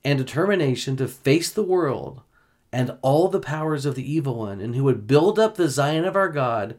and 0.03 0.19
determination 0.19 0.97
to 0.97 1.09
face 1.09 1.51
the 1.51 1.63
world 1.63 2.23
and 2.75 2.99
all 3.03 3.29
the 3.29 3.39
powers 3.39 3.87
of 3.87 3.95
the 3.95 4.13
evil 4.13 4.35
one, 4.35 4.61
and 4.61 4.75
who 4.75 4.83
would 4.83 5.07
build 5.07 5.39
up 5.39 5.55
the 5.55 5.69
Zion 5.69 6.05
of 6.05 6.17
our 6.17 6.29
God, 6.29 6.75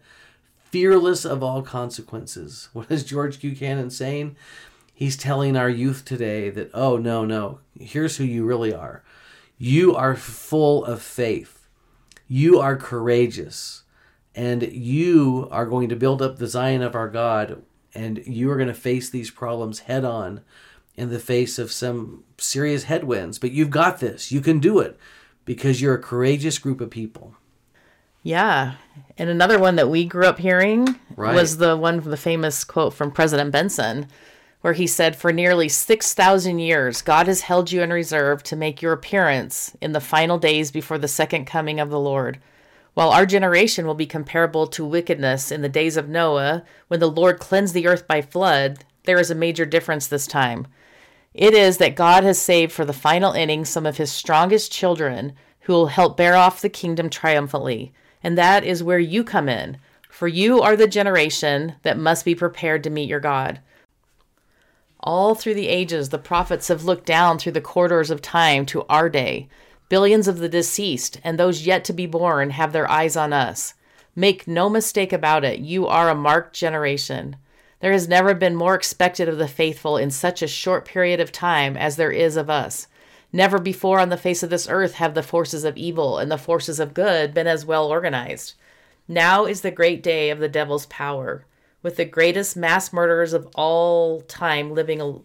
fearless 0.69 1.23
of 1.23 1.41
all 1.41 1.61
consequences. 1.61 2.67
What 2.73 2.91
is 2.91 3.05
George 3.05 3.39
Q. 3.39 3.55
Cannon 3.55 3.89
saying? 3.89 4.35
He's 4.93 5.15
telling 5.15 5.55
our 5.55 5.69
youth 5.69 6.03
today 6.03 6.49
that, 6.49 6.69
oh, 6.73 6.97
no, 6.97 7.23
no, 7.23 7.59
here's 7.79 8.17
who 8.17 8.25
you 8.25 8.43
really 8.43 8.73
are. 8.73 9.03
You 9.57 9.95
are 9.95 10.17
full 10.17 10.83
of 10.83 11.01
faith. 11.01 11.65
You 12.27 12.59
are 12.59 12.75
courageous 12.75 13.83
and 14.35 14.63
you 14.63 15.47
are 15.49 15.65
going 15.65 15.87
to 15.87 15.95
build 15.95 16.21
up 16.21 16.39
the 16.39 16.47
Zion 16.47 16.81
of 16.81 16.93
our 16.93 17.07
God, 17.07 17.63
and 17.93 18.21
you 18.27 18.51
are 18.51 18.57
going 18.57 18.67
to 18.67 18.73
face 18.73 19.09
these 19.09 19.31
problems 19.31 19.79
head 19.79 20.03
on 20.03 20.41
in 20.97 21.09
the 21.09 21.19
face 21.19 21.57
of 21.57 21.71
some 21.71 22.25
serious 22.37 22.83
headwinds. 22.83 23.39
But 23.39 23.53
you've 23.53 23.69
got 23.69 24.01
this. 24.01 24.29
You 24.29 24.41
can 24.41 24.59
do 24.59 24.79
it 24.79 24.99
because 25.45 25.81
you're 25.81 25.95
a 25.95 26.01
courageous 26.01 26.57
group 26.59 26.81
of 26.81 26.89
people. 26.89 27.35
yeah. 28.23 28.73
And 29.17 29.29
another 29.29 29.59
one 29.59 29.75
that 29.77 29.89
we 29.89 30.03
grew 30.05 30.25
up 30.25 30.39
hearing 30.39 30.99
Right. 31.15 31.33
was 31.35 31.57
the 31.57 31.77
one 31.77 32.01
from 32.01 32.11
the 32.11 32.17
famous 32.17 32.63
quote 32.63 32.93
from 32.93 33.11
President 33.11 33.51
Benson, 33.51 34.07
where 34.61 34.73
he 34.73 34.87
said, 34.87 35.15
For 35.15 35.31
nearly 35.31 35.69
6,000 35.69 36.59
years, 36.59 37.01
God 37.01 37.27
has 37.27 37.41
held 37.41 37.71
you 37.71 37.81
in 37.81 37.93
reserve 37.93 38.41
to 38.43 38.55
make 38.55 38.81
your 38.81 38.93
appearance 38.93 39.75
in 39.79 39.91
the 39.93 40.01
final 40.01 40.37
days 40.37 40.71
before 40.71 40.97
the 40.97 41.07
second 41.07 41.45
coming 41.45 41.79
of 41.79 41.89
the 41.89 41.99
Lord. 41.99 42.39
While 42.95 43.09
our 43.11 43.25
generation 43.25 43.85
will 43.85 43.93
be 43.95 44.05
comparable 44.07 44.67
to 44.67 44.85
wickedness 44.85 45.51
in 45.51 45.61
the 45.61 45.69
days 45.69 45.95
of 45.97 46.09
Noah, 46.09 46.63
when 46.87 46.99
the 46.99 47.11
Lord 47.11 47.39
cleansed 47.39 47.73
the 47.73 47.87
earth 47.87 48.07
by 48.07 48.21
flood, 48.21 48.85
there 49.03 49.19
is 49.19 49.29
a 49.29 49.35
major 49.35 49.65
difference 49.65 50.07
this 50.07 50.25
time. 50.27 50.65
It 51.35 51.53
is 51.53 51.79
that 51.79 51.97
God 51.97 52.23
has 52.23 52.41
saved 52.41 52.71
for 52.71 52.85
the 52.85 52.93
final 52.93 53.33
inning 53.33 53.65
some 53.65 53.85
of 53.85 53.97
his 53.97 54.09
strongest 54.09 54.71
children 54.71 55.33
who 55.61 55.73
will 55.73 55.87
help 55.87 56.15
bear 56.15 56.35
off 56.35 56.61
the 56.61 56.69
kingdom 56.69 57.09
triumphantly. 57.09 57.91
And 58.23 58.37
that 58.37 58.63
is 58.63 58.81
where 58.81 58.99
you 58.99 59.25
come 59.25 59.49
in. 59.49 59.77
For 60.09 60.29
you 60.29 60.61
are 60.61 60.77
the 60.77 60.87
generation 60.87 61.75
that 61.83 61.97
must 61.97 62.23
be 62.23 62.35
prepared 62.35 62.85
to 62.85 62.89
meet 62.89 63.09
your 63.09 63.19
God. 63.19 63.59
All 65.01 65.35
through 65.35 65.55
the 65.55 65.67
ages, 65.67 66.07
the 66.07 66.17
prophets 66.17 66.69
have 66.69 66.85
looked 66.85 67.05
down 67.05 67.37
through 67.37 67.51
the 67.51 67.61
corridors 67.61 68.09
of 68.09 68.21
time 68.21 68.65
to 68.67 68.85
our 68.87 69.09
day. 69.09 69.49
Billions 69.89 70.29
of 70.29 70.39
the 70.39 70.47
deceased 70.47 71.19
and 71.21 71.37
those 71.37 71.67
yet 71.67 71.83
to 71.83 71.93
be 71.93 72.05
born 72.05 72.51
have 72.51 72.71
their 72.71 72.89
eyes 72.89 73.17
on 73.17 73.33
us. 73.33 73.73
Make 74.15 74.47
no 74.47 74.69
mistake 74.69 75.11
about 75.11 75.43
it, 75.43 75.59
you 75.59 75.85
are 75.85 76.09
a 76.09 76.15
marked 76.15 76.55
generation. 76.55 77.35
There 77.79 77.91
has 77.91 78.07
never 78.07 78.33
been 78.33 78.55
more 78.55 78.75
expected 78.75 79.27
of 79.27 79.37
the 79.37 79.47
faithful 79.47 79.97
in 79.97 80.11
such 80.11 80.41
a 80.41 80.47
short 80.47 80.85
period 80.85 81.19
of 81.19 81.31
time 81.31 81.75
as 81.75 81.95
there 81.95 82.11
is 82.11 82.37
of 82.37 82.49
us. 82.49 82.87
Never 83.31 83.59
before 83.59 83.99
on 83.99 84.09
the 84.09 84.17
face 84.17 84.43
of 84.43 84.49
this 84.49 84.69
earth 84.69 84.93
have 84.93 85.13
the 85.13 85.23
forces 85.23 85.65
of 85.65 85.75
evil 85.75 86.17
and 86.17 86.31
the 86.31 86.37
forces 86.37 86.79
of 86.79 86.93
good 86.93 87.33
been 87.33 87.47
as 87.47 87.65
well 87.65 87.87
organized. 87.87 88.53
Now 89.07 89.45
is 89.45 89.61
the 89.61 89.71
great 89.71 90.01
day 90.01 90.29
of 90.29 90.39
the 90.39 90.47
devil's 90.47 90.85
power, 90.85 91.45
with 91.83 91.97
the 91.97 92.05
greatest 92.05 92.55
mass 92.55 92.91
murderers 92.93 93.33
of 93.33 93.47
all 93.55 94.21
time 94.21 94.73
living 94.73 95.21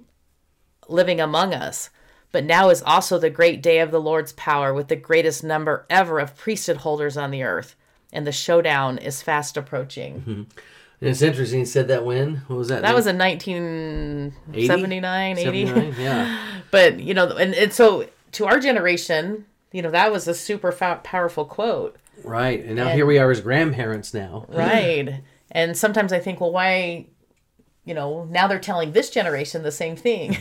living 0.89 1.21
among 1.21 1.55
us. 1.55 1.91
But 2.33 2.45
now 2.45 2.69
is 2.69 2.83
also 2.83 3.19
the 3.19 3.31
great 3.31 3.63
day 3.63 3.79
of 3.79 3.91
the 3.91 4.01
Lord's 4.01 4.33
power, 4.33 4.75
with 4.75 4.89
the 4.89 4.97
greatest 4.97 5.43
number 5.43 5.87
ever 5.89 6.19
of 6.19 6.37
priesthood 6.37 6.79
holders 6.79 7.17
on 7.17 7.31
the 7.31 7.43
earth, 7.43 7.75
and 8.13 8.27
the 8.27 8.33
showdown 8.33 8.99
is 8.99 9.23
fast 9.23 9.57
approaching. 9.57 10.21
Mm-hmm. 10.21 10.43
It's 11.01 11.23
interesting. 11.23 11.61
He 11.61 11.65
said 11.65 11.89
that 11.89 12.05
when? 12.05 12.43
What 12.47 12.57
was 12.57 12.69
that? 12.69 12.83
That 12.83 12.95
was 12.95 13.07
in 13.07 13.17
1979, 13.17 15.39
80. 15.39 15.67
79? 15.67 15.95
Yeah. 15.99 16.47
but, 16.71 17.01
you 17.01 17.15
know, 17.15 17.29
and, 17.29 17.55
and 17.55 17.73
so 17.73 18.07
to 18.33 18.47
our 18.47 18.61
generation, 18.61 19.47
you 19.73 19.81
know, 19.81 19.91
that 19.91 20.13
was 20.13 20.29
a 20.29 20.35
super 20.35 20.73
fa- 20.73 21.01
powerful 21.03 21.47
quote. 21.47 21.97
Right. 22.23 22.63
And 22.65 22.77
now 22.77 22.89
and, 22.89 22.95
here 22.95 23.07
we 23.07 23.19
are 23.19 23.31
as 23.31 23.41
grandparents 23.41 24.13
now. 24.13 24.45
Right. 24.49 25.23
and 25.51 25.75
sometimes 25.77 26.13
I 26.13 26.19
think, 26.19 26.41
well, 26.41 26.53
why 26.53 27.07
you 27.91 27.95
know, 27.95 28.23
now 28.31 28.47
they're 28.47 28.61
telling 28.61 28.93
this 28.93 29.11
generation 29.11 29.65
the 29.65 29.73
same 29.73 29.97
thing. 29.97 30.37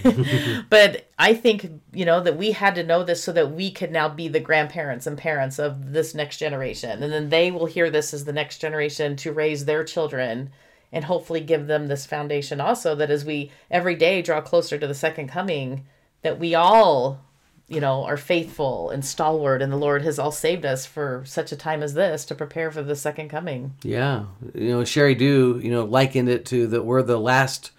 but 0.70 1.10
I 1.18 1.34
think, 1.34 1.82
you 1.92 2.06
know, 2.06 2.22
that 2.22 2.38
we 2.38 2.52
had 2.52 2.76
to 2.76 2.84
know 2.84 3.02
this 3.04 3.24
so 3.24 3.32
that 3.32 3.54
we 3.54 3.72
could 3.72 3.92
now 3.92 4.08
be 4.08 4.28
the 4.28 4.40
grandparents 4.40 5.08
and 5.08 5.18
parents 5.18 5.58
of 5.58 5.92
this 5.92 6.14
next 6.14 6.38
generation. 6.38 7.02
And 7.02 7.12
then 7.12 7.30
they 7.30 7.50
will 7.50 7.66
hear 7.66 7.90
this 7.90 8.14
as 8.14 8.26
the 8.26 8.34
next 8.34 8.60
generation 8.60 9.16
to 9.16 9.34
raise 9.34 9.66
their 9.66 9.84
children 9.84 10.52
and 10.92 11.06
hopefully 11.06 11.42
give 11.42 11.66
them 11.66 11.88
this 11.88 12.06
foundation 12.06 12.62
also 12.62 12.94
that 12.94 13.10
as 13.10 13.26
we 13.26 13.52
every 13.72 13.96
day 13.96 14.22
draw 14.22 14.42
closer 14.42 14.78
to 14.78 14.86
the 14.86 14.94
second 14.94 15.28
coming, 15.28 15.88
that 16.22 16.38
we 16.38 16.54
all 16.54 17.26
you 17.70 17.80
know, 17.80 18.04
are 18.04 18.18
faithful 18.18 18.90
and 18.90 19.06
stalwart, 19.06 19.62
and 19.62 19.72
the 19.72 19.78
Lord 19.78 20.02
has 20.02 20.18
all 20.18 20.32
saved 20.32 20.66
us 20.66 20.86
for 20.86 21.24
such 21.26 21.52
a 21.52 21.56
time 21.56 21.84
as 21.84 21.94
this 21.94 22.26
to 22.26 22.36
prepare 22.36 22.72
for 22.72 22.82
the 22.82 22.96
second 22.96 23.30
coming. 23.30 23.76
Yeah, 23.84 24.26
you 24.54 24.70
know, 24.70 24.82
Sheri 24.82 25.18
Dew, 25.18 25.60
you 25.64 25.72
know, 25.72 25.86
likened 25.86 26.30
it 26.30 26.46
to 26.48 26.68
that 26.68 26.84
we're 26.84 27.04
the 27.04 27.20
last 27.20 27.72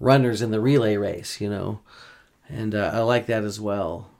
runners 0.00 0.42
in 0.42 0.50
the 0.50 0.60
relay 0.60 0.96
race, 0.96 1.40
you 1.40 1.48
know, 1.48 1.80
and 2.48 2.74
uh, 2.74 2.90
I 2.92 3.00
like 3.00 3.26
that 3.26 3.44
as 3.44 3.60
well. 3.60 4.10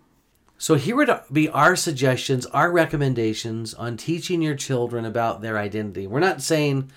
So 0.58 0.76
here 0.76 0.96
would 0.96 1.10
be 1.30 1.50
our 1.50 1.76
suggestions, 1.76 2.46
our 2.46 2.72
recommendations 2.72 3.74
on 3.74 3.98
teaching 3.98 4.40
your 4.40 4.54
children 4.54 5.04
about 5.04 5.42
their 5.42 5.58
identity. 5.58 6.06
We're 6.06 6.20
not 6.20 6.40
saying 6.40 6.90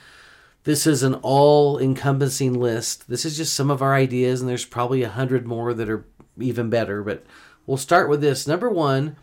this 0.63 0.87
is 0.87 1.03
an 1.03 1.15
all-encompassing 1.15 2.53
list. 2.53 3.09
This 3.09 3.25
is 3.25 3.35
just 3.35 3.53
some 3.53 3.69
of 3.69 3.81
our 3.81 3.95
ideas, 3.95 4.39
and 4.39 4.49
there's 4.49 4.65
probably 4.65 5.03
a 5.03 5.09
hundred 5.09 5.45
more 5.45 5.73
that 5.73 5.89
are 5.89 6.05
even 6.39 6.69
better, 6.69 7.03
but 7.03 7.25
We'll 7.69 7.77
start 7.77 8.09
with 8.09 8.19
this. 8.19 8.47
Number 8.47 8.67
one, 8.67 9.15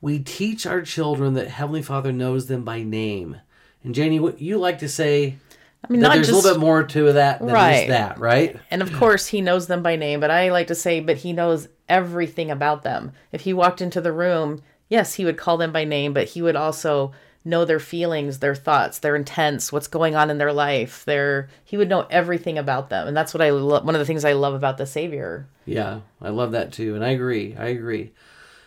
we 0.00 0.18
teach 0.18 0.66
our 0.66 0.82
children 0.82 1.34
that 1.34 1.46
Heavenly 1.46 1.80
Father 1.80 2.10
knows 2.10 2.48
them 2.48 2.64
by 2.64 2.82
name. 2.82 3.36
And 3.84 3.94
Janie, 3.94 4.18
what 4.18 4.40
you 4.40 4.58
like 4.58 4.80
to 4.80 4.88
say 4.88 5.38
I 5.84 5.92
mean, 5.92 6.00
not 6.00 6.14
there's 6.14 6.26
just, 6.26 6.32
a 6.32 6.42
little 6.42 6.58
bit 6.58 6.60
more 6.60 6.82
to 6.82 7.12
that 7.12 7.38
than 7.38 7.50
right. 7.50 7.76
just 7.76 7.88
that, 7.90 8.18
right? 8.18 8.58
And 8.72 8.82
of 8.82 8.92
course, 8.92 9.28
he 9.28 9.40
knows 9.40 9.68
them 9.68 9.84
by 9.84 9.94
name, 9.94 10.18
but 10.18 10.32
I 10.32 10.50
like 10.50 10.66
to 10.66 10.74
say, 10.74 10.98
but 10.98 11.18
he 11.18 11.32
knows 11.32 11.68
everything 11.88 12.50
about 12.50 12.82
them. 12.82 13.12
If 13.30 13.42
he 13.42 13.52
walked 13.52 13.80
into 13.80 14.00
the 14.00 14.12
room, 14.12 14.60
yes, 14.88 15.14
he 15.14 15.24
would 15.24 15.38
call 15.38 15.56
them 15.56 15.70
by 15.70 15.84
name, 15.84 16.12
but 16.12 16.26
he 16.26 16.42
would 16.42 16.56
also 16.56 17.12
know 17.44 17.64
their 17.64 17.80
feelings, 17.80 18.38
their 18.38 18.54
thoughts, 18.54 18.98
their 18.98 19.16
intents, 19.16 19.72
what's 19.72 19.88
going 19.88 20.14
on 20.14 20.30
in 20.30 20.38
their 20.38 20.52
life. 20.52 21.04
Their 21.04 21.48
he 21.64 21.76
would 21.76 21.88
know 21.88 22.06
everything 22.10 22.58
about 22.58 22.90
them, 22.90 23.08
and 23.08 23.16
that's 23.16 23.32
what 23.32 23.42
I 23.42 23.50
love. 23.50 23.84
One 23.84 23.94
of 23.94 23.98
the 23.98 24.04
things 24.04 24.24
I 24.24 24.32
love 24.32 24.54
about 24.54 24.78
the 24.78 24.86
Savior. 24.86 25.46
Yeah, 25.64 26.00
I 26.20 26.30
love 26.30 26.52
that 26.52 26.72
too, 26.72 26.94
and 26.94 27.04
I 27.04 27.10
agree. 27.10 27.56
I 27.56 27.66
agree. 27.66 28.12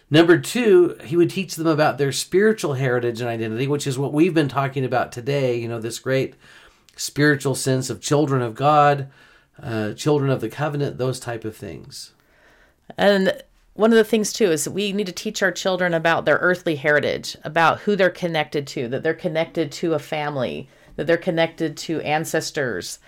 Number 0.09 0.37
two, 0.37 0.97
he 1.05 1.15
would 1.15 1.29
teach 1.29 1.55
them 1.55 1.67
about 1.67 1.97
their 1.97 2.11
spiritual 2.11 2.73
heritage 2.73 3.21
and 3.21 3.29
identity, 3.29 3.65
which 3.67 3.87
is 3.87 3.97
what 3.97 4.11
we've 4.11 4.33
been 4.33 4.49
talking 4.49 4.83
about 4.83 5.11
today. 5.11 5.57
You 5.57 5.69
know, 5.69 5.79
this 5.79 5.99
great 5.99 6.35
spiritual 6.97 7.55
sense 7.55 7.89
of 7.89 8.01
children 8.01 8.41
of 8.41 8.53
God, 8.53 9.09
uh, 9.61 9.93
children 9.93 10.29
of 10.29 10.41
the 10.41 10.49
covenant, 10.49 10.97
those 10.97 11.19
type 11.19 11.45
of 11.45 11.55
things. 11.55 12.11
And 12.97 13.41
one 13.73 13.91
of 13.91 13.97
the 13.97 14.03
things 14.03 14.33
too 14.33 14.51
is 14.51 14.67
we 14.67 14.91
need 14.91 15.07
to 15.07 15.13
teach 15.13 15.41
our 15.41 15.51
children 15.51 15.93
about 15.93 16.25
their 16.25 16.37
earthly 16.37 16.75
heritage, 16.75 17.37
about 17.43 17.79
who 17.81 17.95
they're 17.95 18.09
connected 18.09 18.67
to, 18.67 18.87
that 18.89 19.01
they're 19.01 19.13
connected 19.13 19.71
to 19.71 19.93
a 19.93 19.99
family, 19.99 20.67
that 20.97 21.07
they're 21.07 21.17
connected 21.17 21.77
to 21.77 22.01
ancestors. 22.01 22.99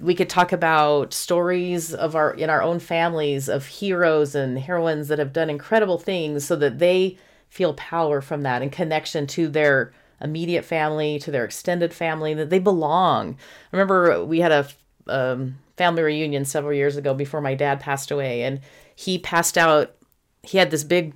We 0.00 0.14
could 0.14 0.30
talk 0.30 0.52
about 0.52 1.12
stories 1.12 1.94
of 1.94 2.16
our 2.16 2.32
in 2.32 2.50
our 2.50 2.62
own 2.62 2.80
families 2.80 3.48
of 3.48 3.66
heroes 3.66 4.34
and 4.34 4.58
heroines 4.58 5.08
that 5.08 5.18
have 5.18 5.32
done 5.32 5.50
incredible 5.50 5.98
things 5.98 6.44
so 6.44 6.56
that 6.56 6.78
they 6.78 7.18
feel 7.48 7.74
power 7.74 8.20
from 8.20 8.42
that 8.42 8.62
and 8.62 8.72
connection 8.72 9.26
to 9.28 9.48
their 9.48 9.92
immediate 10.20 10.64
family, 10.64 11.18
to 11.18 11.30
their 11.30 11.44
extended 11.44 11.92
family, 11.92 12.34
that 12.34 12.50
they 12.50 12.58
belong. 12.58 13.34
I 13.72 13.76
remember 13.76 14.24
we 14.24 14.40
had 14.40 14.50
a 14.50 14.68
um, 15.06 15.58
family 15.76 16.02
reunion 16.02 16.44
several 16.44 16.72
years 16.72 16.96
ago 16.96 17.14
before 17.14 17.40
my 17.40 17.54
dad 17.54 17.80
passed 17.80 18.10
away, 18.10 18.42
and 18.42 18.60
he 18.94 19.18
passed 19.18 19.58
out 19.58 19.94
he 20.46 20.58
had 20.58 20.70
this 20.70 20.84
big 20.84 21.14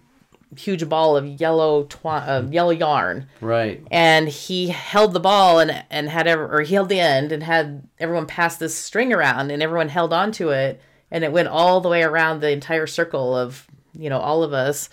huge 0.56 0.88
ball 0.88 1.16
of 1.16 1.26
yellow 1.40 1.84
twi- 1.84 2.26
uh, 2.26 2.42
yellow 2.50 2.70
yarn. 2.70 3.26
Right. 3.40 3.82
And 3.90 4.28
he 4.28 4.68
held 4.68 5.12
the 5.12 5.20
ball 5.20 5.60
and 5.60 5.84
and 5.90 6.08
had 6.08 6.26
ever 6.26 6.52
or 6.52 6.62
he 6.62 6.74
held 6.74 6.88
the 6.88 7.00
end 7.00 7.32
and 7.32 7.42
had 7.42 7.86
everyone 7.98 8.26
pass 8.26 8.56
this 8.56 8.74
string 8.74 9.12
around 9.12 9.50
and 9.50 9.62
everyone 9.62 9.88
held 9.88 10.12
on 10.12 10.32
to 10.32 10.50
it 10.50 10.80
and 11.10 11.24
it 11.24 11.32
went 11.32 11.48
all 11.48 11.80
the 11.80 11.88
way 11.88 12.02
around 12.02 12.40
the 12.40 12.50
entire 12.50 12.86
circle 12.86 13.36
of 13.36 13.66
you 13.92 14.10
know 14.10 14.18
all 14.18 14.42
of 14.42 14.52
us 14.52 14.88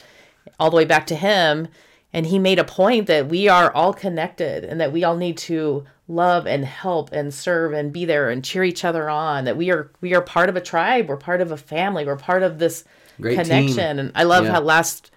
all 0.60 0.70
the 0.70 0.78
way 0.78 0.86
back 0.86 1.08
to 1.08 1.16
him 1.16 1.68
and 2.14 2.28
he 2.28 2.40
made 2.40 2.60
a 2.60 2.64
point 2.64 3.08
that 3.08 3.28
we 3.28 3.48
are 3.48 3.72
all 3.74 3.94
connected 3.94 4.64
and 4.64 4.80
that 4.80 4.92
we 4.92 5.04
all 5.04 5.16
need 5.16 5.38
to 5.38 5.86
love 6.08 6.48
and 6.48 6.64
help 6.64 7.12
and 7.12 7.34
serve 7.34 7.74
and 7.74 7.92
be 7.92 8.06
there 8.06 8.30
and 8.30 8.46
cheer 8.46 8.64
each 8.64 8.86
other 8.86 9.10
on 9.10 9.44
that 9.46 9.58
we 9.58 9.72
are 9.72 9.92
we 10.02 10.14
are 10.14 10.22
part 10.22 10.50
of 10.50 10.56
a 10.56 10.62
tribe 10.62 11.10
we're 11.10 11.18
part 11.18 11.42
of 11.42 11.52
a 11.52 11.58
family 11.58 12.06
we're 12.06 12.16
part 12.16 12.44
of 12.44 12.60
this 12.60 12.86
Great 13.20 13.40
connection. 13.40 13.98
Team. 13.98 14.00
And 14.00 14.12
I 14.16 14.24
love 14.24 14.46
yeah. 14.46 14.52
how 14.52 14.62
last 14.62 15.12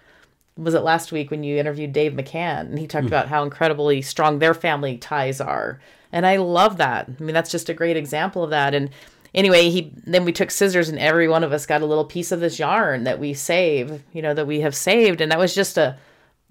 was 0.56 0.74
it 0.74 0.80
last 0.80 1.12
week 1.12 1.30
when 1.30 1.42
you 1.42 1.56
interviewed 1.56 1.92
Dave 1.92 2.12
McCann 2.12 2.60
and 2.60 2.78
he 2.78 2.86
talked 2.86 3.04
mm. 3.04 3.08
about 3.08 3.28
how 3.28 3.42
incredibly 3.42 4.02
strong 4.02 4.38
their 4.38 4.54
family 4.54 4.98
ties 4.98 5.40
are. 5.40 5.80
And 6.12 6.26
I 6.26 6.36
love 6.36 6.76
that. 6.78 7.08
I 7.08 7.22
mean, 7.22 7.34
that's 7.34 7.50
just 7.50 7.68
a 7.68 7.74
great 7.74 7.96
example 7.96 8.42
of 8.42 8.50
that. 8.50 8.74
And 8.74 8.90
anyway, 9.34 9.70
he 9.70 9.92
then 10.04 10.24
we 10.24 10.32
took 10.32 10.50
scissors 10.50 10.88
and 10.88 10.98
every 10.98 11.28
one 11.28 11.44
of 11.44 11.52
us 11.52 11.66
got 11.66 11.82
a 11.82 11.86
little 11.86 12.04
piece 12.04 12.32
of 12.32 12.40
this 12.40 12.58
yarn 12.58 13.04
that 13.04 13.18
we 13.18 13.32
save, 13.32 14.02
you 14.12 14.22
know, 14.22 14.34
that 14.34 14.46
we 14.46 14.60
have 14.60 14.74
saved. 14.74 15.20
And 15.20 15.30
that 15.32 15.38
was 15.38 15.54
just 15.54 15.78
a 15.78 15.96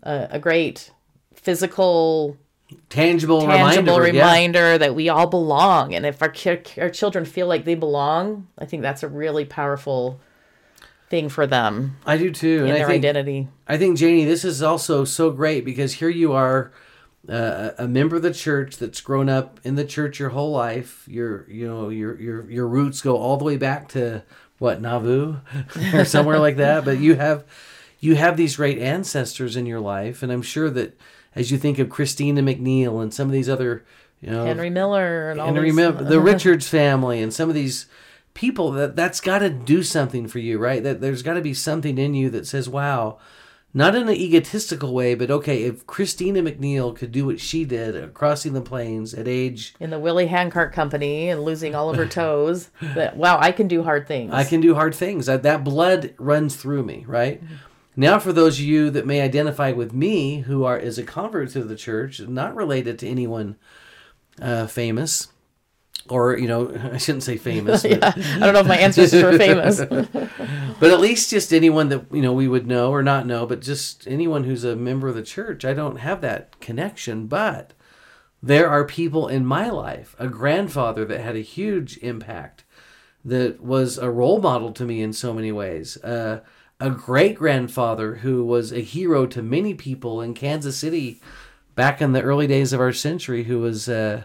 a, 0.03 0.27
a 0.31 0.39
great 0.39 0.91
physical 1.33 2.37
tangible, 2.89 3.41
tangible 3.41 3.99
reminder, 3.99 4.19
reminder 4.19 4.71
yeah. 4.71 4.77
that 4.77 4.95
we 4.95 5.09
all 5.09 5.27
belong. 5.27 5.93
And 5.93 6.05
if 6.05 6.21
our 6.21 6.33
our 6.77 6.89
children 6.89 7.25
feel 7.25 7.47
like 7.47 7.65
they 7.65 7.75
belong, 7.75 8.47
I 8.57 8.65
think 8.65 8.81
that's 8.81 9.03
a 9.03 9.07
really 9.07 9.45
powerful 9.45 10.19
thing 11.09 11.29
for 11.29 11.47
them. 11.47 11.97
I 12.05 12.17
do 12.17 12.31
too, 12.31 12.65
and 12.65 12.75
their 12.75 12.85
I 12.85 12.89
think, 12.89 13.03
identity. 13.03 13.47
I 13.67 13.77
think 13.77 13.97
Janie, 13.97 14.25
this 14.25 14.45
is 14.45 14.61
also 14.61 15.05
so 15.05 15.31
great 15.31 15.65
because 15.65 15.93
here 15.93 16.09
you 16.09 16.33
are, 16.33 16.71
uh, 17.27 17.71
a 17.77 17.87
member 17.87 18.15
of 18.15 18.21
the 18.21 18.33
church 18.33 18.77
that's 18.77 19.01
grown 19.01 19.29
up 19.29 19.59
in 19.63 19.75
the 19.75 19.85
church 19.85 20.19
your 20.19 20.29
whole 20.29 20.51
life. 20.51 21.03
Your, 21.07 21.49
you 21.49 21.67
know, 21.67 21.89
your 21.89 22.19
your 22.19 22.49
your 22.49 22.67
roots 22.67 23.01
go 23.01 23.17
all 23.17 23.37
the 23.37 23.43
way 23.45 23.57
back 23.57 23.89
to 23.89 24.23
what 24.57 24.81
Nauvoo 24.81 25.37
or 25.93 26.05
somewhere 26.05 26.39
like 26.39 26.57
that. 26.57 26.85
But 26.85 26.99
you 26.99 27.15
have 27.15 27.43
you 27.99 28.15
have 28.15 28.37
these 28.37 28.55
great 28.55 28.79
ancestors 28.79 29.55
in 29.55 29.65
your 29.65 29.79
life, 29.79 30.23
and 30.23 30.31
I'm 30.31 30.41
sure 30.41 30.69
that 30.69 30.99
as 31.35 31.51
you 31.51 31.57
think 31.57 31.79
of 31.79 31.89
Christina 31.89 32.41
McNeil 32.41 33.01
and 33.01 33.13
some 33.13 33.27
of 33.27 33.33
these 33.33 33.49
other 33.49 33.83
you 34.21 34.31
know 34.31 34.45
Henry 34.45 34.69
Miller 34.69 35.31
and 35.31 35.41
Henry 35.41 35.71
Miller, 35.71 36.03
the 36.03 36.19
Richards 36.21 36.67
family, 36.67 37.21
and 37.21 37.33
some 37.33 37.49
of 37.49 37.55
these 37.55 37.87
people 38.33 38.71
that 38.71 38.95
that's 38.95 39.21
got 39.21 39.39
to 39.39 39.49
do 39.49 39.83
something 39.83 40.27
for 40.27 40.39
you 40.39 40.57
right 40.57 40.83
that 40.83 41.01
there's 41.01 41.23
got 41.23 41.33
to 41.33 41.41
be 41.41 41.53
something 41.53 41.97
in 41.97 42.13
you 42.13 42.29
that 42.29 42.47
says 42.47 42.69
wow 42.69 43.17
not 43.73 43.93
in 43.93 44.09
an 44.09 44.15
egotistical 44.15 44.93
way, 44.93 45.13
but 45.13 45.29
okay, 45.29 45.63
if 45.63 45.85
Christina 45.85 46.41
McNeil 46.41 46.95
could 46.95 47.11
do 47.11 47.27
what 47.27 47.39
she 47.39 47.65
did 47.65 48.13
crossing 48.13 48.53
the 48.53 48.61
plains 48.61 49.13
at 49.13 49.27
age, 49.27 49.75
In 49.79 49.91
the 49.91 49.99
Willie 49.99 50.27
Handcart 50.27 50.73
Company 50.73 51.29
and 51.29 51.43
losing 51.43 51.75
all 51.75 51.89
of 51.89 51.97
her 51.97 52.07
toes, 52.07 52.69
that 52.81 53.15
wow, 53.15 53.37
I 53.39 53.51
can 53.51 53.67
do 53.67 53.83
hard 53.83 54.07
things. 54.07 54.33
I 54.33 54.43
can 54.43 54.59
do 54.59 54.73
hard 54.73 54.95
things. 54.95 55.27
That, 55.27 55.43
that 55.43 55.63
blood 55.63 56.15
runs 56.17 56.55
through 56.55 56.83
me, 56.83 57.05
right? 57.07 57.43
Now, 57.95 58.17
for 58.17 58.33
those 58.33 58.57
of 58.57 58.65
you 58.65 58.89
that 58.91 59.05
may 59.05 59.21
identify 59.21 59.71
with 59.71 59.93
me, 59.93 60.41
who 60.41 60.63
are 60.63 60.77
as 60.77 60.97
a 60.97 61.03
convert 61.03 61.49
to 61.51 61.63
the 61.63 61.75
church, 61.75 62.19
not 62.21 62.55
related 62.55 62.97
to 62.99 63.07
anyone 63.07 63.57
uh, 64.41 64.65
famous, 64.67 65.27
or 66.11 66.37
you 66.37 66.47
know, 66.47 66.73
I 66.93 66.97
shouldn't 66.97 67.23
say 67.23 67.37
famous, 67.37 67.83
but, 67.83 68.03
I 68.03 68.39
don't 68.39 68.53
know 68.53 68.59
if 68.59 68.67
my 68.67 68.77
ancestors 68.77 69.23
were 69.23 69.37
famous. 69.37 69.79
but 70.79 70.91
at 70.91 70.99
least 70.99 71.29
just 71.29 71.53
anyone 71.53 71.89
that 71.89 72.05
you 72.11 72.21
know 72.21 72.33
we 72.33 72.47
would 72.47 72.67
know 72.67 72.91
or 72.91 73.03
not 73.03 73.25
know, 73.25 73.45
but 73.45 73.61
just 73.61 74.07
anyone 74.07 74.43
who's 74.43 74.63
a 74.63 74.75
member 74.75 75.07
of 75.07 75.15
the 75.15 75.23
church. 75.23 75.65
I 75.65 75.73
don't 75.73 75.97
have 75.97 76.21
that 76.21 76.59
connection, 76.59 77.27
but 77.27 77.73
there 78.41 78.69
are 78.69 78.85
people 78.85 79.27
in 79.27 79.45
my 79.45 79.69
life, 79.69 80.15
a 80.17 80.27
grandfather 80.27 81.05
that 81.05 81.21
had 81.21 81.35
a 81.35 81.41
huge 81.41 81.97
impact, 81.97 82.63
that 83.25 83.61
was 83.61 83.97
a 83.97 84.09
role 84.09 84.39
model 84.39 84.71
to 84.71 84.85
me 84.85 85.01
in 85.01 85.11
so 85.11 85.33
many 85.33 85.51
ways. 85.51 85.97
Uh, 86.03 86.39
a 86.79 86.89
great 86.89 87.35
grandfather 87.35 88.15
who 88.15 88.45
was 88.45 88.71
a 88.71 88.79
hero 88.79 89.25
to 89.27 89.41
many 89.41 89.73
people 89.73 90.21
in 90.21 90.33
Kansas 90.33 90.77
City 90.77 91.21
back 91.75 92.01
in 92.01 92.13
the 92.13 92.21
early 92.21 92.47
days 92.47 92.71
of 92.71 92.79
our 92.79 92.93
century, 92.93 93.43
who 93.43 93.59
was. 93.59 93.89
Uh, 93.89 94.23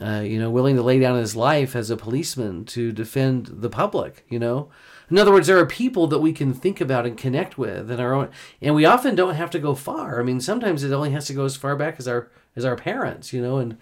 uh, 0.00 0.22
you 0.24 0.38
know, 0.38 0.50
willing 0.50 0.76
to 0.76 0.82
lay 0.82 0.98
down 0.98 1.18
his 1.18 1.36
life 1.36 1.76
as 1.76 1.90
a 1.90 1.96
policeman 1.96 2.64
to 2.66 2.92
defend 2.92 3.46
the 3.46 3.70
public, 3.70 4.24
you 4.28 4.38
know. 4.38 4.68
In 5.10 5.18
other 5.18 5.32
words, 5.32 5.46
there 5.46 5.58
are 5.58 5.66
people 5.66 6.06
that 6.06 6.20
we 6.20 6.32
can 6.32 6.54
think 6.54 6.80
about 6.80 7.06
and 7.06 7.16
connect 7.16 7.58
with 7.58 7.90
in 7.90 8.00
our 8.00 8.14
own, 8.14 8.30
and 8.60 8.74
we 8.74 8.84
often 8.84 9.14
don't 9.14 9.34
have 9.34 9.50
to 9.50 9.58
go 9.58 9.74
far. 9.74 10.18
I 10.18 10.24
mean, 10.24 10.40
sometimes 10.40 10.82
it 10.82 10.92
only 10.92 11.10
has 11.10 11.26
to 11.26 11.34
go 11.34 11.44
as 11.44 11.56
far 11.56 11.76
back 11.76 11.96
as 11.98 12.08
our 12.08 12.30
as 12.56 12.64
our 12.64 12.76
parents, 12.76 13.32
you 13.32 13.42
know, 13.42 13.58
and 13.58 13.76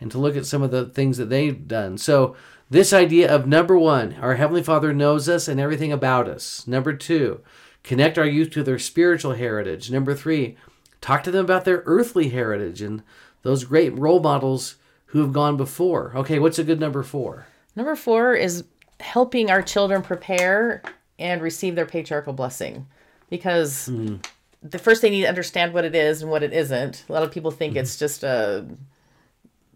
and 0.00 0.10
to 0.10 0.18
look 0.18 0.36
at 0.36 0.46
some 0.46 0.62
of 0.62 0.70
the 0.70 0.84
things 0.84 1.16
that 1.16 1.30
they've 1.30 1.66
done. 1.66 1.96
So 1.96 2.36
this 2.68 2.92
idea 2.92 3.32
of 3.32 3.46
number 3.46 3.78
one, 3.78 4.14
our 4.20 4.34
heavenly 4.34 4.62
Father 4.62 4.92
knows 4.92 5.28
us 5.28 5.48
and 5.48 5.58
everything 5.58 5.92
about 5.92 6.28
us. 6.28 6.66
Number 6.66 6.92
two, 6.92 7.40
connect 7.82 8.18
our 8.18 8.26
youth 8.26 8.50
to 8.50 8.62
their 8.62 8.78
spiritual 8.78 9.32
heritage. 9.32 9.90
Number 9.90 10.14
three, 10.14 10.56
talk 11.00 11.22
to 11.24 11.30
them 11.30 11.44
about 11.44 11.64
their 11.64 11.82
earthly 11.86 12.28
heritage 12.28 12.82
and 12.82 13.02
those 13.42 13.64
great 13.64 13.96
role 13.96 14.20
models 14.20 14.76
who 15.16 15.22
have 15.22 15.32
gone 15.32 15.56
before. 15.56 16.12
Okay, 16.14 16.38
what's 16.38 16.58
a 16.58 16.64
good 16.64 16.78
number 16.78 17.02
four? 17.02 17.46
Number 17.74 17.96
four 17.96 18.34
is 18.34 18.64
helping 19.00 19.50
our 19.50 19.62
children 19.62 20.02
prepare 20.02 20.82
and 21.18 21.40
receive 21.40 21.74
their 21.74 21.86
patriarchal 21.86 22.34
blessing 22.34 22.86
because 23.30 23.86
hmm. 23.86 24.16
the 24.62 24.78
first 24.78 25.00
they 25.00 25.08
need 25.08 25.22
to 25.22 25.28
understand 25.28 25.72
what 25.72 25.86
it 25.86 25.94
is 25.94 26.20
and 26.20 26.30
what 26.30 26.42
it 26.42 26.52
isn't. 26.52 27.06
A 27.08 27.12
lot 27.14 27.22
of 27.22 27.32
people 27.32 27.50
think 27.50 27.72
mm-hmm. 27.72 27.80
it's 27.80 27.98
just 27.98 28.24
a 28.24 28.66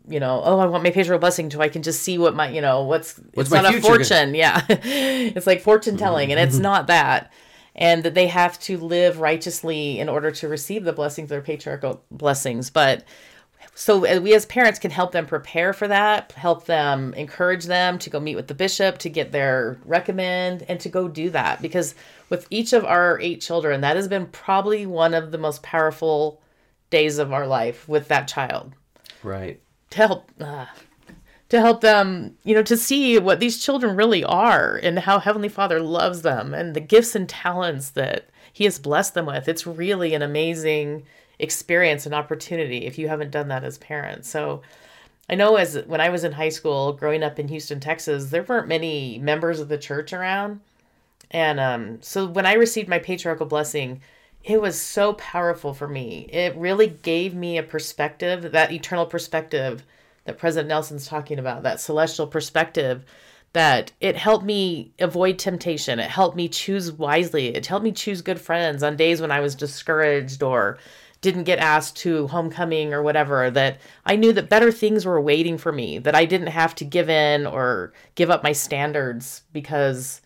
you 0.07 0.21
know, 0.21 0.43
oh, 0.45 0.59
I 0.59 0.67
want 0.67 0.83
my 0.85 0.91
patriarchal 0.91 1.21
blessing 1.21 1.51
so 1.51 1.63
I 1.63 1.71
can 1.71 1.83
just 1.83 2.03
see 2.03 2.19
what 2.19 2.35
my, 2.35 2.51
you 2.51 2.61
know, 2.61 2.83
what's, 2.83 3.17
What's 3.33 3.49
it's 3.49 3.51
my 3.51 3.63
not 3.63 3.75
a 3.75 3.81
future 3.81 3.93
gonna- 3.93 4.05
fortune. 4.05 4.35
Yeah. 4.35 4.63
it's 4.69 5.47
like 5.47 5.63
fortune 5.63 5.97
telling 5.97 6.33
and 6.33 6.41
it's 6.41 6.57
mm-hmm. 6.57 6.65
not 6.65 6.87
that. 6.89 7.33
And 7.75 8.03
that 8.03 8.13
they 8.13 8.27
have 8.27 8.59
to 8.61 8.77
live 8.77 9.21
righteously 9.21 10.01
in 10.01 10.11
order 10.11 10.31
to 10.33 10.49
receive 10.49 10.85
the 10.85 10.93
blessings, 10.93 11.31
their 11.31 11.41
patriarchal 11.41 12.03
blessings. 12.11 12.69
But 12.69 13.05
so 13.81 14.05
uh, 14.05 14.21
we 14.21 14.35
as 14.35 14.45
parents 14.45 14.79
can 14.79 14.91
help 14.91 15.13
them 15.13 15.25
prepare 15.25 15.73
for 15.73 15.89
that 15.89 16.33
help 16.33 16.67
them 16.67 17.15
encourage 17.15 17.65
them 17.65 17.99
to 17.99 18.11
go 18.11 18.21
meet 18.21 18.37
with 18.37 18.47
the 18.47 18.55
bishop 18.55 18.99
to 18.99 19.09
get 19.09 19.33
their 19.33 19.79
recommend 19.87 20.67
and 20.69 20.79
to 20.81 20.91
go 20.91 21.09
do 21.09 21.31
that. 21.31 21.63
Because 21.63 21.95
with 22.29 22.47
each 22.51 22.75
of 22.75 22.85
our 22.85 23.19
eight 23.21 23.41
children 23.41 23.81
that 23.81 23.97
has 23.97 24.07
been 24.07 24.27
probably 24.27 24.85
one 24.85 25.15
of 25.15 25.33
the 25.33 25.39
most 25.39 25.63
powerful 25.63 26.43
days 26.91 27.17
of 27.17 27.33
our 27.33 27.47
life 27.47 27.89
with 27.89 28.09
that 28.09 28.29
child. 28.29 28.75
Right. 29.23 29.63
to 29.89 29.97
help 29.97 30.31
uh, 30.39 30.67
to 31.49 31.59
help 31.59 31.81
them 31.81 32.37
you 32.45 32.55
know 32.55 32.63
to 32.63 32.77
see 32.77 33.19
what 33.19 33.41
these 33.41 33.65
children 33.65 33.97
really 33.97 34.23
are 34.23 34.79
and 34.83 34.99
how 34.99 35.21
heavenly 35.21 35.49
father 35.49 35.81
loves 35.81 36.21
them 36.21 36.53
and 36.53 36.77
the 36.77 36.81
gifts 36.81 37.15
and 37.15 37.27
talents 37.27 37.89
that 37.91 38.29
he 38.53 38.65
has 38.65 38.79
blessed 38.79 39.15
them 39.15 39.25
with. 39.25 39.49
It's 39.49 39.67
really 39.67 40.13
an 40.13 40.21
amazing 40.21 41.05
experience 41.41 42.07
and 42.07 42.15
opportunity 42.15 42.87
if 42.87 42.99
you 42.99 43.09
haven't 43.09 43.31
done 43.31 43.49
that 43.49 43.65
as 43.65 43.79
parents 43.79 44.29
so 44.29 44.63
i 45.29 45.35
know 45.35 45.57
as 45.57 45.77
when 45.87 46.01
i 46.01 46.09
was 46.09 46.25
in 46.25 46.33
high 46.33 46.49
school 46.49 46.93
growing 46.93 47.23
up 47.23 47.39
in 47.39 47.49
houston 47.49 47.81
texas 47.81 48.31
there 48.31 48.43
weren't 48.43 48.69
many 48.69 49.19
members 49.19 49.61
of 49.61 49.69
the 49.69 49.79
church 49.79 50.13
around 50.13 50.61
and 51.31 51.61
um, 51.61 52.03
so 52.03 52.27
when 52.27 52.47
I 52.47 52.55
received 52.55 52.89
my 52.89 52.99
patriarchal 52.99 53.47
blessing, 53.47 54.01
it 54.43 54.61
was 54.61 54.81
so 54.81 55.13
powerful 55.15 55.75
for 55.75 55.87
me. 55.87 56.29
It 56.33 56.57
really 56.57 56.89
gave 56.89 57.35
me 57.35 57.59
a 57.59 57.63
perspective, 57.63 58.53
that 58.53 58.73
eternal 58.73 59.07
perspective 59.07 59.85
that 60.25 60.39
President 60.39 60.69
Nelson's 60.69 61.07
talking 61.07 61.39
about, 61.39 61.63
that 61.63 61.81
celestial 61.81 62.27
perspective, 62.27 63.05
that 63.53 63.93
it 64.01 64.17
helped 64.17 64.45
me 64.45 64.93
avoid 64.99 65.39
temptation. 65.39 65.99
It 65.99 66.11
helped 66.11 66.37
me 66.37 66.49
choose 66.49 66.93
wisely. 66.93 67.49
It 67.49 67.67
helped 67.67 67.85
me 67.85 67.93
choose 67.93 68.23
good 68.23 68.41
friends 68.41 68.83
on 68.83 68.97
days 68.97 69.21
when 69.21 69.31
I 69.31 69.41
was 69.41 69.55
discouraged 69.55 70.43
or 70.43 70.79
didn't 71.21 71.45
get 71.45 71.59
asked 71.59 71.97
to 71.99 72.27
homecoming 72.29 72.95
or 72.95 73.03
whatever 73.03 73.51
that 73.51 73.79
I 74.07 74.17
knew 74.17 74.33
that 74.33 74.49
better 74.49 74.73
things 74.73 75.05
were 75.05 75.21
waiting 75.21 75.59
for 75.59 75.71
me 75.73 75.99
that 75.99 76.15
I 76.15 76.25
didn't 76.25 76.49
have 76.49 76.75
to 76.77 76.85
give 76.85 77.11
in 77.11 77.47
or 77.47 77.93
give 78.15 78.31
up 78.31 78.43
my 78.43 78.53
standards 78.53 79.43
because 79.53 80.23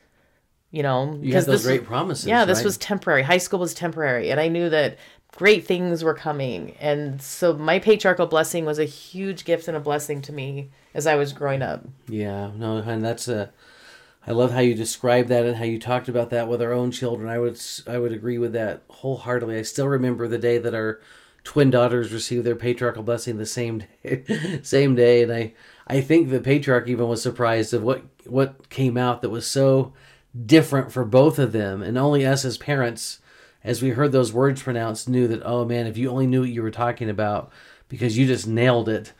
you 0.71 0.83
know 0.83 1.19
because 1.21 1.47
those 1.47 1.63
this 1.63 1.67
great 1.67 1.85
promises. 1.85 2.27
yeah 2.27 2.45
this 2.45 2.59
right? 2.59 2.65
was 2.65 2.77
temporary 2.79 3.23
high 3.23 3.39
school 3.39 3.61
was 3.61 3.75
temporary 3.75 4.31
and 4.31 4.41
i 4.41 4.49
knew 4.49 4.69
that 4.69 4.99
great 5.31 5.65
things 5.65 6.03
were 6.03 6.15
coming 6.15 6.73
and 6.81 7.23
so 7.23 7.55
my 7.55 7.79
patriarchal 7.79 8.27
blessing 8.27 8.65
was 8.65 8.81
a 8.81 8.85
huge 8.85 9.45
gift 9.45 9.69
and 9.69 9.77
a 9.77 9.81
blessing 9.81 10.21
to 10.21 10.33
me 10.33 10.71
as 10.93 11.07
i 11.07 11.15
was 11.15 11.33
growing 11.33 11.63
up 11.63 11.85
Yeah, 12.09 12.51
no, 12.57 12.79
and 12.79 13.05
that's 13.05 13.29
a. 13.29 13.51
I 14.27 14.33
love 14.33 14.53
how 14.53 14.61
you 14.61 14.75
described 14.75 15.29
that 15.29 15.45
and 15.45 15.57
how 15.57 15.65
you 15.65 15.79
talked 15.79 16.09
about 16.09 16.31
that 16.31 16.49
with 16.49 16.63
our 16.63 16.73
own 16.73 16.91
children. 16.91 17.29
I 17.29 17.39
would 17.39 17.61
I 17.87 17.99
would 17.99 18.13
agree 18.13 18.39
with 18.39 18.53
that 18.53 18.83
wholeheartedly. 18.89 19.59
I 19.59 19.63
still 19.63 19.89
remember 19.89 20.27
the 20.27 20.39
day 20.39 20.59
that 20.59 20.75
our 20.75 21.01
twin 21.45 21.71
daughters 21.71 22.13
received 22.13 22.45
their 22.45 22.57
patriarchal 22.57 23.03
blessing 23.03 23.37
the 23.37 23.47
same 23.47 23.85
day, 24.03 24.61
same 24.63 24.95
day, 24.95 25.23
and 25.23 25.33
I 25.33 25.53
I 25.87 26.01
think 26.01 26.31
the 26.31 26.41
patriarch 26.41 26.89
even 26.89 27.07
was 27.09 27.23
surprised 27.23 27.75
of 27.75 27.83
what 27.83 28.05
what 28.25 28.71
came 28.71 28.97
out 28.97 29.21
that 29.23 29.31
was 29.31 29.47
so 29.47 29.93
different 30.47 30.91
for 30.91 31.05
both 31.05 31.39
of 31.39 31.53
them, 31.53 31.83
and 31.83 31.99
only 31.99 32.27
us 32.27 32.45
as 32.47 32.57
parents, 32.57 33.21
as 33.63 33.83
we 33.83 33.91
heard 33.91 34.13
those 34.13 34.33
words 34.33 34.63
pronounced, 34.63 35.09
knew 35.09 35.29
that 35.29 35.43
oh 35.45 35.67
man, 35.67 35.87
if 35.87 35.99
you 35.99 36.09
only 36.11 36.27
knew 36.27 36.41
what 36.41 36.51
you 36.51 36.63
were 36.63 36.71
talking 36.71 37.11
about, 37.11 37.53
because 37.89 38.17
you 38.17 38.27
just 38.27 38.47
nailed 38.47 38.89
it. 38.89 39.13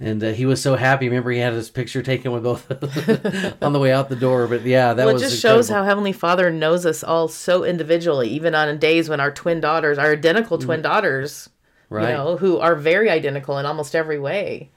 And 0.00 0.24
uh, 0.24 0.30
he 0.32 0.46
was 0.46 0.62
so 0.62 0.74
happy. 0.76 1.06
Remember, 1.08 1.30
he 1.30 1.38
had 1.38 1.52
his 1.52 1.68
picture 1.68 2.02
taken 2.02 2.32
with 2.32 2.42
both 2.44 2.70
on 3.62 3.72
the 3.74 3.78
way 3.78 3.92
out 3.92 4.08
the 4.08 4.16
door. 4.16 4.46
But 4.46 4.62
yeah, 4.62 4.94
that 4.94 5.04
well, 5.06 5.16
it 5.16 5.20
just 5.20 5.38
shows 5.40 5.68
how 5.68 5.84
heavenly 5.84 6.12
father 6.12 6.50
knows 6.50 6.86
us 6.86 7.04
all 7.04 7.28
so 7.28 7.62
individually 7.64 8.28
even 8.30 8.54
on 8.54 8.78
days 8.78 9.08
when 9.10 9.20
our 9.20 9.30
twin 9.30 9.60
daughters 9.60 9.98
our 9.98 10.12
identical 10.12 10.58
twin 10.58 10.80
daughters 10.82 11.48
Mm. 11.90 11.96
Right. 11.96 12.08
you 12.08 12.16
know 12.16 12.36
who 12.38 12.58
are 12.58 12.74
very 12.74 13.10
identical 13.10 13.58
in 13.58 13.66
almost 13.66 13.94
every 13.94 14.18
way 14.18 14.70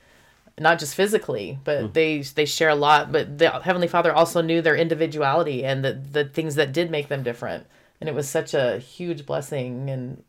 not 0.59 0.80
just 0.80 0.95
physically 0.95 1.59
but 1.63 1.80
Mm. 1.86 1.93
they 1.93 2.22
they 2.24 2.43
share 2.45 2.68
a 2.68 2.76
lot 2.76 3.09
but 3.09 3.38
the 3.38 3.49
heavenly 3.61 3.88
father 3.88 4.11
also 4.11 4.41
knew 4.41 4.61
their 4.61 4.76
individuality 4.76 5.63
and 5.63 5.86
the 5.86 5.93
the 5.93 6.26
things 6.26 6.55
that 6.55 6.74
did 6.74 6.91
make 6.91 7.07
them 7.07 7.24
different 7.24 7.68
and 8.01 8.09
it 8.09 8.16
was 8.16 8.28
such 8.28 8.53
a 8.53 8.80
huge 8.80 9.26
blessing 9.26 9.88
in 9.88 10.22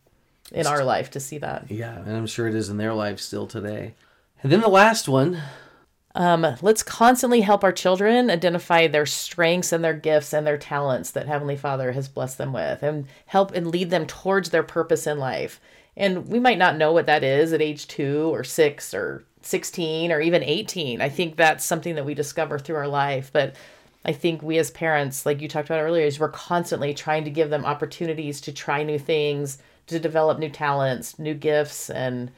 in 0.53 0.65
our 0.69 0.85
life 0.85 1.11
to 1.11 1.19
see 1.19 1.39
that 1.39 1.69
Yeah, 1.69 1.99
and 1.99 2.17
I'm 2.17 2.27
sure 2.29 2.47
it 2.47 2.55
is 2.55 2.69
in 2.69 2.77
their 2.77 2.95
life 2.95 3.19
still 3.19 3.49
today. 3.49 3.95
And 4.43 4.53
then 4.53 4.61
the 4.61 4.69
last 4.69 5.09
one, 5.09 5.41
um, 6.15 6.57
let's 6.63 6.83
constantly 6.83 7.43
help 7.43 7.63
our 7.63 7.73
children 7.73 8.31
identify 8.31 8.87
their 8.87 9.07
strengths 9.07 9.73
and 9.73 9.85
their 9.85 9.95
gifts 9.95 10.33
and 10.33 10.47
their 10.47 10.59
talents 10.59 11.11
that 11.11 11.27
Heavenly 11.27 11.57
Father 11.57 11.93
has 11.93 12.09
blessed 12.09 12.39
them 12.39 12.53
with 12.53 12.83
and 12.83 13.07
help 13.27 13.53
and 13.53 13.67
lead 13.67 13.91
them 13.91 14.07
towards 14.07 14.51
their 14.51 14.63
purpose 14.63 15.07
in 15.07 15.19
life. 15.19 15.61
And 15.97 16.29
we 16.29 16.39
might 16.39 16.59
not 16.59 16.77
know 16.77 16.93
what 16.93 17.07
that 17.07 17.25
is 17.25 17.53
at 17.53 17.63
age 17.63 17.87
two 17.87 18.35
or 18.35 18.45
six 18.45 18.95
or 18.95 19.25
16 19.43 20.13
or 20.13 20.21
even 20.21 20.43
18. 20.43 21.01
I 21.01 21.09
think 21.09 21.37
that's 21.37 21.65
something 21.65 21.95
that 21.95 22.05
we 22.05 22.15
discover 22.15 22.59
through 22.59 22.77
our 22.77 22.89
life. 22.89 23.31
But 23.33 23.55
I 24.05 24.13
think 24.13 24.43
we 24.43 24.59
as 24.59 24.71
parents, 24.71 25.27
like 25.27 25.41
you 25.41 25.49
talked 25.49 25.69
about 25.69 25.81
earlier, 25.81 26.07
is 26.07 26.21
we're 26.21 26.29
constantly 26.31 26.95
trying 26.95 27.25
to 27.25 27.31
give 27.31 27.51
them 27.51 27.65
opportunities 27.65 28.41
to 28.43 28.53
try 28.53 28.83
new 28.83 28.99
things, 28.99 29.59
to 29.89 29.99
develop 29.99 30.39
new 30.39 30.51
talents, 30.51 31.19
new 31.19 31.35
gifts, 31.35 31.91
and 31.91 32.31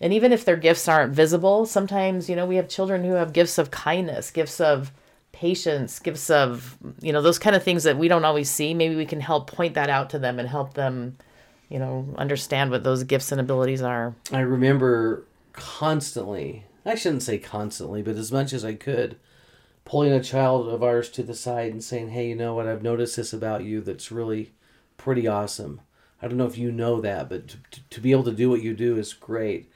and 0.00 0.12
even 0.12 0.32
if 0.32 0.44
their 0.44 0.56
gifts 0.56 0.88
aren't 0.88 1.14
visible, 1.14 1.66
sometimes, 1.66 2.28
you 2.28 2.36
know, 2.36 2.46
we 2.46 2.56
have 2.56 2.68
children 2.68 3.04
who 3.04 3.12
have 3.12 3.32
gifts 3.32 3.58
of 3.58 3.70
kindness, 3.70 4.30
gifts 4.30 4.60
of 4.60 4.92
patience, 5.32 5.98
gifts 5.98 6.30
of, 6.30 6.76
you 7.00 7.12
know, 7.12 7.22
those 7.22 7.38
kind 7.38 7.56
of 7.56 7.62
things 7.62 7.84
that 7.84 7.98
we 7.98 8.08
don't 8.08 8.24
always 8.24 8.50
see. 8.50 8.74
Maybe 8.74 8.96
we 8.96 9.06
can 9.06 9.20
help 9.20 9.50
point 9.50 9.74
that 9.74 9.90
out 9.90 10.10
to 10.10 10.18
them 10.18 10.38
and 10.38 10.48
help 10.48 10.74
them, 10.74 11.16
you 11.68 11.78
know, 11.78 12.06
understand 12.16 12.70
what 12.70 12.84
those 12.84 13.04
gifts 13.04 13.32
and 13.32 13.40
abilities 13.40 13.82
are. 13.82 14.14
I 14.32 14.40
remember 14.40 15.24
constantly, 15.52 16.64
I 16.84 16.94
shouldn't 16.94 17.22
say 17.22 17.38
constantly, 17.38 18.02
but 18.02 18.16
as 18.16 18.30
much 18.30 18.52
as 18.52 18.64
I 18.64 18.74
could, 18.74 19.16
pulling 19.84 20.12
a 20.12 20.22
child 20.22 20.68
of 20.68 20.82
ours 20.82 21.08
to 21.10 21.22
the 21.22 21.34
side 21.34 21.72
and 21.72 21.82
saying, 21.82 22.10
hey, 22.10 22.28
you 22.28 22.34
know 22.34 22.54
what, 22.54 22.66
I've 22.66 22.82
noticed 22.82 23.16
this 23.16 23.32
about 23.32 23.64
you 23.64 23.80
that's 23.80 24.12
really 24.12 24.52
pretty 24.96 25.26
awesome. 25.26 25.80
I 26.20 26.28
don't 26.28 26.38
know 26.38 26.46
if 26.46 26.58
you 26.58 26.72
know 26.72 27.00
that, 27.00 27.28
but 27.28 27.48
to, 27.48 27.56
to, 27.70 27.80
to 27.90 28.00
be 28.00 28.10
able 28.10 28.24
to 28.24 28.32
do 28.32 28.50
what 28.50 28.62
you 28.62 28.74
do 28.74 28.96
is 28.96 29.12
great. 29.12 29.70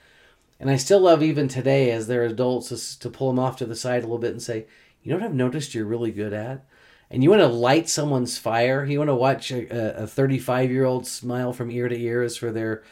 And 0.60 0.70
I 0.70 0.76
still 0.76 1.00
love 1.00 1.22
even 1.22 1.48
today 1.48 1.90
as 1.90 2.06
they're 2.06 2.24
adults 2.24 2.68
to, 2.68 3.00
to 3.00 3.10
pull 3.10 3.28
them 3.28 3.38
off 3.38 3.56
to 3.56 3.66
the 3.66 3.74
side 3.74 4.00
a 4.00 4.06
little 4.06 4.18
bit 4.18 4.32
and 4.32 4.42
say, 4.42 4.66
you 5.02 5.10
know 5.10 5.18
what 5.18 5.24
I've 5.24 5.34
noticed 5.34 5.74
you're 5.74 5.86
really 5.86 6.12
good 6.12 6.34
at? 6.34 6.66
And 7.10 7.24
you 7.24 7.30
want 7.30 7.40
to 7.40 7.48
light 7.48 7.88
someone's 7.88 8.36
fire. 8.36 8.84
You 8.84 8.98
want 8.98 9.08
to 9.08 9.14
watch 9.14 9.50
a 9.50 10.06
35 10.06 10.70
year 10.70 10.84
old 10.84 11.06
smile 11.06 11.54
from 11.54 11.70
ear 11.70 11.88
to 11.88 11.98
ear 11.98 12.22
as 12.22 12.36
for 12.36 12.52
their, 12.52 12.84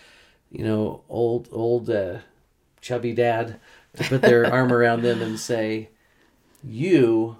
you 0.51 0.65
know, 0.65 1.03
old, 1.09 1.49
old, 1.53 1.91
uh, 1.91 2.19
chubby 2.81 3.13
dad 3.13 3.61
to 3.97 4.05
put 4.05 4.23
their 4.23 4.47
arm 4.53 4.73
around 4.73 5.03
them 5.03 5.21
and 5.21 5.39
say, 5.39 5.91
you 6.65 7.37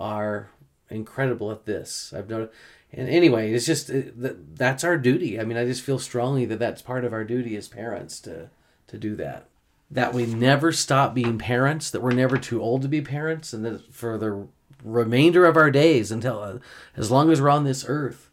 are 0.00 0.48
incredible 0.90 1.50
at 1.50 1.66
this. 1.66 2.12
I've 2.16 2.30
noticed. 2.30 2.52
And 2.92 3.08
anyway, 3.08 3.52
it's 3.52 3.66
just 3.66 3.88
that 3.88 4.56
that's 4.56 4.84
our 4.84 4.96
duty. 4.96 5.38
I 5.38 5.44
mean, 5.44 5.58
I 5.58 5.64
just 5.64 5.82
feel 5.82 5.98
strongly 5.98 6.44
that 6.46 6.58
that's 6.58 6.82
part 6.82 7.04
of 7.04 7.12
our 7.12 7.24
duty 7.24 7.56
as 7.56 7.68
parents 7.68 8.20
to 8.20 8.48
to 8.86 8.98
do 8.98 9.16
that. 9.16 9.48
That 9.90 10.12
we 10.12 10.26
never 10.26 10.72
stop 10.72 11.14
being 11.14 11.38
parents. 11.38 11.90
That 11.90 12.02
we're 12.02 12.12
never 12.12 12.38
too 12.38 12.60
old 12.60 12.82
to 12.82 12.88
be 12.88 13.00
parents, 13.00 13.52
and 13.52 13.64
that 13.64 13.92
for 13.94 14.18
the 14.18 14.48
remainder 14.82 15.46
of 15.46 15.56
our 15.56 15.70
days 15.70 16.10
until 16.10 16.40
uh, 16.40 16.58
as 16.96 17.10
long 17.10 17.30
as 17.30 17.40
we're 17.40 17.50
on 17.50 17.64
this 17.64 17.84
earth, 17.86 18.30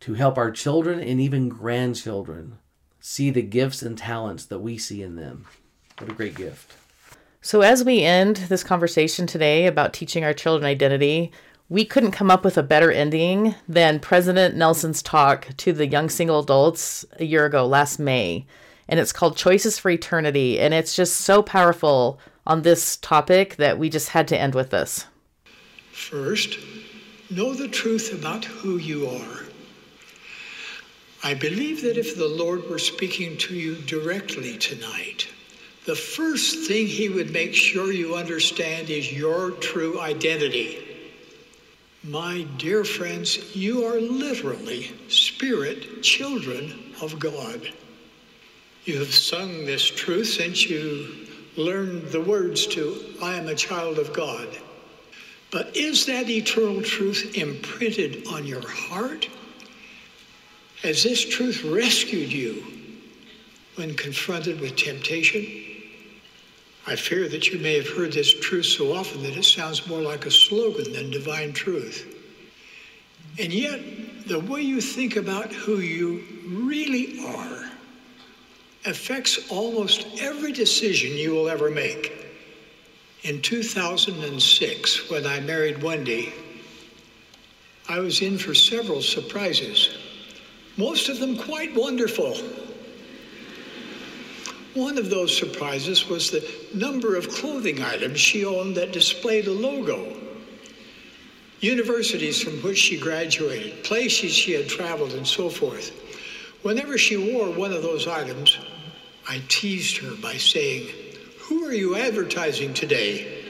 to 0.00 0.14
help 0.14 0.36
our 0.36 0.50
children 0.50 1.00
and 1.00 1.20
even 1.20 1.48
grandchildren 1.48 2.58
see 3.00 3.30
the 3.30 3.42
gifts 3.42 3.82
and 3.82 3.96
talents 3.96 4.44
that 4.46 4.60
we 4.60 4.78
see 4.78 5.02
in 5.02 5.16
them. 5.16 5.46
What 5.98 6.10
a 6.10 6.14
great 6.14 6.34
gift. 6.34 6.74
So, 7.40 7.60
as 7.60 7.84
we 7.84 8.02
end 8.02 8.36
this 8.36 8.62
conversation 8.62 9.26
today 9.26 9.66
about 9.66 9.92
teaching 9.92 10.24
our 10.24 10.32
children 10.32 10.64
identity, 10.64 11.32
we 11.68 11.84
couldn't 11.84 12.12
come 12.12 12.30
up 12.30 12.44
with 12.44 12.56
a 12.58 12.62
better 12.62 12.92
ending 12.92 13.54
than 13.68 13.98
President 13.98 14.54
Nelson's 14.54 15.02
talk 15.02 15.48
to 15.56 15.72
the 15.72 15.86
young 15.86 16.08
single 16.08 16.38
adults 16.38 17.04
a 17.18 17.24
year 17.24 17.46
ago, 17.46 17.66
last 17.66 17.98
May. 17.98 18.46
And 18.88 18.98
it's 19.00 19.12
called 19.12 19.36
Choices 19.36 19.78
for 19.78 19.90
Eternity. 19.90 20.58
And 20.58 20.74
it's 20.74 20.94
just 20.94 21.16
so 21.16 21.42
powerful 21.42 22.18
on 22.46 22.62
this 22.62 22.96
topic 22.96 23.56
that 23.56 23.78
we 23.78 23.88
just 23.88 24.10
had 24.10 24.28
to 24.28 24.38
end 24.38 24.54
with 24.54 24.70
this. 24.70 25.06
First, 25.92 26.58
know 27.30 27.54
the 27.54 27.68
truth 27.68 28.12
about 28.12 28.44
who 28.44 28.76
you 28.76 29.08
are. 29.08 29.44
I 31.24 31.34
believe 31.34 31.82
that 31.82 31.96
if 31.96 32.16
the 32.16 32.26
Lord 32.26 32.68
were 32.68 32.80
speaking 32.80 33.36
to 33.38 33.54
you 33.54 33.76
directly 33.76 34.58
tonight, 34.58 35.28
the 35.86 35.94
first 35.94 36.68
thing 36.68 36.86
he 36.86 37.08
would 37.08 37.32
make 37.32 37.54
sure 37.54 37.92
you 37.92 38.16
understand 38.16 38.90
is 38.90 39.12
your 39.12 39.52
true 39.52 40.00
identity. 40.00 40.78
My 42.04 42.42
dear 42.58 42.84
friends, 42.84 43.54
you 43.54 43.84
are 43.84 44.00
literally 44.00 44.90
spirit 45.08 46.02
children 46.02 46.94
of 47.00 47.20
God. 47.20 47.72
You 48.84 48.98
have 48.98 49.14
sung 49.14 49.64
this 49.64 49.84
truth 49.84 50.26
since 50.26 50.68
you 50.68 51.28
learned 51.56 52.08
the 52.08 52.20
words 52.20 52.66
to 52.68 53.14
I 53.22 53.34
am 53.34 53.46
a 53.46 53.54
child 53.54 53.98
of 53.98 54.12
God. 54.12 54.48
But 55.52 55.76
is 55.76 56.06
that 56.06 56.28
eternal 56.28 56.82
truth 56.82 57.36
imprinted 57.36 58.26
on 58.26 58.44
your 58.44 58.66
heart? 58.66 59.28
Has 60.82 61.04
this 61.04 61.24
truth 61.24 61.62
rescued 61.62 62.32
you 62.32 62.64
when 63.76 63.94
confronted 63.94 64.60
with 64.60 64.74
temptation? 64.74 65.46
I 66.84 66.96
fear 66.96 67.28
that 67.28 67.48
you 67.48 67.60
may 67.60 67.76
have 67.76 67.88
heard 67.88 68.12
this 68.12 68.34
truth 68.40 68.66
so 68.66 68.92
often 68.92 69.22
that 69.22 69.36
it 69.36 69.44
sounds 69.44 69.86
more 69.86 70.00
like 70.00 70.26
a 70.26 70.30
slogan 70.30 70.92
than 70.92 71.10
divine 71.10 71.52
truth. 71.52 72.16
And 73.38 73.52
yet, 73.52 73.80
the 74.26 74.40
way 74.40 74.62
you 74.62 74.80
think 74.80 75.14
about 75.14 75.52
who 75.52 75.76
you 75.78 76.24
really 76.48 77.24
are 77.24 77.61
affects 78.84 79.50
almost 79.50 80.06
every 80.20 80.52
decision 80.52 81.12
you 81.12 81.30
will 81.32 81.48
ever 81.48 81.70
make. 81.70 82.12
In 83.22 83.40
2006, 83.40 85.10
when 85.10 85.26
I 85.26 85.40
married 85.40 85.82
Wendy, 85.82 86.32
I 87.88 88.00
was 88.00 88.22
in 88.22 88.38
for 88.38 88.54
several 88.54 89.00
surprises, 89.00 89.96
most 90.76 91.08
of 91.08 91.20
them 91.20 91.36
quite 91.36 91.74
wonderful. 91.74 92.36
One 94.74 94.98
of 94.98 95.10
those 95.10 95.36
surprises 95.36 96.08
was 96.08 96.30
the 96.30 96.48
number 96.74 97.14
of 97.14 97.28
clothing 97.28 97.82
items 97.82 98.18
she 98.18 98.44
owned 98.44 98.76
that 98.76 98.92
displayed 98.92 99.46
a 99.46 99.52
logo. 99.52 100.16
Universities 101.60 102.42
from 102.42 102.54
which 102.62 102.78
she 102.78 102.96
graduated, 102.96 103.84
places 103.84 104.32
she 104.32 104.52
had 104.52 104.68
traveled, 104.68 105.12
and 105.12 105.26
so 105.26 105.48
forth. 105.48 106.01
Whenever 106.62 106.96
she 106.96 107.16
wore 107.16 107.50
one 107.50 107.72
of 107.72 107.82
those 107.82 108.06
items, 108.06 108.56
I 109.28 109.42
teased 109.48 109.96
her 109.98 110.14
by 110.16 110.36
saying, 110.36 110.88
Who 111.40 111.64
are 111.64 111.72
you 111.72 111.96
advertising 111.96 112.72
today? 112.72 113.26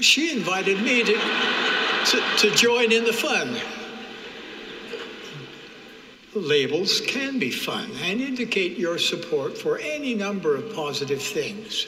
she 0.00 0.30
invited 0.30 0.80
me 0.82 1.02
to, 1.02 1.14
to, 1.14 2.22
to 2.38 2.50
join 2.54 2.92
in 2.92 3.04
the 3.04 3.12
fun. 3.12 3.58
Labels 6.34 7.00
can 7.00 7.38
be 7.38 7.50
fun 7.50 7.90
and 8.02 8.20
indicate 8.20 8.78
your 8.78 8.98
support 8.98 9.58
for 9.58 9.78
any 9.78 10.14
number 10.14 10.56
of 10.56 10.74
positive 10.74 11.22
things. 11.22 11.86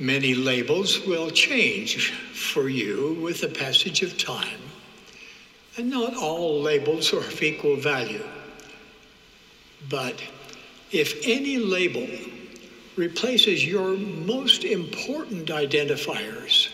Many 0.00 0.34
labels 0.34 0.98
will 1.06 1.28
change 1.28 2.10
for 2.32 2.70
you 2.70 3.18
with 3.20 3.42
the 3.42 3.48
passage 3.48 4.00
of 4.00 4.16
time, 4.16 4.58
and 5.76 5.90
not 5.90 6.16
all 6.16 6.62
labels 6.62 7.12
are 7.12 7.18
of 7.18 7.42
equal 7.42 7.76
value. 7.76 8.24
But 9.90 10.22
if 10.90 11.20
any 11.26 11.58
label 11.58 12.08
replaces 12.96 13.66
your 13.66 13.94
most 13.98 14.64
important 14.64 15.48
identifiers, 15.48 16.70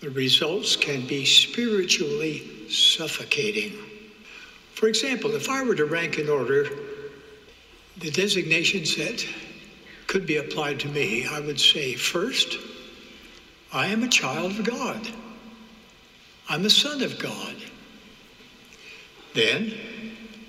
the 0.00 0.08
results 0.08 0.74
can 0.74 1.06
be 1.06 1.26
spiritually 1.26 2.70
suffocating. 2.70 3.74
For 4.72 4.88
example, 4.88 5.34
if 5.34 5.50
I 5.50 5.62
were 5.62 5.74
to 5.74 5.84
rank 5.84 6.18
in 6.18 6.30
order 6.30 6.70
the 7.98 8.10
designations 8.10 8.96
that 8.96 9.26
could 10.08 10.26
be 10.26 10.38
applied 10.38 10.80
to 10.80 10.88
me, 10.88 11.26
I 11.26 11.38
would 11.38 11.60
say 11.60 11.94
first, 11.94 12.58
I 13.72 13.86
am 13.88 14.02
a 14.02 14.08
child 14.08 14.52
of 14.52 14.64
God. 14.64 15.06
I'm 16.48 16.64
a 16.64 16.70
son 16.70 17.02
of 17.02 17.18
God. 17.18 17.54
Then, 19.34 19.74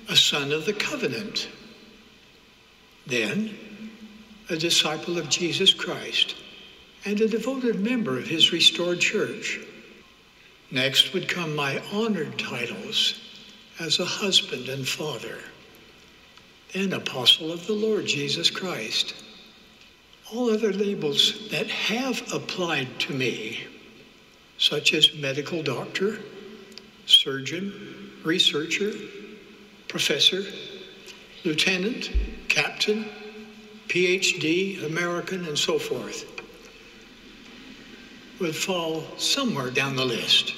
a 0.08 0.16
son 0.16 0.54
of 0.54 0.66
the 0.66 0.74
covenant. 0.74 1.50
Then, 3.06 3.56
a 4.50 4.56
disciple 4.56 5.18
of 5.18 5.30
Jesus 5.30 5.74
Christ 5.74 6.36
and 7.06 7.20
a 7.20 7.28
devoted 7.28 7.82
member 7.82 8.18
of 8.18 8.28
his 8.28 8.54
restored 8.54 9.02
church. 9.02 9.60
Next 10.72 11.14
would 11.14 11.28
come 11.28 11.56
my 11.56 11.82
honored 11.92 12.40
titles 12.40 13.20
as 13.80 14.00
a 14.00 14.06
husband 14.06 14.70
and 14.70 14.88
father, 14.88 15.40
then 16.74 16.94
apostle 16.94 17.52
of 17.52 17.68
the 17.68 17.74
Lord 17.74 18.06
Jesus 18.06 18.50
Christ. 18.50 19.16
All 20.32 20.52
other 20.52 20.72
labels 20.72 21.50
that 21.50 21.68
have 21.68 22.22
applied 22.34 23.00
to 23.00 23.14
me, 23.14 23.64
such 24.60 24.94
as 24.94 25.16
medical 25.16 25.64
doctor, 25.64 26.20
surgeon, 27.08 28.12
researcher, 28.24 28.92
professor, 29.88 30.44
lieutenant, 31.44 32.12
captain, 32.48 33.06
PhD, 33.88 34.86
American, 34.86 35.46
and 35.46 35.58
so 35.58 35.80
forth, 35.80 36.26
would 38.40 38.56
fall 38.56 39.04
somewhere 39.18 39.72
down 39.72 39.96
the 39.96 40.06
list. 40.06 40.54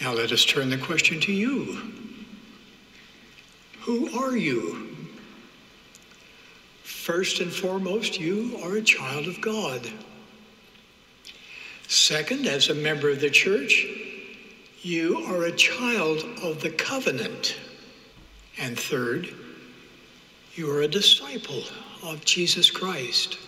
Now 0.00 0.14
let 0.14 0.32
us 0.32 0.44
turn 0.46 0.70
the 0.70 0.78
question 0.78 1.20
to 1.20 1.32
you. 1.32 1.82
Who 3.80 4.18
are 4.18 4.36
you? 4.36 4.87
First 7.08 7.40
and 7.40 7.50
foremost, 7.50 8.20
you 8.20 8.60
are 8.62 8.76
a 8.76 8.82
child 8.82 9.28
of 9.28 9.40
God. 9.40 9.90
Second, 11.86 12.46
as 12.46 12.68
a 12.68 12.74
member 12.74 13.08
of 13.08 13.22
the 13.22 13.30
church, 13.30 13.86
you 14.82 15.16
are 15.24 15.44
a 15.44 15.56
child 15.56 16.22
of 16.42 16.60
the 16.60 16.68
covenant. 16.68 17.56
And 18.58 18.78
third, 18.78 19.34
you 20.54 20.70
are 20.70 20.82
a 20.82 20.86
disciple 20.86 21.62
of 22.02 22.26
Jesus 22.26 22.70
Christ. 22.70 23.38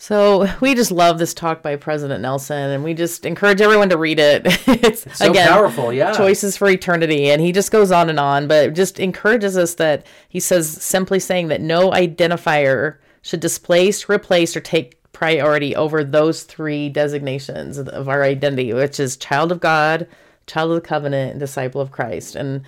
So 0.00 0.48
we 0.60 0.76
just 0.76 0.92
love 0.92 1.18
this 1.18 1.34
talk 1.34 1.60
by 1.60 1.74
President 1.74 2.22
Nelson, 2.22 2.70
and 2.70 2.84
we 2.84 2.94
just 2.94 3.26
encourage 3.26 3.60
everyone 3.60 3.88
to 3.88 3.98
read 3.98 4.20
it. 4.20 4.42
it's 4.68 5.18
so 5.18 5.28
again 5.28 5.48
powerful, 5.48 5.92
yeah. 5.92 6.12
Choices 6.12 6.56
for 6.56 6.68
eternity, 6.68 7.28
and 7.30 7.42
he 7.42 7.50
just 7.50 7.72
goes 7.72 7.90
on 7.90 8.08
and 8.08 8.20
on, 8.20 8.46
but 8.46 8.74
just 8.74 9.00
encourages 9.00 9.56
us 9.56 9.74
that 9.74 10.06
he 10.28 10.38
says 10.38 10.70
simply 10.70 11.18
saying 11.18 11.48
that 11.48 11.60
no 11.60 11.90
identifier 11.90 12.98
should 13.22 13.40
displace, 13.40 14.08
replace, 14.08 14.56
or 14.56 14.60
take 14.60 15.02
priority 15.12 15.74
over 15.74 16.04
those 16.04 16.44
three 16.44 16.88
designations 16.88 17.76
of- 17.76 17.88
of 17.88 18.08
our 18.08 18.22
identity, 18.22 18.72
which 18.72 19.00
is 19.00 19.16
child 19.16 19.50
of 19.50 19.58
God, 19.58 20.06
child 20.46 20.70
of 20.70 20.76
the 20.76 20.80
covenant, 20.80 21.32
and 21.32 21.40
disciple 21.40 21.80
of 21.80 21.90
Christ. 21.90 22.36
And 22.36 22.62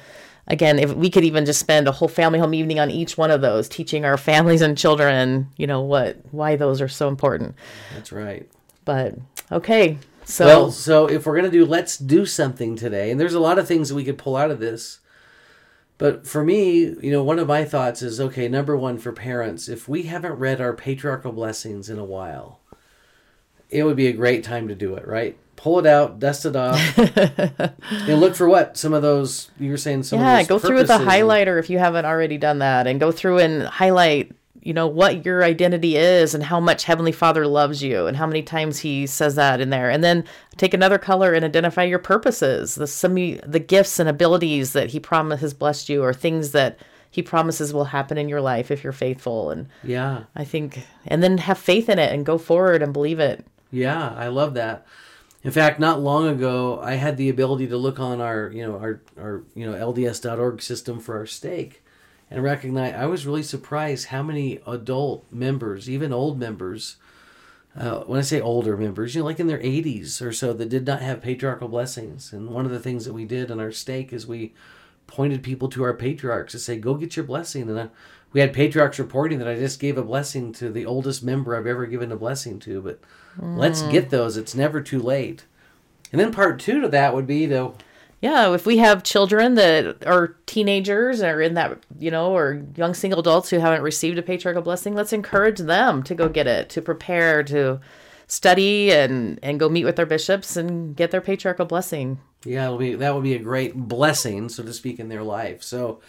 again, 0.50 0.78
if 0.78 0.92
we 0.92 1.08
could 1.08 1.24
even 1.24 1.46
just 1.46 1.60
spend 1.60 1.88
a 1.88 1.92
whole 1.92 2.08
family 2.08 2.38
home 2.38 2.52
evening 2.52 2.80
on 2.80 2.90
each 2.90 3.16
one 3.16 3.30
of 3.30 3.40
those, 3.40 3.68
teaching 3.68 4.04
our 4.04 4.16
families 4.30 4.60
and 4.60 4.76
children, 4.76 5.48
you 5.56 5.66
know, 5.66 5.80
what 5.80 6.18
why 6.32 6.56
those 6.56 6.80
are 6.80 6.88
so 6.88 7.08
important. 7.08 7.54
That's 7.94 8.12
right. 8.12 8.50
But 8.84 9.14
okay, 9.50 9.98
so 10.24 10.46
Well, 10.46 10.70
so 10.70 11.06
if 11.06 11.24
we're 11.24 11.36
gonna 11.36 11.50
do 11.50 11.64
let's 11.64 11.96
do 11.96 12.26
something 12.26 12.76
today, 12.76 13.10
and 13.10 13.18
there's 13.18 13.34
a 13.34 13.40
lot 13.40 13.58
of 13.58 13.66
things 13.66 13.88
that 13.88 13.94
we 13.94 14.04
could 14.04 14.18
pull 14.18 14.36
out 14.36 14.50
of 14.50 14.58
this. 14.58 14.98
But 15.96 16.26
for 16.26 16.42
me, 16.42 16.96
you 17.02 17.10
know, 17.10 17.22
one 17.22 17.38
of 17.38 17.46
my 17.46 17.64
thoughts 17.64 18.00
is 18.00 18.20
okay, 18.20 18.48
number 18.48 18.76
one 18.76 18.98
for 18.98 19.12
parents, 19.12 19.68
if 19.68 19.86
we 19.86 20.04
haven't 20.04 20.32
read 20.32 20.60
our 20.60 20.72
patriarchal 20.72 21.32
blessings 21.32 21.90
in 21.90 21.98
a 21.98 22.04
while, 22.04 22.60
it 23.68 23.84
would 23.84 23.96
be 23.96 24.06
a 24.06 24.12
great 24.12 24.42
time 24.42 24.66
to 24.68 24.74
do 24.74 24.94
it, 24.94 25.06
right? 25.06 25.36
Pull 25.62 25.78
it 25.80 25.86
out, 25.86 26.18
dust 26.18 26.46
it 26.46 26.56
off, 26.56 26.78
and 27.28 28.20
look 28.20 28.34
for 28.34 28.48
what? 28.48 28.76
Some 28.78 28.94
of 28.94 29.02
those 29.02 29.50
you 29.58 29.70
were 29.70 29.76
saying 29.76 30.04
some 30.04 30.18
yeah, 30.18 30.38
of 30.40 30.48
those 30.48 30.48
go 30.48 30.58
through 30.58 30.76
with 30.76 30.90
a 30.90 30.98
purposes 30.98 31.12
and- 31.14 31.28
highlighter 31.28 31.58
if 31.58 31.68
you 31.68 31.78
haven't 31.78 32.06
already 32.06 32.38
done 32.38 32.60
that, 32.60 32.86
and 32.86 32.98
go 32.98 33.12
through 33.12 33.38
and 33.40 33.64
highlight, 33.64 34.32
you 34.62 34.72
know, 34.72 34.86
what 34.86 35.24
your 35.26 35.44
identity 35.44 35.96
is 35.96 36.34
and 36.34 36.42
how 36.44 36.60
much 36.60 36.84
Heavenly 36.84 37.12
Father 37.12 37.46
loves 37.46 37.82
you, 37.82 38.06
and 38.06 38.16
how 38.16 38.26
many 38.26 38.42
times 38.42 38.78
He 38.78 39.06
says 39.06 39.34
that 39.34 39.60
in 39.60 39.68
there, 39.68 39.90
and 39.90 40.02
then 40.02 40.24
take 40.56 40.72
another 40.72 40.96
color 40.98 41.34
and 41.34 41.44
identify 41.44 41.82
your 41.84 41.98
purposes, 41.98 42.74
the 42.76 42.86
some 42.86 43.14
the 43.14 43.62
gifts 43.66 43.98
and 43.98 44.08
abilities 44.08 44.72
that 44.72 44.88
He 44.90 45.00
promised 45.00 45.42
has 45.42 45.52
blessed 45.52 45.90
you, 45.90 46.02
or 46.02 46.14
things 46.14 46.52
that 46.52 46.78
He 47.10 47.20
promises 47.22 47.74
will 47.74 47.84
happen 47.84 48.16
in 48.16 48.30
your 48.30 48.40
life 48.40 48.70
if 48.70 48.82
you're 48.82 48.94
faithful, 48.94 49.50
and 49.50 49.66
Yeah. 49.84 50.24
I 50.34 50.44
think, 50.44 50.86
and 51.06 51.22
then 51.22 51.36
have 51.36 51.58
faith 51.58 51.90
in 51.90 51.98
it 51.98 52.12
and 52.14 52.24
go 52.24 52.38
forward 52.38 52.80
and 52.82 52.94
believe 52.94 53.18
it. 53.20 53.44
Yeah, 53.70 54.14
I 54.16 54.28
love 54.28 54.54
that. 54.54 54.86
In 55.42 55.50
fact, 55.50 55.80
not 55.80 56.00
long 56.00 56.28
ago, 56.28 56.80
I 56.82 56.94
had 56.94 57.16
the 57.16 57.30
ability 57.30 57.66
to 57.68 57.76
look 57.76 57.98
on 57.98 58.20
our, 58.20 58.50
you 58.50 58.66
know, 58.66 58.78
our, 58.78 59.00
our, 59.18 59.42
you 59.54 59.70
know, 59.70 59.92
LDS.org 59.92 60.60
system 60.60 61.00
for 61.00 61.16
our 61.16 61.26
stake, 61.26 61.82
and 62.30 62.42
recognize. 62.42 62.94
I 62.94 63.06
was 63.06 63.26
really 63.26 63.42
surprised 63.42 64.06
how 64.06 64.22
many 64.22 64.60
adult 64.66 65.24
members, 65.32 65.88
even 65.88 66.12
old 66.12 66.38
members, 66.38 66.96
uh, 67.74 68.00
when 68.00 68.18
I 68.18 68.22
say 68.22 68.40
older 68.40 68.76
members, 68.76 69.14
you 69.14 69.22
know, 69.22 69.26
like 69.26 69.40
in 69.40 69.46
their 69.46 69.58
80s 69.58 70.20
or 70.20 70.32
so, 70.32 70.52
that 70.52 70.68
did 70.68 70.86
not 70.86 71.00
have 71.00 71.22
patriarchal 71.22 71.68
blessings. 71.68 72.32
And 72.32 72.50
one 72.50 72.66
of 72.66 72.72
the 72.72 72.80
things 72.80 73.06
that 73.06 73.14
we 73.14 73.24
did 73.24 73.50
in 73.50 73.60
our 73.60 73.72
stake 73.72 74.12
is 74.12 74.26
we 74.26 74.52
pointed 75.06 75.42
people 75.42 75.68
to 75.70 75.82
our 75.82 75.94
patriarchs 75.94 76.52
to 76.52 76.58
say, 76.58 76.78
"Go 76.78 76.94
get 76.94 77.16
your 77.16 77.24
blessing." 77.24 77.68
And 77.68 77.78
uh, 77.78 77.88
we 78.32 78.40
had 78.40 78.52
patriarchs 78.52 78.98
reporting 78.98 79.38
that 79.38 79.48
I 79.48 79.56
just 79.56 79.80
gave 79.80 79.98
a 79.98 80.02
blessing 80.02 80.52
to 80.54 80.70
the 80.70 80.86
oldest 80.86 81.22
member 81.22 81.56
I've 81.56 81.66
ever 81.66 81.86
given 81.86 82.12
a 82.12 82.16
blessing 82.16 82.58
to. 82.60 82.80
But 82.80 83.00
let's 83.38 83.82
get 83.82 84.04
hmm. 84.04 84.10
those; 84.10 84.36
it's 84.36 84.54
never 84.54 84.80
too 84.80 85.00
late. 85.00 85.44
And 86.12 86.20
then 86.20 86.32
part 86.32 86.58
two 86.58 86.80
to 86.80 86.88
that 86.88 87.14
would 87.14 87.26
be 87.26 87.46
to 87.46 87.72
Yeah, 88.20 88.52
if 88.54 88.66
we 88.66 88.78
have 88.78 89.02
children 89.02 89.54
that 89.54 90.06
are 90.06 90.36
teenagers 90.46 91.22
or 91.22 91.40
in 91.40 91.54
that, 91.54 91.78
you 91.98 92.10
know, 92.10 92.36
or 92.36 92.62
young 92.76 92.94
single 92.94 93.20
adults 93.20 93.50
who 93.50 93.58
haven't 93.58 93.82
received 93.82 94.18
a 94.18 94.22
patriarchal 94.22 94.62
blessing, 94.62 94.94
let's 94.94 95.12
encourage 95.12 95.58
them 95.58 96.02
to 96.04 96.14
go 96.14 96.28
get 96.28 96.46
it, 96.46 96.68
to 96.70 96.82
prepare, 96.82 97.42
to 97.44 97.80
study 98.30 98.92
and 98.92 99.40
and 99.42 99.58
go 99.58 99.68
meet 99.68 99.84
with 99.84 99.96
their 99.96 100.06
bishops 100.06 100.56
and 100.56 100.94
get 100.94 101.10
their 101.10 101.20
patriarchal 101.20 101.66
blessing. 101.66 102.18
Yeah, 102.44 102.66
it'll 102.66 102.78
be 102.78 102.94
that 102.94 103.14
would 103.14 103.24
be 103.24 103.34
a 103.34 103.38
great 103.38 103.74
blessing, 103.74 104.48
so 104.48 104.62
to 104.62 104.72
speak, 104.72 104.98
in 104.98 105.08
their 105.08 105.22
life. 105.22 105.62
So, 105.62 106.00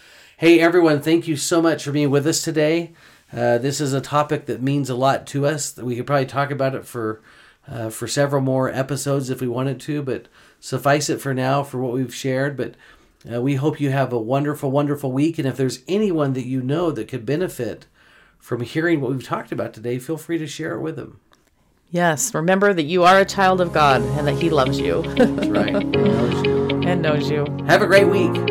hey, 0.42 0.60
everyone, 0.60 1.00
thank 1.00 1.28
you 1.28 1.38
so 1.38 1.62
much 1.62 1.84
for 1.84 1.92
being 1.92 2.10
with 2.10 2.26
us 2.26 2.42
today. 2.42 2.94
Uh, 3.32 3.60
this 3.60 3.80
is 3.80 3.94
a 3.94 4.02
topic 4.02 4.48
that 4.48 4.60
means 4.60 4.90
a 4.90 4.96
lot 4.96 5.28
to 5.28 5.46
us. 5.46 5.78
We 5.78 5.96
could 5.96 6.08
probably 6.08 6.26
talk 6.26 6.50
about 6.50 6.74
it 6.74 6.84
for 6.84 7.22
uh, 7.68 7.92
for 7.92 8.08
several 8.08 8.42
more 8.42 8.68
episodes 8.68 9.30
if 9.30 9.40
we 9.40 9.48
wanted 9.48 9.80
to, 9.82 10.02
but 10.02 10.28
suffice 10.60 11.12
it 11.12 11.22
for 11.22 11.32
now 11.36 11.62
for 11.62 11.78
what 11.78 11.94
we've 11.94 12.14
shared. 12.14 12.58
But 12.58 12.74
uh, 13.32 13.40
we 13.40 13.54
hope 13.54 13.80
you 13.80 13.92
have 13.92 14.12
a 14.12 14.20
wonderful, 14.20 14.72
wonderful 14.72 15.12
week. 15.12 15.38
And 15.38 15.48
if 15.48 15.58
there's 15.58 15.84
anyone 15.88 16.34
that 16.34 16.48
you 16.48 16.64
know 16.64 16.90
that 16.90 17.08
could 17.08 17.24
benefit 17.24 17.86
from 18.40 18.62
hearing 18.62 19.00
what 19.00 19.12
we've 19.12 19.24
talked 19.24 19.52
about 19.52 19.76
today, 19.76 20.00
feel 20.00 20.18
free 20.18 20.40
to 20.40 20.48
share 20.48 20.74
it 20.74 20.82
with 20.82 20.96
them. 20.96 21.20
Yes, 21.92 22.34
remember 22.34 22.74
that 22.74 22.86
you 22.86 23.04
are 23.04 23.20
a 23.20 23.26
child 23.26 23.62
of 23.62 23.74
God 23.74 24.02
and 24.02 24.28
that 24.28 24.42
He 24.42 24.50
loves 24.50 24.80
you 24.80 25.04
That's 25.04 25.48
right. 25.50 25.76
and 26.84 27.04
knows 27.04 27.30
you. 27.30 27.46
Have 27.68 27.84
a 27.84 27.86
great 27.86 28.08
week. 28.08 28.51